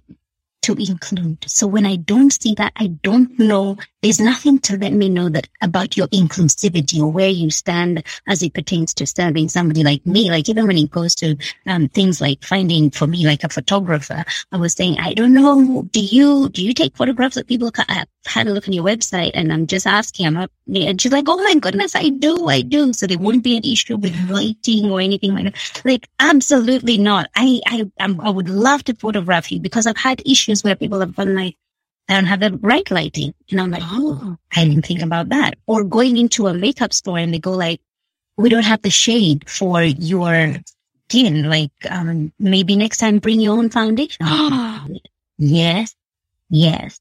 to 0.63 0.73
include. 0.73 1.45
So 1.47 1.67
when 1.67 1.85
I 1.85 1.97
don't 1.97 2.31
see 2.31 2.55
that, 2.55 2.73
I 2.75 2.87
don't 2.87 3.37
know. 3.37 3.77
There's 4.01 4.19
nothing 4.19 4.59
to 4.59 4.77
let 4.77 4.91
me 4.91 5.07
know 5.07 5.29
that 5.29 5.47
about 5.61 5.95
your 5.95 6.07
inclusivity 6.07 6.99
or 6.99 7.07
where 7.11 7.29
you 7.29 7.49
stand 7.49 8.03
as 8.27 8.43
it 8.43 8.53
pertains 8.53 8.93
to 8.95 9.07
serving 9.07 9.49
somebody 9.49 9.83
like 9.83 10.05
me. 10.05 10.29
Like 10.29 10.49
even 10.49 10.67
when 10.67 10.77
it 10.77 10.91
goes 10.91 11.15
to 11.15 11.37
um, 11.67 11.87
things 11.89 12.19
like 12.19 12.43
finding 12.43 12.91
for 12.91 13.07
me, 13.07 13.25
like 13.25 13.43
a 13.43 13.49
photographer, 13.49 14.25
I 14.51 14.57
was 14.57 14.73
saying, 14.73 14.97
I 14.99 15.13
don't 15.13 15.33
know. 15.33 15.83
Do 15.91 15.99
you 15.99 16.49
do 16.49 16.63
you 16.63 16.73
take 16.73 16.97
photographs 16.97 17.37
of 17.37 17.47
people? 17.47 17.71
I've 17.87 18.07
had 18.25 18.47
a 18.47 18.51
look 18.53 18.67
on 18.67 18.73
your 18.73 18.83
website, 18.85 19.31
and 19.33 19.51
I'm 19.51 19.67
just 19.67 19.87
asking. 19.87 20.27
I'm 20.27 20.37
up, 20.37 20.51
and 20.73 21.01
she's 21.01 21.11
like, 21.11 21.25
Oh 21.27 21.37
my 21.37 21.55
goodness, 21.55 21.95
I 21.95 22.09
do, 22.09 22.47
I 22.47 22.61
do. 22.61 22.93
So 22.93 23.07
there 23.07 23.17
wouldn't 23.17 23.43
be 23.43 23.57
an 23.57 23.65
issue 23.65 23.97
with 23.97 24.15
lighting 24.29 24.91
or 24.91 24.99
anything 25.01 25.33
like 25.33 25.45
that. 25.45 25.81
Like 25.85 26.07
absolutely 26.19 26.97
not. 26.97 27.29
I 27.35 27.59
I 27.67 27.91
I'm, 27.99 28.19
I 28.21 28.29
would 28.29 28.49
love 28.49 28.83
to 28.85 28.95
photograph 28.95 29.51
you 29.51 29.59
because 29.59 29.87
I've 29.87 29.97
had 29.97 30.21
issues 30.25 30.52
where 30.61 30.75
people 30.75 30.99
have 30.99 31.15
been 31.15 31.33
like, 31.33 31.55
I 32.09 32.15
don't 32.15 32.25
have 32.25 32.41
the 32.41 32.59
right 32.61 32.89
lighting. 32.91 33.33
And 33.49 33.61
I'm 33.61 33.71
like, 33.71 33.81
oh, 33.85 34.35
I 34.53 34.65
didn't 34.65 34.85
think 34.85 35.01
about 35.01 35.29
that. 35.29 35.55
Or 35.67 35.85
going 35.85 36.17
into 36.17 36.47
a 36.47 36.53
makeup 36.53 36.91
store 36.91 37.17
and 37.17 37.33
they 37.33 37.39
go 37.39 37.51
like, 37.51 37.79
we 38.35 38.49
don't 38.49 38.65
have 38.65 38.81
the 38.81 38.89
shade 38.89 39.49
for 39.49 39.81
your 39.81 40.57
skin. 41.07 41.49
Like, 41.49 41.71
um, 41.89 42.33
maybe 42.39 42.75
next 42.75 42.97
time 42.97 43.19
bring 43.19 43.39
your 43.39 43.57
own 43.57 43.69
foundation. 43.69 44.25
yes. 45.37 45.95
Yes. 46.49 46.99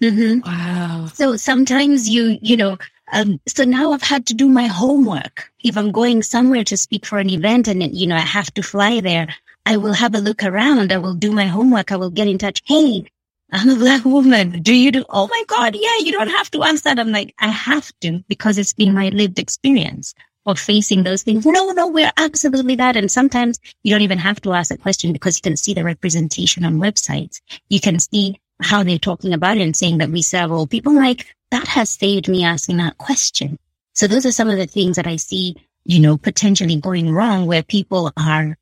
Mm-hmm. 0.00 0.48
Wow. 0.48 1.06
So 1.12 1.36
sometimes 1.36 2.08
you, 2.08 2.38
you 2.40 2.56
know, 2.56 2.78
Um, 3.12 3.38
so 3.46 3.64
now 3.64 3.92
I've 3.92 4.02
had 4.02 4.24
to 4.26 4.34
do 4.34 4.48
my 4.48 4.66
homework. 4.66 5.52
If 5.62 5.76
I'm 5.76 5.92
going 5.92 6.22
somewhere 6.22 6.64
to 6.64 6.76
speak 6.76 7.04
for 7.06 7.18
an 7.18 7.28
event 7.28 7.68
and, 7.68 7.82
you 7.94 8.06
know, 8.06 8.16
I 8.16 8.24
have 8.24 8.52
to 8.54 8.62
fly 8.62 9.00
there, 9.00 9.28
I 9.66 9.76
will 9.76 9.94
have 9.94 10.14
a 10.14 10.20
look 10.20 10.42
around. 10.42 10.92
I 10.92 10.98
will 10.98 11.14
do 11.14 11.32
my 11.32 11.46
homework. 11.46 11.90
I 11.90 11.96
will 11.96 12.10
get 12.10 12.28
in 12.28 12.38
touch. 12.38 12.62
Hey, 12.66 13.06
I'm 13.52 13.70
a 13.70 13.76
black 13.76 14.04
woman. 14.04 14.62
Do 14.62 14.74
you 14.74 14.90
do? 14.92 15.04
Oh 15.08 15.28
my 15.28 15.44
God. 15.46 15.74
Yeah, 15.74 15.98
you 15.98 16.12
don't 16.12 16.28
have 16.28 16.50
to 16.52 16.62
answer 16.62 16.84
that. 16.84 16.98
I'm 16.98 17.12
like, 17.12 17.34
I 17.38 17.48
have 17.48 17.92
to 18.00 18.22
because 18.28 18.58
it's 18.58 18.72
been 18.72 18.94
my 18.94 19.08
lived 19.10 19.38
experience 19.38 20.14
of 20.46 20.58
facing 20.58 21.02
those 21.02 21.22
things. 21.22 21.46
No, 21.46 21.70
no, 21.70 21.88
we're 21.88 22.12
absolutely 22.16 22.74
that. 22.76 22.96
And 22.96 23.10
sometimes 23.10 23.58
you 23.82 23.90
don't 23.92 24.02
even 24.02 24.18
have 24.18 24.40
to 24.42 24.52
ask 24.52 24.70
a 24.70 24.76
question 24.76 25.12
because 25.12 25.38
you 25.38 25.42
can 25.42 25.56
see 25.56 25.72
the 25.72 25.84
representation 25.84 26.64
on 26.64 26.78
websites. 26.78 27.40
You 27.70 27.80
can 27.80 27.98
see 27.98 28.40
how 28.60 28.82
they're 28.82 28.98
talking 28.98 29.32
about 29.32 29.56
it 29.56 29.62
and 29.62 29.76
saying 29.76 29.98
that 29.98 30.10
we 30.10 30.22
serve 30.22 30.52
all 30.52 30.66
people. 30.66 30.94
Like 30.94 31.26
that 31.50 31.66
has 31.68 31.90
saved 31.90 32.28
me 32.28 32.44
asking 32.44 32.76
that 32.78 32.98
question. 32.98 33.58
So 33.94 34.06
those 34.06 34.26
are 34.26 34.32
some 34.32 34.50
of 34.50 34.58
the 34.58 34.66
things 34.66 34.96
that 34.96 35.06
I 35.06 35.16
see, 35.16 35.56
you 35.84 36.00
know, 36.00 36.16
potentially 36.18 36.76
going 36.76 37.10
wrong 37.12 37.46
where 37.46 37.62
people 37.62 38.12
are 38.16 38.58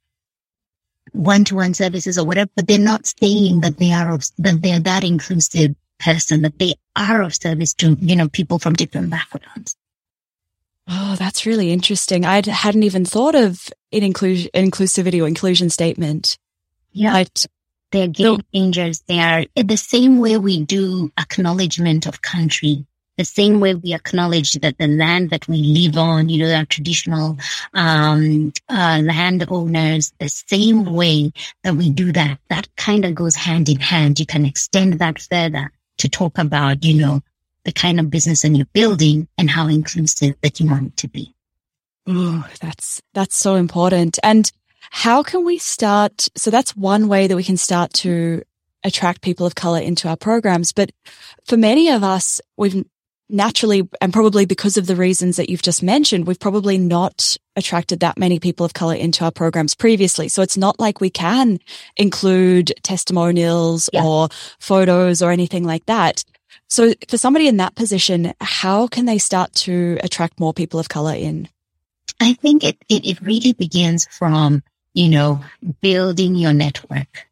one-to-one 1.13 1.75
services 1.75 2.19
or 2.19 2.27
whatever, 2.27 2.51
but 2.57 2.67
they're 2.67 2.79
not 2.79 3.07
saying 3.07 3.61
that 3.61 3.79
they 3.79 3.93
are, 3.93 4.15
of, 4.15 4.25
that 4.39 4.61
they're 4.63 4.81
that 4.81 5.05
inclusive 5.05 5.75
person, 5.99 6.43
that 6.43 6.59
they 6.59 6.75
are 6.97 7.23
of 7.23 7.35
service 7.35 7.75
to, 7.75 7.97
you 8.01 8.17
know, 8.17 8.29
people 8.29 8.59
from 8.59 8.75
different 8.75 9.11
backgrounds. 9.11 9.77
Oh, 10.89 11.15
that's 11.17 11.47
really 11.47 11.73
interesting. 11.73 12.25
I 12.25 12.43
hadn't 12.49 12.83
even 12.83 13.05
thought 13.05 13.35
of 13.35 13.69
an 13.93 14.03
inclusion, 14.03 14.51
inclusivity 14.53 15.23
or 15.23 15.29
inclusion 15.29 15.71
statement. 15.71 16.39
Yeah. 16.91 17.13
But 17.23 17.47
they're 17.93 18.09
game 18.09 18.43
changers. 18.53 19.01
They 19.03 19.21
are 19.21 19.45
the 19.55 19.77
same 19.77 20.19
way 20.19 20.39
we 20.39 20.65
do 20.65 21.13
acknowledgement 21.19 22.07
of 22.07 22.21
country 22.23 22.87
the 23.19 23.25
same 23.25 23.61
way 23.61 23.75
we 23.75 23.93
acknowledge 23.95 24.55
that 24.55 24.79
the 24.79 24.87
land 24.87 25.31
that 25.31 25.47
we 25.47 25.59
live 25.59 25.97
on, 25.97 26.29
you 26.29 26.43
know, 26.43 26.55
our 26.55 26.65
traditional 26.65 27.37
um, 27.75 28.53
uh, 28.69 29.01
landowners, 29.05 30.13
the 30.19 30.29
same 30.29 30.85
way 30.87 31.31
that 31.63 31.75
we 31.75 31.91
do 31.91 32.13
that, 32.13 32.39
that 32.49 32.75
kind 32.77 33.05
of 33.05 33.15
goes 33.15 33.35
hand 33.35 33.69
in 33.69 33.81
hand. 33.81 34.19
You 34.19 34.27
can 34.27 34.47
extend 34.47 34.95
that 34.95 35.21
further 35.21 35.71
to 35.99 36.09
talk 36.09 36.39
about, 36.39 36.85
you 36.85 36.95
know, 36.95 37.21
the 37.65 37.73
kind 37.73 38.01
of 38.01 38.11
business 38.11 38.43
that 38.43 38.51
you're 38.51 38.67
building 38.73 39.29
and 39.39 39.51
how 39.51 39.69
inclusive 39.69 40.35
that 40.43 40.59
you 40.59 40.69
want 40.69 40.89
it 40.89 40.97
to 40.99 41.09
be. 41.09 41.35
Oh, 42.07 42.49
that's, 42.61 43.03
that's 43.15 43.37
so 43.37 43.55
important. 43.55 44.19
And 44.23 44.51
how 44.91 45.23
can 45.23 45.45
we 45.45 45.59
start? 45.59 46.29
So 46.35 46.51
that's 46.51 46.77
one 46.77 47.09
way 47.09 47.27
that 47.27 47.37
we 47.37 47.45
can 47.45 47.57
start 47.57 47.93
to 47.95 48.43
attract 48.83 49.23
people 49.23 49.47
of 49.47 49.55
color 49.55 49.79
into 49.79 50.09
our 50.09 50.17
programs. 50.17 50.73
But 50.73 50.91
for 51.47 51.57
many 51.57 51.89
of 51.91 52.03
us, 52.03 52.41
we've 52.57 52.85
naturally, 53.29 53.89
and 54.01 54.13
probably 54.13 54.47
because 54.47 54.77
of 54.77 54.87
the 54.87 54.97
reasons 54.97 55.37
that 55.37 55.49
you've 55.49 55.63
just 55.63 55.83
mentioned, 55.83 56.27
we've 56.27 56.39
probably 56.39 56.79
not 56.79 57.37
attracted 57.57 58.01
that 58.01 58.19
many 58.19 58.39
people 58.39 58.65
of 58.67 58.75
color 58.75 58.95
into 58.95 59.25
our 59.25 59.31
programs 59.31 59.75
previously. 59.75 60.29
So 60.29 60.43
it's 60.43 60.57
not 60.57 60.79
like 60.79 61.01
we 61.01 61.11
can 61.11 61.59
include 61.97 62.73
testimonials 62.83 63.89
yeah. 63.93 64.05
or 64.05 64.29
photos 64.59 65.23
or 65.23 65.31
anything 65.31 65.65
like 65.65 65.87
that. 65.87 66.25
So 66.69 66.93
for 67.09 67.19
somebody 67.19 67.49
in 67.49 67.59
that 67.59 67.75
position, 67.75 68.33
how 68.41 68.87
can 68.87 69.05
they 69.05 69.19
start 69.19 69.53
to 69.55 69.99
attract 70.03 70.41
more 70.41 70.55
people 70.55 70.81
of 70.81 70.89
color 70.89 71.15
in? 71.15 71.49
I 72.21 72.35
think 72.35 72.65
it, 72.65 72.79
it, 72.89 73.07
it 73.07 73.21
really 73.21 73.53
begins 73.53 74.07
from, 74.11 74.63
you 74.95 75.09
know, 75.09 75.41
building 75.81 76.35
your 76.35 76.53
network 76.53 77.27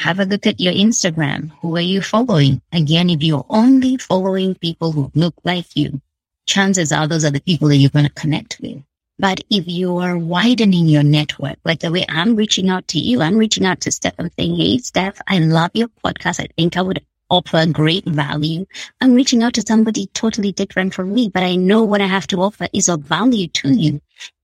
have 0.00 0.18
a 0.18 0.24
look 0.24 0.46
at 0.46 0.58
your 0.58 0.72
Instagram. 0.72 1.50
Who 1.60 1.76
are 1.76 1.80
you 1.82 2.00
following? 2.00 2.62
Again, 2.72 3.10
if 3.10 3.22
you're 3.22 3.44
only 3.50 3.98
following 3.98 4.54
people 4.54 4.92
who 4.92 5.12
look 5.14 5.34
like 5.44 5.76
you, 5.76 6.00
chances 6.46 6.90
are 6.90 7.06
those 7.06 7.22
are 7.22 7.30
the 7.30 7.42
people 7.42 7.68
that 7.68 7.76
you're 7.76 7.90
going 7.90 8.06
to 8.06 8.12
connect 8.14 8.58
with. 8.62 8.82
But 9.18 9.44
if 9.50 9.68
you 9.68 9.98
are 9.98 10.16
widening 10.16 10.86
your 10.86 11.02
network, 11.02 11.58
like 11.66 11.80
the 11.80 11.92
way 11.92 12.06
I'm 12.08 12.34
reaching 12.34 12.70
out 12.70 12.88
to 12.88 12.98
you, 12.98 13.20
I'm 13.20 13.36
reaching 13.36 13.66
out 13.66 13.82
to 13.82 13.92
Steph. 13.92 14.14
I'm 14.18 14.30
saying, 14.38 14.56
Hey, 14.56 14.78
Steph, 14.78 15.20
I 15.28 15.38
love 15.38 15.72
your 15.74 15.88
podcast. 16.02 16.40
I 16.40 16.48
think 16.56 16.78
I 16.78 16.80
would 16.80 17.04
offer 17.28 17.66
great 17.66 18.06
value. 18.06 18.64
I'm 19.02 19.12
reaching 19.12 19.42
out 19.42 19.52
to 19.54 19.62
somebody 19.62 20.06
totally 20.14 20.52
different 20.52 20.94
from 20.94 21.12
me, 21.12 21.28
but 21.28 21.42
I 21.42 21.56
know 21.56 21.84
what 21.84 22.00
I 22.00 22.06
have 22.06 22.26
to 22.28 22.40
offer 22.40 22.68
is 22.72 22.88
of 22.88 23.02
value 23.02 23.48
to 23.48 23.68
you 23.68 24.00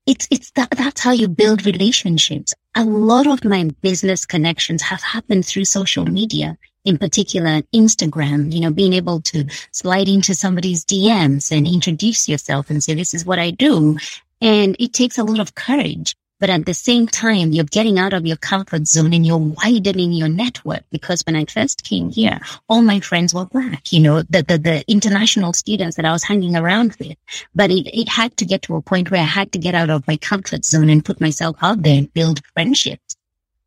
it's 0.07 0.29
it's 0.31 0.53
that 0.53 0.71
that's 0.71 1.01
how 1.01 1.11
you 1.11 1.29
build 1.29 1.67
relationships. 1.67 2.55
A 2.75 2.85
lot 2.85 3.27
of 3.27 3.45
my 3.45 3.71
business 3.83 4.25
connections 4.25 4.83
have 4.83 5.03
happened 5.03 5.45
through 5.45 5.65
social 5.65 6.05
media, 6.05 6.57
in 6.85 6.97
particular 6.97 7.63
Instagram, 7.75 8.53
you 8.53 8.61
know, 8.61 8.71
being 8.71 8.93
able 8.93 9.21
to 9.23 9.45
slide 9.73 10.09
into 10.09 10.35
somebody's 10.35 10.85
DMs 10.85 11.51
and 11.51 11.67
introduce 11.67 12.29
yourself 12.29 12.71
and 12.71 12.83
say, 12.83 12.95
this 12.95 13.15
is 13.15 13.27
what 13.27 13.39
I 13.39 13.51
do. 13.51 13.99
And 14.41 14.77
it 14.79 14.93
takes 14.93 15.19
a 15.19 15.25
lot 15.25 15.41
of 15.41 15.55
courage. 15.55 16.15
But 16.39 16.51
at 16.51 16.67
the 16.67 16.75
same 16.75 17.07
time, 17.07 17.53
you're 17.53 17.65
getting 17.65 17.99
out 17.99 18.13
of 18.13 18.27
your 18.27 18.37
comfort 18.37 18.87
zone 18.87 19.15
and 19.15 19.27
you're 19.27 19.39
widening 19.39 20.13
your 20.13 20.29
network. 20.29 20.85
Because 20.91 21.23
when 21.23 21.35
I 21.35 21.47
first 21.47 21.83
came 21.83 22.11
here, 22.11 22.41
all 22.69 22.83
my 22.83 23.01
friends 23.01 23.33
were 23.33 23.47
black, 23.47 23.91
you 23.91 24.01
know, 24.01 24.21
the, 24.23 24.43
the, 24.43 24.59
the 24.59 24.85
international 24.87 25.55
students 25.55 25.97
that 25.97 26.05
I 26.05 26.13
was 26.13 26.25
hanging 26.25 26.55
around 26.55 26.95
with. 27.01 27.17
But 27.55 27.71
it, 27.71 27.87
it 27.87 28.09
had 28.09 28.37
to 28.37 28.45
get 28.45 28.63
to 28.63 28.77
a 28.77 28.83
point 28.83 29.11
where 29.11 29.23
I 29.23 29.25
had 29.25 29.53
to 29.53 29.59
get 29.59 29.75
out 29.75 29.89
of 29.89 30.07
my 30.07 30.19
comfort 30.19 30.65
zone 30.67 30.91
and 30.91 31.05
put 31.05 31.23
myself 31.23 31.57
out 31.63 31.83
there 31.83 31.97
and 31.97 32.13
build 32.13 32.45
friendships. 32.53 33.17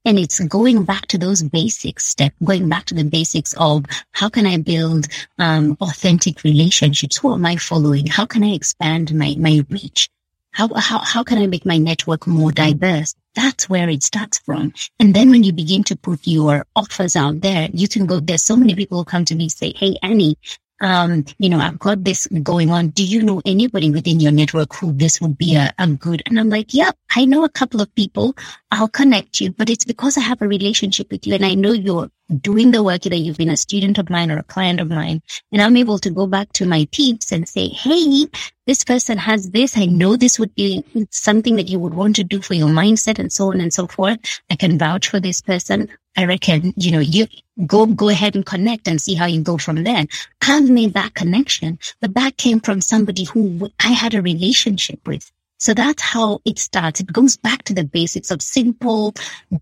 And 0.06 0.20
it's 0.20 0.40
going 0.40 0.86
back 0.86 1.08
to 1.08 1.18
those 1.18 1.44
basic 1.44 2.00
steps, 2.00 2.36
going 2.44 2.70
back 2.70 2.86
to 2.86 2.94
the 2.94 3.04
basics 3.04 3.54
of 3.58 3.86
how 4.12 4.30
can 4.30 4.46
I 4.46 4.58
build 4.58 5.08
um, 5.40 5.76
authentic 5.82 6.44
relationships? 6.44 7.18
Who 7.18 7.34
am 7.34 7.46
I 7.46 7.58
following? 7.58 8.06
How 8.06 8.26
can 8.26 8.44
I 8.44 8.52
expand 8.52 9.14
my, 9.14 9.36
my 9.40 9.66
reach? 9.70 10.10
How, 10.52 10.70
how, 10.76 11.00
how 11.00 11.24
can 11.24 11.38
I 11.38 11.48
make 11.48 11.66
my 11.66 11.78
network 11.78 12.28
more 12.28 12.52
diverse? 12.52 13.16
That's 13.36 13.70
where 13.70 13.90
it 13.90 14.04
starts 14.04 14.40
from. 14.40 14.74
And 15.00 15.14
then 15.14 15.30
when 15.30 15.44
you 15.44 15.54
begin 15.54 15.84
to 15.86 15.96
put 15.96 16.22
your 16.24 16.66
offers 16.76 17.16
out 17.16 17.42
there, 17.42 17.70
you 17.72 17.88
can 17.88 18.06
go, 18.06 18.20
there's 18.20 18.44
so 18.44 18.56
many 18.56 18.76
people 18.76 18.98
who 18.98 19.06
come 19.06 19.26
to 19.26 19.36
me 19.36 19.50
say, 19.50 19.74
Hey, 19.76 19.98
Annie, 20.02 20.38
um, 20.82 21.26
you 21.38 21.50
know, 21.50 21.60
I've 21.60 21.80
got 21.80 22.04
this 22.04 22.28
going 22.44 22.72
on. 22.72 22.90
Do 22.90 23.04
you 23.04 23.22
know 23.22 23.42
anybody 23.46 23.92
within 23.92 24.20
your 24.20 24.32
network 24.32 24.74
who 24.76 24.94
this 24.94 25.20
would 25.22 25.38
be 25.38 25.56
a, 25.56 25.74
a 25.78 25.88
good? 25.88 26.24
And 26.26 26.40
I'm 26.40 26.50
like, 26.50 26.74
yep, 26.74 26.96
I 27.16 27.26
know 27.26 27.44
a 27.44 27.50
couple 27.50 27.82
of 27.82 27.94
people. 27.96 28.36
I'll 28.72 28.88
connect 28.88 29.42
you, 29.42 29.52
but 29.52 29.70
it's 29.70 29.86
because 29.86 30.18
I 30.18 30.22
have 30.22 30.42
a 30.42 30.48
relationship 30.48 31.12
with 31.12 31.28
you 31.28 31.36
and 31.36 31.46
I 31.46 31.56
know 31.56 31.74
you're 31.74 32.10
doing 32.42 32.72
the 32.72 32.84
work 32.84 33.02
that 33.04 33.18
you've 33.18 33.38
been 33.38 33.50
a 33.50 33.58
student 33.58 33.98
of 33.98 34.10
mine 34.10 34.32
or 34.32 34.38
a 34.38 34.44
client 34.44 34.80
of 34.80 34.90
mine. 34.90 35.22
And 35.52 35.62
I'm 35.62 35.78
able 35.78 36.00
to 36.00 36.10
go 36.10 36.28
back 36.28 36.52
to 36.54 36.66
my 36.66 36.88
peeps 36.92 37.32
and 37.32 37.48
say, 37.48 37.70
Hey, 37.70 38.28
this 38.68 38.84
person 38.84 39.18
has 39.18 39.52
this. 39.52 39.78
I 39.78 39.86
know 39.86 40.16
this 40.16 40.38
would 40.38 40.54
be 40.56 40.84
something 41.10 41.56
that 41.56 41.70
you 41.70 41.80
would 41.80 41.94
want 41.94 42.16
to 42.18 42.24
do 42.24 42.42
for 42.42 42.54
your 42.54 42.70
mindset 42.70 43.20
and 43.20 43.32
so 43.32 43.52
on 43.52 43.62
and 43.62 43.74
so 43.74 43.88
forth. 43.88 44.20
I 44.50 44.56
can 44.56 44.78
vouch 44.78 45.10
for 45.10 45.20
this 45.20 45.42
person. 45.42 45.90
I 46.16 46.26
reckon, 46.26 46.74
you 46.76 46.92
know, 46.92 47.00
you 47.00 47.28
go, 47.66 47.86
go 47.86 48.10
ahead 48.10 48.36
and 48.36 48.46
connect 48.46 48.88
and 48.88 49.02
see 49.02 49.16
how 49.16 49.26
you 49.26 49.42
go 49.42 49.58
from 49.58 49.84
there. 49.84 50.06
I've 50.42 50.70
made 50.70 50.94
that 50.94 51.14
connection, 51.14 51.80
but 52.02 52.14
that 52.16 52.38
came 52.38 52.60
from 52.60 52.82
somebody 52.82 53.24
who 53.24 53.70
I 53.84 53.90
had 53.90 54.14
a 54.14 54.22
relationship 54.22 55.08
with. 55.08 55.32
So 55.60 55.74
that's 55.74 56.02
how 56.02 56.40
it 56.46 56.58
starts. 56.58 57.02
It 57.02 57.12
goes 57.12 57.36
back 57.36 57.64
to 57.64 57.74
the 57.74 57.84
basics 57.84 58.32
of 58.32 58.42
simple 58.42 59.14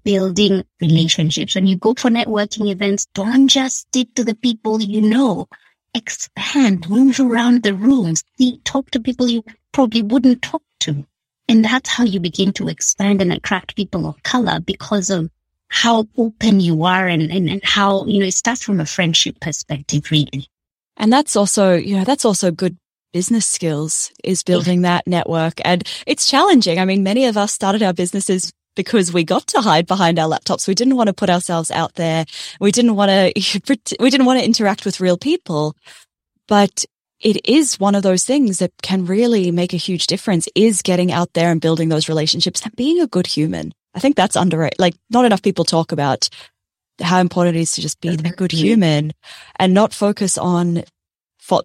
building 0.03 0.63
relationships. 0.79 1.55
When 1.55 1.65
you 1.65 1.75
go 1.75 1.95
for 1.95 2.11
networking 2.11 2.69
events, 2.71 3.07
don't 3.15 3.47
just 3.47 3.79
stick 3.79 4.13
to 4.13 4.23
the 4.23 4.35
people 4.35 4.79
you 4.79 5.01
know. 5.01 5.47
Expand, 5.95 6.87
move 6.87 7.19
around 7.19 7.63
the 7.63 7.73
rooms, 7.73 8.23
see, 8.37 8.59
talk 8.63 8.91
to 8.91 8.99
people 8.99 9.27
you 9.27 9.43
probably 9.71 10.03
wouldn't 10.03 10.43
talk 10.43 10.61
to. 10.81 11.03
And 11.49 11.65
that's 11.65 11.89
how 11.89 12.03
you 12.03 12.19
begin 12.19 12.53
to 12.53 12.67
expand 12.67 13.19
and 13.19 13.33
attract 13.33 13.75
people 13.75 14.07
of 14.07 14.21
color 14.21 14.59
because 14.59 15.09
of 15.09 15.31
how 15.69 16.07
open 16.15 16.59
you 16.59 16.83
are 16.83 17.07
and, 17.07 17.31
and, 17.31 17.49
and 17.49 17.61
how, 17.63 18.05
you 18.05 18.19
know, 18.19 18.27
it 18.27 18.33
starts 18.33 18.61
from 18.61 18.79
a 18.79 18.85
friendship 18.85 19.39
perspective, 19.39 20.11
really. 20.11 20.47
And 20.97 21.11
that's 21.11 21.35
also, 21.35 21.73
you 21.73 21.97
know, 21.97 22.03
that's 22.03 22.25
also 22.25 22.51
good 22.51 22.77
business 23.13 23.45
skills 23.45 24.11
is 24.23 24.43
building 24.43 24.81
that 24.81 25.07
network. 25.07 25.55
And 25.65 25.87
it's 26.05 26.29
challenging. 26.29 26.79
I 26.79 26.85
mean, 26.85 27.03
many 27.03 27.25
of 27.25 27.37
us 27.37 27.53
started 27.53 27.83
our 27.83 27.93
businesses 27.93 28.51
because 28.75 29.11
we 29.11 29.23
got 29.23 29.47
to 29.47 29.61
hide 29.61 29.87
behind 29.87 30.19
our 30.19 30.29
laptops. 30.29 30.67
We 30.67 30.75
didn't 30.75 30.95
want 30.95 31.07
to 31.07 31.13
put 31.13 31.29
ourselves 31.29 31.71
out 31.71 31.95
there. 31.95 32.25
We 32.59 32.71
didn't 32.71 32.95
want 32.95 33.09
to, 33.35 33.97
we 33.99 34.09
didn't 34.09 34.25
want 34.25 34.39
to 34.39 34.45
interact 34.45 34.85
with 34.85 35.01
real 35.01 35.17
people. 35.17 35.75
But 36.47 36.85
it 37.19 37.49
is 37.49 37.79
one 37.79 37.95
of 37.95 38.03
those 38.03 38.23
things 38.23 38.59
that 38.59 38.71
can 38.83 39.05
really 39.05 39.51
make 39.51 39.73
a 39.73 39.77
huge 39.77 40.07
difference 40.07 40.47
is 40.55 40.81
getting 40.81 41.11
out 41.11 41.33
there 41.33 41.51
and 41.51 41.59
building 41.59 41.89
those 41.89 42.07
relationships 42.07 42.61
and 42.61 42.75
being 42.75 43.01
a 43.01 43.07
good 43.07 43.27
human. 43.27 43.73
I 43.95 43.99
think 43.99 44.15
that's 44.15 44.35
underrated. 44.35 44.79
Like 44.79 44.95
not 45.09 45.25
enough 45.25 45.41
people 45.41 45.65
talk 45.65 45.91
about 45.91 46.29
how 47.01 47.19
important 47.19 47.57
it 47.57 47.61
is 47.61 47.73
to 47.73 47.81
just 47.81 47.99
be 48.01 48.09
a 48.09 48.17
good 48.17 48.51
human 48.51 49.11
and 49.59 49.73
not 49.73 49.93
focus 49.93 50.37
on 50.37 50.83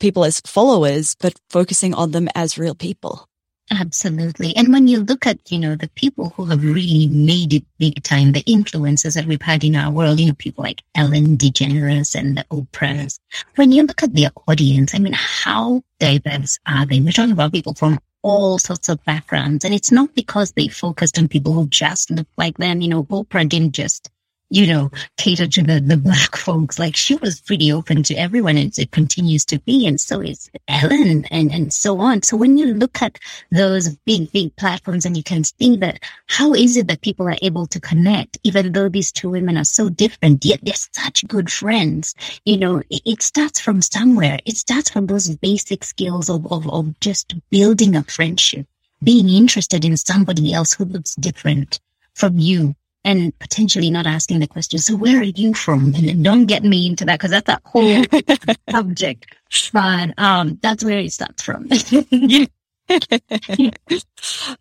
people 0.00 0.24
as 0.24 0.40
followers, 0.40 1.14
but 1.20 1.38
focusing 1.50 1.94
on 1.94 2.12
them 2.12 2.28
as 2.34 2.58
real 2.58 2.74
people. 2.74 3.28
Absolutely. 3.70 4.54
And 4.56 4.72
when 4.72 4.86
you 4.86 5.00
look 5.00 5.26
at, 5.26 5.50
you 5.50 5.58
know, 5.58 5.76
the 5.76 5.88
people 5.94 6.30
who 6.36 6.44
have 6.46 6.62
really 6.62 7.06
made 7.08 7.54
it 7.54 7.64
big 7.78 8.02
time, 8.02 8.32
the 8.32 8.40
influences 8.40 9.14
that 9.14 9.24
we've 9.24 9.40
had 9.40 9.64
in 9.64 9.76
our 9.76 9.90
world, 9.90 10.20
you 10.20 10.26
know, 10.26 10.34
people 10.34 10.64
like 10.64 10.82
Ellen 10.94 11.38
DeGeneres 11.38 12.14
and 12.14 12.36
the 12.36 12.44
Oprahs, 12.50 13.18
when 13.54 13.72
you 13.72 13.84
look 13.84 14.02
at 14.02 14.14
their 14.14 14.30
audience, 14.46 14.94
I 14.94 14.98
mean, 14.98 15.14
how 15.14 15.82
diverse 15.98 16.58
are 16.66 16.84
they? 16.84 17.00
We're 17.00 17.12
talking 17.12 17.32
about 17.32 17.52
people 17.52 17.74
from 17.74 17.98
all 18.22 18.58
sorts 18.58 18.88
of 18.88 19.02
backgrounds. 19.04 19.64
And 19.64 19.74
it's 19.74 19.92
not 19.92 20.14
because 20.14 20.52
they 20.52 20.68
focused 20.68 21.18
on 21.18 21.28
people 21.28 21.52
who 21.52 21.66
just 21.68 22.10
look 22.10 22.28
like 22.36 22.58
them. 22.58 22.80
You 22.80 22.88
know, 22.88 23.04
Oprah 23.04 23.48
didn't 23.48 23.72
just 23.72 24.10
you 24.52 24.66
know, 24.66 24.90
cater 25.16 25.46
to 25.46 25.62
the, 25.62 25.80
the 25.80 25.96
black 25.96 26.36
folks. 26.36 26.78
Like 26.78 26.94
she 26.94 27.14
was 27.16 27.40
pretty 27.40 27.72
open 27.72 28.02
to 28.02 28.14
everyone 28.16 28.58
and 28.58 28.78
it 28.78 28.90
continues 28.90 29.46
to 29.46 29.58
be. 29.60 29.86
And 29.86 29.98
so 29.98 30.20
is 30.20 30.50
Ellen 30.68 31.24
and, 31.30 31.50
and 31.50 31.72
so 31.72 31.98
on. 32.00 32.22
So 32.22 32.36
when 32.36 32.58
you 32.58 32.74
look 32.74 33.00
at 33.00 33.18
those 33.50 33.96
big, 34.04 34.30
big 34.30 34.54
platforms 34.56 35.06
and 35.06 35.16
you 35.16 35.22
can 35.22 35.44
see 35.44 35.76
that 35.78 36.00
how 36.26 36.52
is 36.52 36.76
it 36.76 36.86
that 36.88 37.00
people 37.00 37.26
are 37.26 37.38
able 37.40 37.66
to 37.68 37.80
connect, 37.80 38.36
even 38.44 38.72
though 38.72 38.90
these 38.90 39.10
two 39.10 39.30
women 39.30 39.56
are 39.56 39.64
so 39.64 39.88
different, 39.88 40.44
yet 40.44 40.60
they're 40.62 40.74
such 40.74 41.26
good 41.28 41.50
friends. 41.50 42.14
You 42.44 42.58
know, 42.58 42.82
it, 42.90 43.02
it 43.06 43.22
starts 43.22 43.58
from 43.58 43.80
somewhere. 43.80 44.38
It 44.44 44.58
starts 44.58 44.90
from 44.90 45.06
those 45.06 45.34
basic 45.36 45.82
skills 45.82 46.28
of, 46.28 46.52
of, 46.52 46.68
of 46.68 47.00
just 47.00 47.34
building 47.48 47.96
a 47.96 48.02
friendship, 48.02 48.66
being 49.02 49.30
interested 49.30 49.82
in 49.82 49.96
somebody 49.96 50.52
else 50.52 50.74
who 50.74 50.84
looks 50.84 51.14
different 51.14 51.80
from 52.14 52.38
you 52.38 52.74
and 53.04 53.36
potentially 53.38 53.90
not 53.90 54.06
asking 54.06 54.40
the 54.40 54.46
question, 54.46 54.78
so 54.78 54.96
where 54.96 55.18
are 55.18 55.24
you 55.24 55.54
from? 55.54 55.94
And 56.02 56.24
don't 56.24 56.46
get 56.46 56.64
me 56.64 56.86
into 56.86 57.04
that 57.04 57.18
because 57.18 57.30
that's 57.30 57.48
a 57.48 57.60
whole 57.64 58.04
subject. 58.70 59.26
But 59.72 60.18
um, 60.18 60.58
that's 60.62 60.84
where 60.84 60.98
it 60.98 61.12
starts 61.12 61.42
from. 61.42 61.68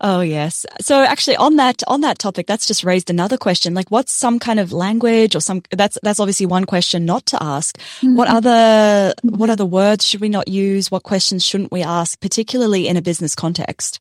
oh 0.00 0.20
yes. 0.20 0.64
So 0.80 1.02
actually 1.02 1.36
on 1.36 1.56
that 1.56 1.82
on 1.86 2.00
that 2.02 2.18
topic 2.18 2.46
that's 2.46 2.66
just 2.66 2.84
raised 2.84 3.10
another 3.10 3.36
question 3.36 3.74
like 3.74 3.90
what's 3.90 4.12
some 4.12 4.38
kind 4.38 4.60
of 4.60 4.72
language 4.72 5.34
or 5.34 5.40
some 5.40 5.62
that's 5.70 5.98
that's 6.02 6.20
obviously 6.20 6.46
one 6.46 6.64
question 6.64 7.04
not 7.04 7.26
to 7.26 7.42
ask. 7.42 7.76
Mm-hmm. 7.78 8.16
What 8.16 8.28
other 8.28 9.14
what 9.22 9.50
other 9.50 9.66
words 9.66 10.06
should 10.06 10.20
we 10.20 10.28
not 10.28 10.48
use? 10.48 10.90
What 10.90 11.02
questions 11.02 11.44
shouldn't 11.44 11.72
we 11.72 11.82
ask 11.82 12.20
particularly 12.20 12.88
in 12.88 12.96
a 12.96 13.02
business 13.02 13.34
context? 13.34 14.00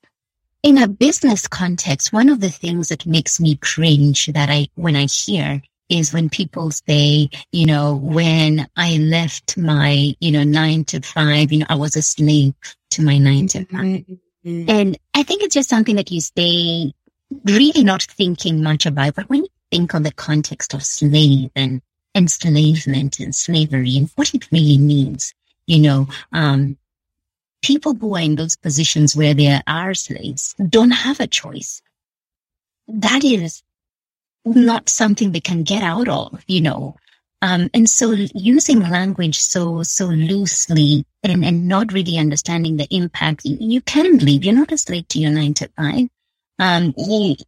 In 0.64 0.78
a 0.78 0.88
business 0.88 1.48
context, 1.48 2.14
one 2.14 2.30
of 2.30 2.40
the 2.40 2.50
things 2.50 2.90
that 2.90 3.06
makes 3.06 3.40
me 3.40 3.56
cringe 3.56 4.28
that 4.28 4.50
I, 4.50 4.68
when 4.76 4.96
I 4.96 5.06
hear 5.06 5.62
is 5.90 6.14
when 6.14 6.30
people 6.30 6.72
say, 6.72 7.30
you 7.52 7.66
know, 7.66 7.96
when 7.96 8.68
I 8.78 8.98
left 8.98 9.58
my, 9.58 10.14
you 10.20 10.32
know, 10.32 10.44
nine 10.44 10.86
to 10.86 11.02
five, 11.02 11.52
you 11.52 11.60
know, 11.60 11.66
I 11.70 11.76
was 11.76 11.96
a 11.96 12.02
slave 12.02 12.54
to 12.92 13.02
my 13.02 13.18
nine 13.18 13.48
to 13.50 13.66
5 13.66 13.80
mm-hmm. 13.80 14.70
And 14.70 14.98
I 15.14 15.24
think 15.24 15.44
it's 15.44 15.54
just 15.54 15.70
something 15.70 15.98
that 15.98 16.12
you 16.12 16.22
say 16.22 16.94
really 17.46 17.84
not 17.84 18.04
thinking 18.04 18.64
much 18.64 18.86
about. 18.86 19.16
But 19.16 19.30
when 19.30 19.44
you 19.44 19.50
think 19.72 19.94
on 19.94 20.04
the 20.04 20.12
context 20.12 20.74
of 20.74 20.84
slave 20.84 21.52
and 21.56 21.82
enslavement 22.16 23.20
and 23.20 23.36
slavery 23.36 23.98
and 23.98 24.10
what 24.16 24.34
it 24.34 24.52
really 24.52 24.78
means, 24.78 25.34
you 25.68 25.80
know, 25.80 26.08
um, 26.32 26.78
people 27.62 27.94
who 27.94 28.16
are 28.16 28.22
in 28.22 28.36
those 28.36 28.56
positions 28.56 29.16
where 29.16 29.34
they 29.34 29.60
are 29.68 29.94
slaves 29.94 30.56
don't 30.70 30.92
have 30.92 31.20
a 31.20 31.28
choice. 31.28 31.82
That 32.88 33.24
is 33.24 33.64
not 34.46 34.90
something 34.90 35.32
they 35.32 35.40
can 35.40 35.64
get 35.64 35.84
out 35.84 36.08
of, 36.08 36.44
you 36.48 36.62
know. 36.62 36.96
Um, 37.44 37.70
and 37.74 37.90
so 37.90 38.12
using 38.12 38.82
language 38.82 39.40
so, 39.40 39.82
so 39.84 40.06
loosely 40.06 41.06
and, 41.24 41.44
and 41.44 41.68
not 41.68 41.92
really 41.92 42.18
understanding 42.18 42.78
the 42.78 42.88
impact, 42.92 43.42
you 43.46 43.82
can 43.82 44.20
leave. 44.20 44.44
You're 44.44 44.54
not 44.54 44.72
a 44.72 44.78
slave 44.78 45.08
to 45.10 45.20
your 45.20 45.32
nine 45.32 45.54
to 45.56 45.70
five. 45.70 46.08
Um, 46.62 46.94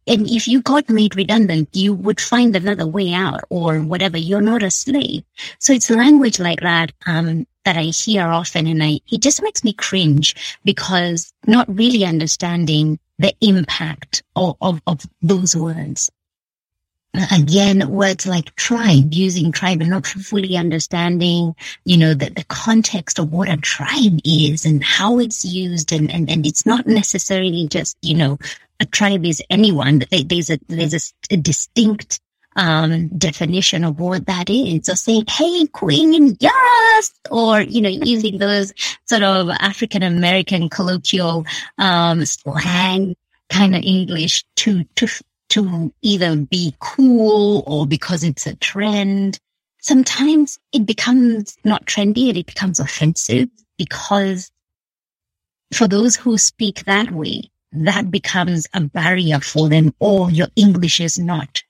and 0.08 0.28
if 0.28 0.48
you 0.48 0.60
got 0.60 0.90
made 0.90 1.14
redundant, 1.14 1.68
you 1.72 1.94
would 1.94 2.20
find 2.20 2.54
another 2.56 2.84
way 2.84 3.14
out 3.14 3.42
or 3.48 3.78
whatever. 3.78 4.18
You're 4.18 4.40
not 4.40 4.64
a 4.64 4.72
slave. 4.72 5.22
So 5.60 5.72
it's 5.72 5.88
language 5.88 6.40
like 6.40 6.60
that, 6.62 6.90
um, 7.06 7.46
that 7.64 7.76
I 7.76 7.84
hear 7.84 8.24
often 8.24 8.66
and 8.66 8.82
I, 8.82 8.98
it 9.10 9.22
just 9.22 9.40
makes 9.40 9.62
me 9.62 9.72
cringe 9.72 10.58
because 10.64 11.32
not 11.46 11.72
really 11.72 12.04
understanding 12.04 12.98
the 13.20 13.32
impact 13.40 14.24
of, 14.34 14.56
of, 14.60 14.82
of 14.88 15.06
those 15.22 15.54
words. 15.54 16.10
Again, 17.30 17.88
words 17.90 18.26
like 18.26 18.52
tribe, 18.56 19.12
using 19.12 19.52
tribe 19.52 19.80
and 19.80 19.90
not 19.90 20.04
fully 20.04 20.56
understanding, 20.56 21.54
you 21.84 21.96
know, 21.96 22.12
the, 22.12 22.30
the 22.30 22.42
context 22.48 23.20
of 23.20 23.32
what 23.32 23.48
a 23.48 23.56
tribe 23.56 24.18
is 24.24 24.64
and 24.66 24.82
how 24.82 25.20
it's 25.20 25.44
used. 25.44 25.92
And, 25.92 26.10
and, 26.10 26.28
and 26.28 26.44
it's 26.44 26.66
not 26.66 26.88
necessarily 26.88 27.68
just, 27.68 27.96
you 28.02 28.14
know, 28.14 28.38
a 28.80 28.86
tribe 28.86 29.24
is 29.24 29.42
anyone. 29.50 30.02
There's 30.10 30.50
a, 30.50 30.58
there's 30.68 31.12
a, 31.30 31.36
distinct 31.36 32.20
um, 32.56 33.08
definition 33.08 33.84
of 33.84 33.98
what 33.98 34.26
that 34.26 34.50
is. 34.50 34.86
So 34.86 34.94
saying, 34.94 35.24
Hey, 35.28 35.66
queen, 35.66 36.36
yes, 36.40 37.12
or, 37.30 37.60
you 37.60 37.80
know, 37.80 37.88
using 37.88 38.38
those 38.38 38.72
sort 39.06 39.22
of 39.22 39.48
African 39.50 40.02
American 40.02 40.68
colloquial, 40.68 41.46
um, 41.78 42.24
slang 42.24 43.16
kind 43.48 43.74
of 43.74 43.82
English 43.82 44.44
to, 44.56 44.84
to, 44.96 45.08
to 45.50 45.92
either 46.02 46.36
be 46.36 46.74
cool 46.80 47.62
or 47.66 47.86
because 47.86 48.24
it's 48.24 48.46
a 48.46 48.56
trend. 48.56 49.38
Sometimes 49.80 50.58
it 50.72 50.86
becomes 50.86 51.56
not 51.64 51.84
trendy 51.86 52.28
and 52.28 52.38
it 52.38 52.46
becomes 52.46 52.80
offensive 52.80 53.48
because 53.76 54.50
for 55.72 55.88
those 55.88 56.16
who 56.16 56.38
speak 56.38 56.84
that 56.84 57.10
way, 57.10 57.50
that 57.74 58.10
becomes 58.10 58.66
a 58.72 58.80
barrier 58.80 59.40
for 59.40 59.68
them 59.68 59.94
or 59.98 60.30
your 60.30 60.48
English 60.56 61.00
is 61.00 61.18
not 61.18 61.62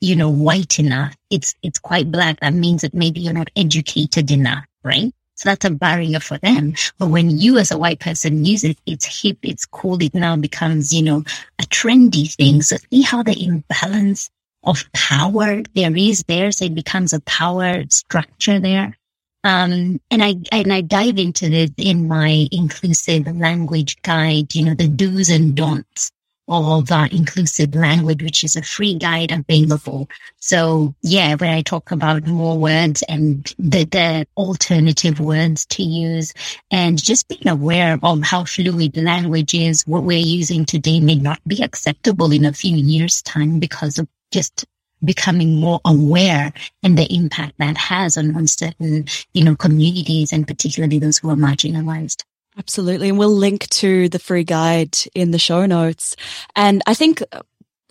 you 0.00 0.16
know, 0.16 0.30
white 0.30 0.78
enough. 0.78 1.14
It's, 1.30 1.54
it's 1.62 1.78
quite 1.78 2.10
black. 2.10 2.40
That 2.40 2.54
means 2.54 2.82
that 2.82 2.94
maybe 2.94 3.20
you're 3.20 3.34
not 3.34 3.50
educated 3.54 4.30
enough, 4.30 4.64
right? 4.82 5.12
So 5.34 5.48
that's 5.48 5.64
a 5.64 5.70
barrier 5.70 6.20
for 6.20 6.38
them. 6.38 6.74
But 6.98 7.08
when 7.08 7.30
you 7.30 7.58
as 7.58 7.70
a 7.70 7.78
white 7.78 8.00
person 8.00 8.44
use 8.44 8.64
it, 8.64 8.78
it's 8.86 9.22
hip, 9.22 9.38
it's 9.42 9.66
cool. 9.66 10.02
It 10.02 10.14
now 10.14 10.36
becomes, 10.36 10.92
you 10.92 11.02
know, 11.02 11.24
a 11.58 11.62
trendy 11.64 12.34
thing. 12.34 12.62
So 12.62 12.76
see 12.90 13.02
how 13.02 13.22
the 13.22 13.38
imbalance 13.42 14.30
of 14.64 14.84
power 14.92 15.62
there 15.74 15.96
is 15.96 16.24
there. 16.28 16.52
So 16.52 16.66
it 16.66 16.74
becomes 16.74 17.12
a 17.12 17.20
power 17.20 17.84
structure 17.88 18.60
there. 18.60 18.96
Um, 19.42 20.00
and 20.10 20.22
I, 20.22 20.36
and 20.52 20.72
I 20.72 20.82
dive 20.82 21.18
into 21.18 21.48
this 21.48 21.70
in 21.78 22.08
my 22.08 22.46
inclusive 22.52 23.26
language 23.36 24.00
guide, 24.02 24.54
you 24.54 24.64
know, 24.64 24.74
the 24.74 24.88
do's 24.88 25.30
and 25.30 25.54
don'ts 25.54 26.12
of 26.50 26.88
that 26.88 27.12
inclusive 27.12 27.74
language, 27.74 28.22
which 28.22 28.42
is 28.42 28.56
a 28.56 28.62
free 28.62 28.94
guide 28.94 29.30
available. 29.30 30.08
So 30.38 30.94
yeah, 31.02 31.36
when 31.36 31.50
I 31.50 31.62
talk 31.62 31.92
about 31.92 32.26
more 32.26 32.58
words 32.58 33.02
and 33.08 33.44
the, 33.58 33.84
the 33.84 34.26
alternative 34.36 35.20
words 35.20 35.64
to 35.66 35.82
use 35.82 36.34
and 36.70 37.00
just 37.00 37.28
being 37.28 37.48
aware 37.48 37.98
of 38.02 38.22
how 38.22 38.44
fluid 38.44 38.96
language 38.96 39.54
is, 39.54 39.86
what 39.86 40.02
we're 40.02 40.18
using 40.18 40.64
today 40.64 41.00
may 41.00 41.14
not 41.14 41.40
be 41.46 41.62
acceptable 41.62 42.32
in 42.32 42.44
a 42.44 42.52
few 42.52 42.76
years 42.76 43.22
time 43.22 43.60
because 43.60 43.98
of 43.98 44.08
just 44.32 44.66
becoming 45.04 45.56
more 45.56 45.80
aware 45.84 46.52
and 46.82 46.96
the 46.96 47.12
impact 47.14 47.54
that 47.58 47.76
has 47.76 48.16
on, 48.16 48.36
on 48.36 48.46
certain, 48.46 49.06
you 49.32 49.44
know, 49.44 49.56
communities 49.56 50.32
and 50.32 50.46
particularly 50.46 50.98
those 50.98 51.18
who 51.18 51.30
are 51.30 51.36
marginalized. 51.36 52.24
Absolutely. 52.58 53.08
And 53.08 53.18
we'll 53.18 53.34
link 53.34 53.68
to 53.68 54.08
the 54.08 54.18
free 54.18 54.44
guide 54.44 54.96
in 55.14 55.30
the 55.30 55.38
show 55.38 55.66
notes. 55.66 56.16
And 56.54 56.82
I 56.86 56.94
think, 56.94 57.22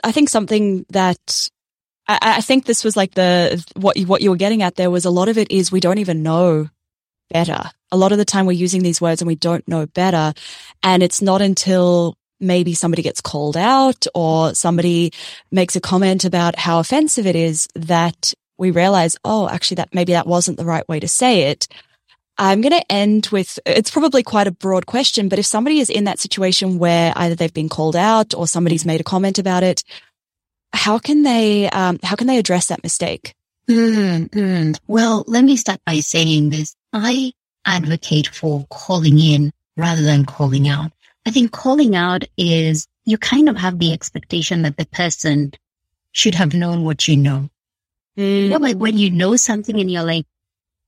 I 0.03 0.11
think 0.11 0.29
something 0.29 0.85
that 0.89 1.49
I, 2.07 2.17
I 2.21 2.41
think 2.41 2.65
this 2.65 2.83
was 2.83 2.95
like 2.95 3.13
the, 3.13 3.63
what 3.75 3.97
you, 3.97 4.05
what 4.05 4.21
you 4.21 4.29
were 4.29 4.35
getting 4.35 4.61
at 4.61 4.75
there 4.75 4.91
was 4.91 5.05
a 5.05 5.09
lot 5.09 5.29
of 5.29 5.37
it 5.37 5.51
is 5.51 5.71
we 5.71 5.79
don't 5.79 5.97
even 5.97 6.23
know 6.23 6.69
better. 7.29 7.61
A 7.91 7.97
lot 7.97 8.11
of 8.11 8.17
the 8.17 8.25
time 8.25 8.45
we're 8.45 8.51
using 8.51 8.83
these 8.83 9.01
words 9.01 9.21
and 9.21 9.27
we 9.27 9.35
don't 9.35 9.67
know 9.67 9.85
better. 9.87 10.33
And 10.83 11.01
it's 11.01 11.21
not 11.21 11.41
until 11.41 12.15
maybe 12.39 12.73
somebody 12.73 13.01
gets 13.01 13.21
called 13.21 13.57
out 13.57 14.07
or 14.15 14.53
somebody 14.55 15.11
makes 15.51 15.75
a 15.75 15.81
comment 15.81 16.25
about 16.25 16.55
how 16.55 16.79
offensive 16.79 17.27
it 17.27 17.35
is 17.35 17.67
that 17.75 18.33
we 18.57 18.71
realize, 18.71 19.17
oh, 19.23 19.47
actually 19.49 19.75
that 19.75 19.93
maybe 19.93 20.13
that 20.13 20.27
wasn't 20.27 20.57
the 20.57 20.65
right 20.65 20.87
way 20.89 20.99
to 20.99 21.07
say 21.07 21.49
it. 21.49 21.67
I'm 22.37 22.61
going 22.61 22.73
to 22.73 22.91
end 22.91 23.27
with, 23.31 23.59
it's 23.65 23.91
probably 23.91 24.23
quite 24.23 24.47
a 24.47 24.51
broad 24.51 24.85
question, 24.85 25.27
but 25.27 25.39
if 25.39 25.45
somebody 25.45 25.79
is 25.79 25.89
in 25.89 26.05
that 26.05 26.19
situation 26.19 26.79
where 26.79 27.11
either 27.15 27.35
they've 27.35 27.53
been 27.53 27.67
called 27.67 27.97
out 27.97 28.33
or 28.33 28.47
somebody's 28.47 28.85
made 28.85 29.01
a 29.01 29.03
comment 29.03 29.39
about 29.39 29.63
it, 29.63 29.83
how 30.71 30.99
can 30.99 31.23
they, 31.23 31.69
um, 31.69 31.99
how 32.01 32.15
can 32.15 32.27
they 32.27 32.37
address 32.37 32.67
that 32.67 32.83
mistake? 32.83 33.35
Mm-hmm. 33.69 34.73
Well, 34.87 35.25
let 35.27 35.43
me 35.43 35.57
start 35.57 35.81
by 35.85 35.99
saying 35.99 36.49
this. 36.51 36.75
I 36.93 37.33
advocate 37.65 38.27
for 38.27 38.65
calling 38.69 39.19
in 39.19 39.51
rather 39.75 40.01
than 40.01 40.25
calling 40.25 40.67
out. 40.67 40.91
I 41.29 41.31
think 41.31 41.51
calling 41.51 41.95
out 41.95 42.23
is 42.37 42.87
you 43.05 43.19
kind 43.19 43.49
of 43.49 43.55
have 43.55 43.77
the 43.77 43.93
expectation 43.93 44.63
that 44.63 44.77
the 44.77 44.87
person 44.87 45.53
should 46.11 46.33
have 46.33 46.55
known 46.55 46.83
what 46.83 47.07
you 47.07 47.17
know. 47.17 47.51
Mm. 48.17 48.41
You 48.45 48.49
know, 48.49 48.57
like 48.57 48.77
when 48.77 48.97
you 48.97 49.11
know 49.11 49.35
something 49.35 49.79
and 49.79 49.91
you're 49.91 50.03
like, 50.03 50.25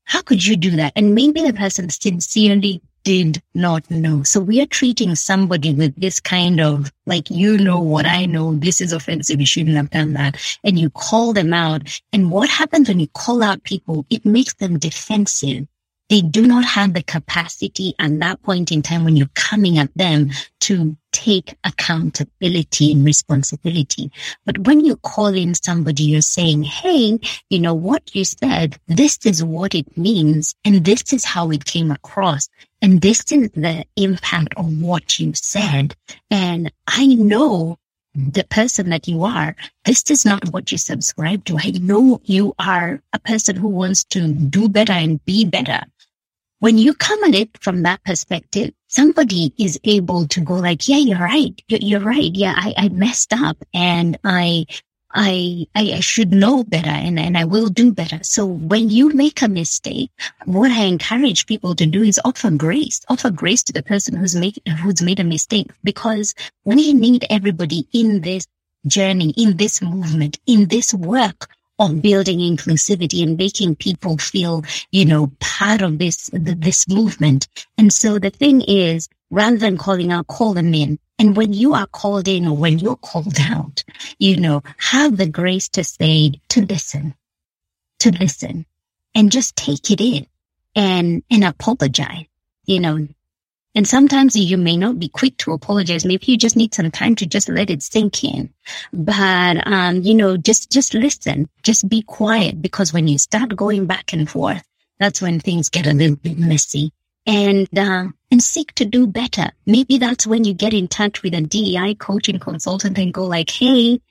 how 0.03 0.23
could 0.23 0.43
you 0.43 0.57
do 0.57 0.71
that? 0.77 0.93
And 0.95 1.13
maybe 1.13 1.43
the 1.43 1.53
person 1.53 1.91
sincerely 1.91 2.81
did 3.03 3.39
not 3.53 3.91
know. 3.91 4.23
So 4.23 4.39
we 4.39 4.59
are 4.63 4.65
treating 4.65 5.13
somebody 5.13 5.75
with 5.75 5.95
this 5.95 6.19
kind 6.19 6.59
of 6.59 6.91
like, 7.05 7.29
you 7.29 7.59
know 7.59 7.79
what 7.79 8.07
I 8.07 8.25
know. 8.25 8.55
This 8.55 8.81
is 8.81 8.93
offensive. 8.93 9.39
You 9.39 9.45
shouldn't 9.45 9.77
have 9.77 9.91
done 9.91 10.13
that. 10.13 10.41
And 10.63 10.79
you 10.79 10.89
call 10.89 11.33
them 11.33 11.53
out. 11.53 12.01
And 12.11 12.31
what 12.31 12.49
happens 12.49 12.87
when 12.87 12.99
you 12.99 13.09
call 13.09 13.43
out 13.43 13.63
people? 13.63 14.07
It 14.09 14.25
makes 14.25 14.55
them 14.55 14.79
defensive 14.79 15.67
they 16.11 16.21
do 16.21 16.45
not 16.45 16.65
have 16.65 16.93
the 16.93 17.01
capacity 17.01 17.95
at 17.97 18.19
that 18.19 18.43
point 18.43 18.69
in 18.69 18.81
time 18.81 19.05
when 19.05 19.15
you're 19.15 19.29
coming 19.33 19.77
at 19.77 19.89
them 19.95 20.29
to 20.59 20.97
take 21.13 21.55
accountability 21.63 22.91
and 22.91 23.05
responsibility. 23.05 24.11
But 24.45 24.57
when 24.67 24.83
you 24.83 24.97
call 24.97 25.27
in 25.27 25.55
somebody, 25.55 26.03
you're 26.03 26.21
saying, 26.21 26.63
Hey, 26.63 27.17
you 27.49 27.59
know 27.59 27.73
what 27.73 28.13
you 28.13 28.25
said? 28.25 28.77
This 28.87 29.19
is 29.23 29.41
what 29.41 29.73
it 29.73 29.97
means. 29.97 30.53
And 30.65 30.83
this 30.83 31.13
is 31.13 31.23
how 31.23 31.49
it 31.49 31.63
came 31.63 31.91
across. 31.91 32.49
And 32.81 33.01
this 33.01 33.31
is 33.31 33.49
the 33.51 33.85
impact 33.95 34.53
of 34.57 34.81
what 34.81 35.17
you 35.17 35.31
said. 35.33 35.95
And 36.29 36.73
I 36.87 37.05
know 37.05 37.77
the 38.13 38.43
person 38.43 38.89
that 38.89 39.07
you 39.07 39.23
are. 39.23 39.55
This 39.85 40.11
is 40.11 40.25
not 40.25 40.49
what 40.49 40.73
you 40.73 40.77
subscribe 40.77 41.45
to. 41.45 41.57
I 41.57 41.71
know 41.79 42.19
you 42.25 42.53
are 42.59 43.01
a 43.13 43.19
person 43.19 43.55
who 43.55 43.69
wants 43.69 44.03
to 44.05 44.33
do 44.33 44.67
better 44.67 44.91
and 44.91 45.23
be 45.23 45.45
better 45.45 45.83
when 46.61 46.77
you 46.77 46.93
come 46.93 47.23
at 47.23 47.33
it 47.33 47.49
from 47.59 47.81
that 47.81 48.03
perspective, 48.03 48.71
somebody 48.87 49.51
is 49.57 49.79
able 49.83 50.27
to 50.27 50.39
go 50.41 50.53
like, 50.53 50.87
yeah, 50.87 50.97
you're 50.97 51.17
right. 51.17 51.59
You're, 51.67 51.79
you're 51.81 51.99
right. 51.99 52.31
Yeah, 52.35 52.53
I, 52.55 52.73
I 52.77 52.89
messed 52.89 53.33
up 53.33 53.57
and 53.73 54.15
I, 54.23 54.67
I, 55.11 55.65
I, 55.73 55.99
should 56.01 56.31
know 56.31 56.63
better 56.63 56.91
and, 56.91 57.19
and 57.19 57.35
I 57.35 57.45
will 57.45 57.69
do 57.69 57.91
better. 57.91 58.19
So 58.21 58.45
when 58.45 58.91
you 58.91 59.09
make 59.09 59.41
a 59.41 59.47
mistake, 59.47 60.11
what 60.45 60.69
I 60.69 60.83
encourage 60.83 61.47
people 61.47 61.73
to 61.73 61.87
do 61.87 62.03
is 62.03 62.21
offer 62.23 62.51
grace, 62.51 63.01
offer 63.09 63.31
grace 63.31 63.63
to 63.63 63.73
the 63.73 63.81
person 63.81 64.15
who's 64.15 64.35
made, 64.35 64.61
who's 64.83 65.01
made 65.01 65.19
a 65.19 65.23
mistake 65.23 65.71
because 65.83 66.35
we 66.63 66.93
need 66.93 67.25
everybody 67.31 67.87
in 67.91 68.21
this 68.21 68.45
journey, 68.85 69.33
in 69.35 69.57
this 69.57 69.81
movement, 69.81 70.39
in 70.45 70.67
this 70.67 70.93
work 70.93 71.49
of 71.81 72.01
building 72.01 72.39
inclusivity 72.39 73.23
and 73.23 73.37
making 73.37 73.75
people 73.75 74.17
feel, 74.17 74.63
you 74.91 75.03
know, 75.03 75.31
part 75.39 75.81
of 75.81 75.97
this, 75.97 76.29
this 76.31 76.87
movement. 76.87 77.47
And 77.77 77.91
so 77.91 78.19
the 78.19 78.29
thing 78.29 78.61
is, 78.61 79.09
rather 79.31 79.57
than 79.57 79.77
calling 79.77 80.11
out, 80.11 80.27
call 80.27 80.53
them 80.53 80.73
in. 80.75 80.99
And 81.17 81.35
when 81.35 81.53
you 81.53 81.73
are 81.73 81.87
called 81.87 82.27
in 82.27 82.47
or 82.47 82.55
when 82.55 82.77
you're 82.77 82.95
called 82.95 83.37
out, 83.39 83.83
you 84.19 84.37
know, 84.37 84.61
have 84.77 85.17
the 85.17 85.27
grace 85.27 85.69
to 85.69 85.83
say, 85.83 86.33
to 86.49 86.65
listen, 86.65 87.15
to 87.99 88.11
listen 88.11 88.65
and 89.15 89.31
just 89.31 89.55
take 89.55 89.89
it 89.89 90.01
in 90.01 90.27
and, 90.75 91.23
and 91.31 91.43
apologize. 91.43 92.25
You 92.65 92.79
know, 92.79 93.07
and 93.73 93.87
sometimes 93.87 94.35
you 94.35 94.57
may 94.57 94.75
not 94.75 94.99
be 94.99 95.07
quick 95.07 95.37
to 95.37 95.53
apologize. 95.53 96.05
Maybe 96.05 96.25
you 96.27 96.37
just 96.37 96.57
need 96.57 96.73
some 96.73 96.91
time 96.91 97.15
to 97.15 97.25
just 97.25 97.47
let 97.47 97.69
it 97.69 97.81
sink 97.81 98.23
in. 98.23 98.53
But, 98.91 99.65
um, 99.65 100.01
you 100.01 100.13
know, 100.13 100.35
just, 100.35 100.71
just 100.71 100.93
listen, 100.93 101.47
just 101.63 101.87
be 101.87 102.01
quiet 102.01 102.61
because 102.61 102.91
when 102.91 103.07
you 103.07 103.17
start 103.17 103.55
going 103.55 103.85
back 103.85 104.11
and 104.11 104.29
forth, 104.29 104.63
that's 104.99 105.21
when 105.21 105.39
things 105.39 105.69
get 105.69 105.87
a 105.87 105.93
little 105.93 106.17
bit 106.17 106.37
messy 106.37 106.91
and, 107.25 107.67
uh, 107.77 108.07
and 108.29 108.43
seek 108.43 108.73
to 108.75 108.85
do 108.85 109.07
better. 109.07 109.51
Maybe 109.65 109.97
that's 109.97 110.27
when 110.27 110.43
you 110.43 110.53
get 110.53 110.73
in 110.73 110.89
touch 110.89 111.23
with 111.23 111.33
a 111.33 111.41
DEI 111.41 111.95
coaching 111.95 112.39
consultant 112.39 112.97
and 112.97 113.13
go 113.13 113.25
like, 113.25 113.49
Hey, 113.49 114.01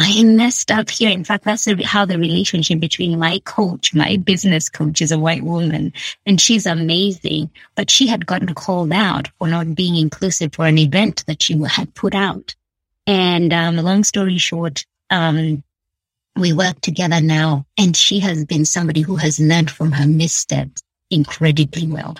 I 0.00 0.22
messed 0.22 0.70
up 0.70 0.90
here. 0.90 1.10
In 1.10 1.24
fact, 1.24 1.42
that's 1.42 1.66
how 1.84 2.04
the 2.04 2.18
relationship 2.18 2.78
between 2.78 3.18
my 3.18 3.40
coach, 3.40 3.92
my 3.92 4.16
business 4.16 4.68
coach 4.68 5.02
is 5.02 5.10
a 5.10 5.18
white 5.18 5.42
woman 5.42 5.92
and 6.24 6.40
she's 6.40 6.66
amazing, 6.66 7.50
but 7.74 7.90
she 7.90 8.06
had 8.06 8.24
gotten 8.24 8.54
called 8.54 8.92
out 8.92 9.28
for 9.38 9.48
not 9.48 9.74
being 9.74 9.96
inclusive 9.96 10.54
for 10.54 10.66
an 10.66 10.78
event 10.78 11.24
that 11.26 11.42
she 11.42 11.60
had 11.64 11.92
put 11.96 12.14
out. 12.14 12.54
And, 13.08 13.52
um, 13.52 13.76
long 13.76 14.04
story 14.04 14.38
short, 14.38 14.86
um, 15.10 15.64
we 16.36 16.52
work 16.52 16.80
together 16.80 17.20
now 17.20 17.66
and 17.76 17.96
she 17.96 18.20
has 18.20 18.44
been 18.44 18.64
somebody 18.64 19.00
who 19.00 19.16
has 19.16 19.40
learned 19.40 19.68
from 19.68 19.90
her 19.90 20.06
missteps 20.06 20.80
incredibly 21.10 21.88
well. 21.88 22.16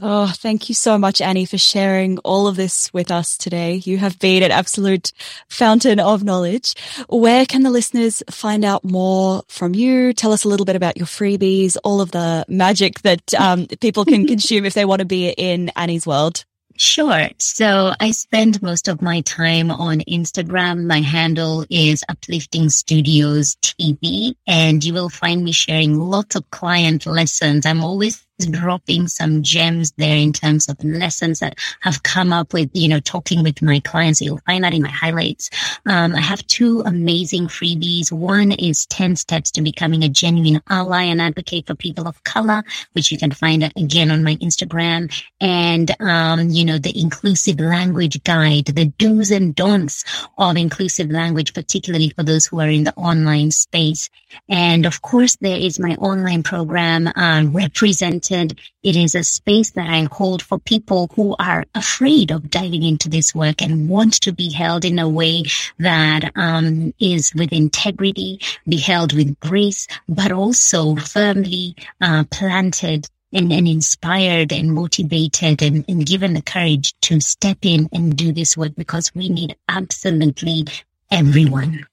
Oh, 0.00 0.32
thank 0.36 0.68
you 0.68 0.76
so 0.76 0.96
much, 0.96 1.20
Annie, 1.20 1.44
for 1.44 1.58
sharing 1.58 2.18
all 2.18 2.46
of 2.46 2.54
this 2.54 2.92
with 2.92 3.10
us 3.10 3.36
today. 3.36 3.74
You 3.76 3.98
have 3.98 4.18
been 4.20 4.44
an 4.44 4.52
absolute 4.52 5.12
fountain 5.48 5.98
of 5.98 6.22
knowledge. 6.22 6.74
Where 7.08 7.44
can 7.44 7.64
the 7.64 7.70
listeners 7.70 8.22
find 8.30 8.64
out 8.64 8.84
more 8.84 9.42
from 9.48 9.74
you? 9.74 10.12
Tell 10.12 10.32
us 10.32 10.44
a 10.44 10.48
little 10.48 10.66
bit 10.66 10.76
about 10.76 10.96
your 10.96 11.06
freebies, 11.06 11.76
all 11.82 12.00
of 12.00 12.12
the 12.12 12.44
magic 12.48 13.00
that 13.00 13.34
um, 13.34 13.66
people 13.80 14.04
can 14.04 14.26
consume 14.26 14.64
if 14.64 14.74
they 14.74 14.84
want 14.84 15.00
to 15.00 15.04
be 15.04 15.30
in 15.30 15.70
Annie's 15.70 16.06
world. 16.06 16.44
Sure. 16.76 17.28
So 17.38 17.92
I 17.98 18.12
spend 18.12 18.62
most 18.62 18.86
of 18.86 19.02
my 19.02 19.22
time 19.22 19.72
on 19.72 19.98
Instagram. 20.08 20.86
My 20.86 21.00
handle 21.00 21.66
is 21.70 22.04
Uplifting 22.08 22.68
Studios 22.68 23.56
TV 23.56 24.36
and 24.46 24.84
you 24.84 24.94
will 24.94 25.08
find 25.08 25.42
me 25.42 25.50
sharing 25.50 25.98
lots 25.98 26.36
of 26.36 26.48
client 26.52 27.04
lessons. 27.04 27.66
I'm 27.66 27.82
always 27.82 28.24
dropping 28.46 29.08
some 29.08 29.42
gems 29.42 29.92
there 29.96 30.16
in 30.16 30.32
terms 30.32 30.68
of 30.68 30.82
lessons 30.84 31.40
that 31.40 31.58
have 31.80 32.02
come 32.02 32.32
up 32.32 32.52
with, 32.52 32.70
you 32.72 32.88
know, 32.88 33.00
talking 33.00 33.42
with 33.42 33.60
my 33.62 33.80
clients. 33.80 34.20
You'll 34.20 34.40
find 34.46 34.64
that 34.64 34.74
in 34.74 34.82
my 34.82 34.90
highlights. 34.90 35.50
Um, 35.86 36.14
I 36.14 36.20
have 36.20 36.46
two 36.46 36.82
amazing 36.86 37.48
freebies. 37.48 38.12
One 38.12 38.52
is 38.52 38.86
10 38.86 39.16
steps 39.16 39.50
to 39.52 39.62
becoming 39.62 40.04
a 40.04 40.08
genuine 40.08 40.62
ally 40.68 41.04
and 41.04 41.20
advocate 41.20 41.66
for 41.66 41.74
people 41.74 42.06
of 42.06 42.22
color, 42.24 42.62
which 42.92 43.10
you 43.10 43.18
can 43.18 43.32
find 43.32 43.72
again 43.76 44.10
on 44.10 44.22
my 44.22 44.36
Instagram. 44.36 45.12
And, 45.40 45.90
um, 46.00 46.50
you 46.50 46.64
know, 46.64 46.78
the 46.78 46.98
inclusive 46.98 47.60
language 47.60 48.22
guide, 48.24 48.66
the 48.66 48.86
do's 48.98 49.30
and 49.30 49.54
don'ts 49.54 50.04
of 50.36 50.56
inclusive 50.56 51.10
language, 51.10 51.54
particularly 51.54 52.10
for 52.10 52.22
those 52.22 52.46
who 52.46 52.60
are 52.60 52.68
in 52.68 52.84
the 52.84 52.94
online 52.94 53.50
space. 53.50 54.10
And 54.48 54.86
of 54.86 55.02
course, 55.02 55.36
there 55.40 55.56
is 55.56 55.78
my 55.78 55.94
online 55.96 56.42
program, 56.42 57.10
um, 57.16 57.52
represent 57.52 58.27
it 58.30 58.96
is 58.96 59.14
a 59.14 59.24
space 59.24 59.70
that 59.72 59.88
I 59.88 60.08
hold 60.10 60.42
for 60.42 60.58
people 60.58 61.10
who 61.14 61.36
are 61.38 61.64
afraid 61.74 62.30
of 62.30 62.50
diving 62.50 62.82
into 62.82 63.08
this 63.08 63.34
work 63.34 63.62
and 63.62 63.88
want 63.88 64.14
to 64.22 64.32
be 64.32 64.52
held 64.52 64.84
in 64.84 64.98
a 64.98 65.08
way 65.08 65.44
that 65.78 66.30
um, 66.36 66.92
is 66.98 67.34
with 67.34 67.52
integrity, 67.52 68.40
be 68.66 68.78
held 68.78 69.12
with 69.12 69.38
grace, 69.40 69.86
but 70.08 70.32
also 70.32 70.96
firmly 70.96 71.74
uh, 72.00 72.24
planted 72.30 73.08
and, 73.32 73.52
and, 73.52 73.68
inspired 73.68 74.52
and 74.52 74.72
motivated 74.72 75.62
and, 75.62 75.84
and 75.88 76.06
given 76.06 76.34
the 76.34 76.42
courage 76.42 76.94
to 77.02 77.20
step 77.20 77.58
in 77.62 77.88
and 77.92 78.16
do 78.16 78.32
this 78.32 78.56
work 78.56 78.74
because 78.76 79.14
we 79.14 79.28
need 79.28 79.56
absolutely 79.68 80.64
everyone. 81.10 81.86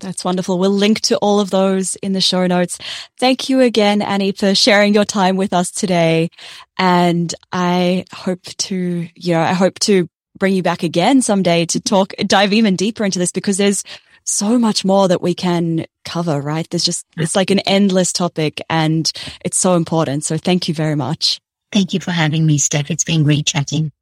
That's 0.00 0.24
wonderful. 0.24 0.58
We'll 0.58 0.70
link 0.70 1.00
to 1.02 1.16
all 1.18 1.40
of 1.40 1.50
those 1.50 1.96
in 1.96 2.12
the 2.12 2.20
show 2.20 2.46
notes. 2.46 2.78
Thank 3.18 3.48
you 3.48 3.60
again, 3.60 4.02
Annie, 4.02 4.32
for 4.32 4.54
sharing 4.54 4.94
your 4.94 5.04
time 5.04 5.36
with 5.36 5.52
us 5.52 5.70
today. 5.70 6.30
And 6.78 7.34
I 7.52 8.04
hope 8.12 8.42
to, 8.42 9.08
you 9.14 9.32
know, 9.32 9.40
I 9.40 9.52
hope 9.52 9.78
to 9.80 10.08
bring 10.38 10.54
you 10.54 10.62
back 10.62 10.82
again 10.82 11.22
someday 11.22 11.64
to 11.66 11.80
talk, 11.80 12.12
dive 12.26 12.52
even 12.52 12.76
deeper 12.76 13.04
into 13.04 13.18
this 13.18 13.32
because 13.32 13.56
there's 13.56 13.84
so 14.24 14.58
much 14.58 14.84
more 14.84 15.06
that 15.08 15.22
we 15.22 15.34
can 15.34 15.86
cover, 16.04 16.40
right? 16.40 16.68
There's 16.70 16.84
just, 16.84 17.06
it's 17.16 17.36
like 17.36 17.50
an 17.50 17.60
endless 17.60 18.12
topic 18.12 18.60
and 18.68 19.10
it's 19.44 19.58
so 19.58 19.74
important. 19.74 20.24
So 20.24 20.36
thank 20.38 20.66
you 20.68 20.74
very 20.74 20.96
much. 20.96 21.40
Thank 21.72 21.92
you 21.92 22.00
for 22.00 22.10
having 22.10 22.46
me, 22.46 22.58
Steph. 22.58 22.90
It's 22.90 23.04
been 23.04 23.22
great 23.22 23.46
chatting. 23.46 23.92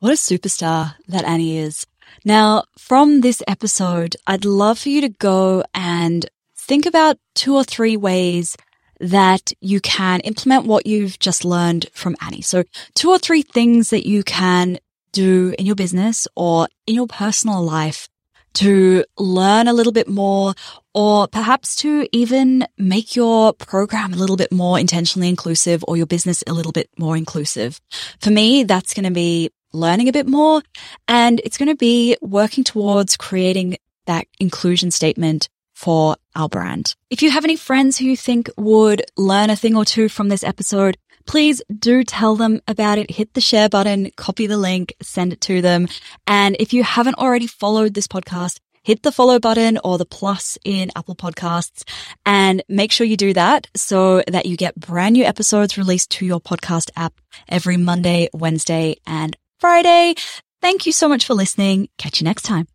What 0.00 0.12
a 0.12 0.16
superstar 0.16 0.94
that 1.08 1.24
Annie 1.24 1.58
is. 1.58 1.86
Now, 2.24 2.64
from 2.78 3.20
this 3.20 3.42
episode, 3.48 4.16
I'd 4.26 4.44
love 4.44 4.78
for 4.78 4.88
you 4.88 5.00
to 5.02 5.08
go 5.08 5.64
and 5.74 6.26
think 6.56 6.86
about 6.86 7.18
two 7.34 7.54
or 7.54 7.64
three 7.64 7.96
ways 7.96 8.56
that 9.00 9.52
you 9.60 9.80
can 9.80 10.20
implement 10.20 10.66
what 10.66 10.86
you've 10.86 11.18
just 11.18 11.44
learned 11.44 11.86
from 11.92 12.16
Annie. 12.20 12.42
So 12.42 12.64
two 12.94 13.10
or 13.10 13.18
three 13.18 13.42
things 13.42 13.90
that 13.90 14.06
you 14.06 14.22
can 14.22 14.78
do 15.12 15.54
in 15.58 15.66
your 15.66 15.74
business 15.74 16.28
or 16.36 16.68
in 16.86 16.94
your 16.94 17.06
personal 17.06 17.62
life 17.62 18.08
to 18.52 19.04
learn 19.16 19.68
a 19.68 19.72
little 19.72 19.92
bit 19.92 20.08
more 20.08 20.54
or 20.92 21.28
perhaps 21.28 21.76
to 21.76 22.06
even 22.12 22.66
make 22.76 23.14
your 23.14 23.52
program 23.52 24.12
a 24.12 24.16
little 24.16 24.36
bit 24.36 24.52
more 24.52 24.78
intentionally 24.78 25.28
inclusive 25.28 25.84
or 25.86 25.96
your 25.96 26.06
business 26.06 26.42
a 26.46 26.52
little 26.52 26.72
bit 26.72 26.90
more 26.98 27.16
inclusive. 27.16 27.80
For 28.20 28.30
me, 28.30 28.64
that's 28.64 28.92
going 28.92 29.04
to 29.04 29.12
be 29.12 29.50
learning 29.72 30.08
a 30.08 30.12
bit 30.12 30.26
more. 30.26 30.62
And 31.08 31.40
it's 31.44 31.58
going 31.58 31.68
to 31.68 31.76
be 31.76 32.16
working 32.20 32.64
towards 32.64 33.16
creating 33.16 33.76
that 34.06 34.26
inclusion 34.38 34.90
statement 34.90 35.48
for 35.74 36.16
our 36.36 36.48
brand. 36.48 36.94
If 37.08 37.22
you 37.22 37.30
have 37.30 37.44
any 37.44 37.56
friends 37.56 37.96
who 37.96 38.04
you 38.04 38.16
think 38.16 38.50
would 38.56 39.02
learn 39.16 39.50
a 39.50 39.56
thing 39.56 39.76
or 39.76 39.84
two 39.84 40.08
from 40.08 40.28
this 40.28 40.44
episode, 40.44 40.98
please 41.26 41.62
do 41.78 42.04
tell 42.04 42.36
them 42.36 42.60
about 42.68 42.98
it. 42.98 43.10
Hit 43.10 43.34
the 43.34 43.40
share 43.40 43.68
button, 43.68 44.10
copy 44.16 44.46
the 44.46 44.58
link, 44.58 44.92
send 45.00 45.32
it 45.32 45.40
to 45.42 45.62
them. 45.62 45.88
And 46.26 46.56
if 46.58 46.72
you 46.72 46.82
haven't 46.82 47.16
already 47.16 47.46
followed 47.46 47.94
this 47.94 48.08
podcast, 48.08 48.58
hit 48.82 49.02
the 49.02 49.12
follow 49.12 49.38
button 49.38 49.78
or 49.84 49.96
the 49.96 50.04
plus 50.04 50.58
in 50.64 50.90
Apple 50.96 51.14
podcasts 51.14 51.84
and 52.26 52.62
make 52.68 52.92
sure 52.92 53.06
you 53.06 53.16
do 53.16 53.32
that 53.32 53.66
so 53.76 54.22
that 54.26 54.46
you 54.46 54.56
get 54.56 54.78
brand 54.78 55.14
new 55.14 55.24
episodes 55.24 55.78
released 55.78 56.10
to 56.10 56.26
your 56.26 56.40
podcast 56.40 56.90
app 56.96 57.14
every 57.48 57.76
Monday, 57.76 58.28
Wednesday 58.32 58.96
and 59.06 59.36
Friday. 59.60 60.14
Thank 60.60 60.86
you 60.86 60.92
so 60.92 61.08
much 61.08 61.24
for 61.26 61.34
listening. 61.34 61.88
Catch 61.98 62.20
you 62.20 62.24
next 62.24 62.42
time. 62.42 62.66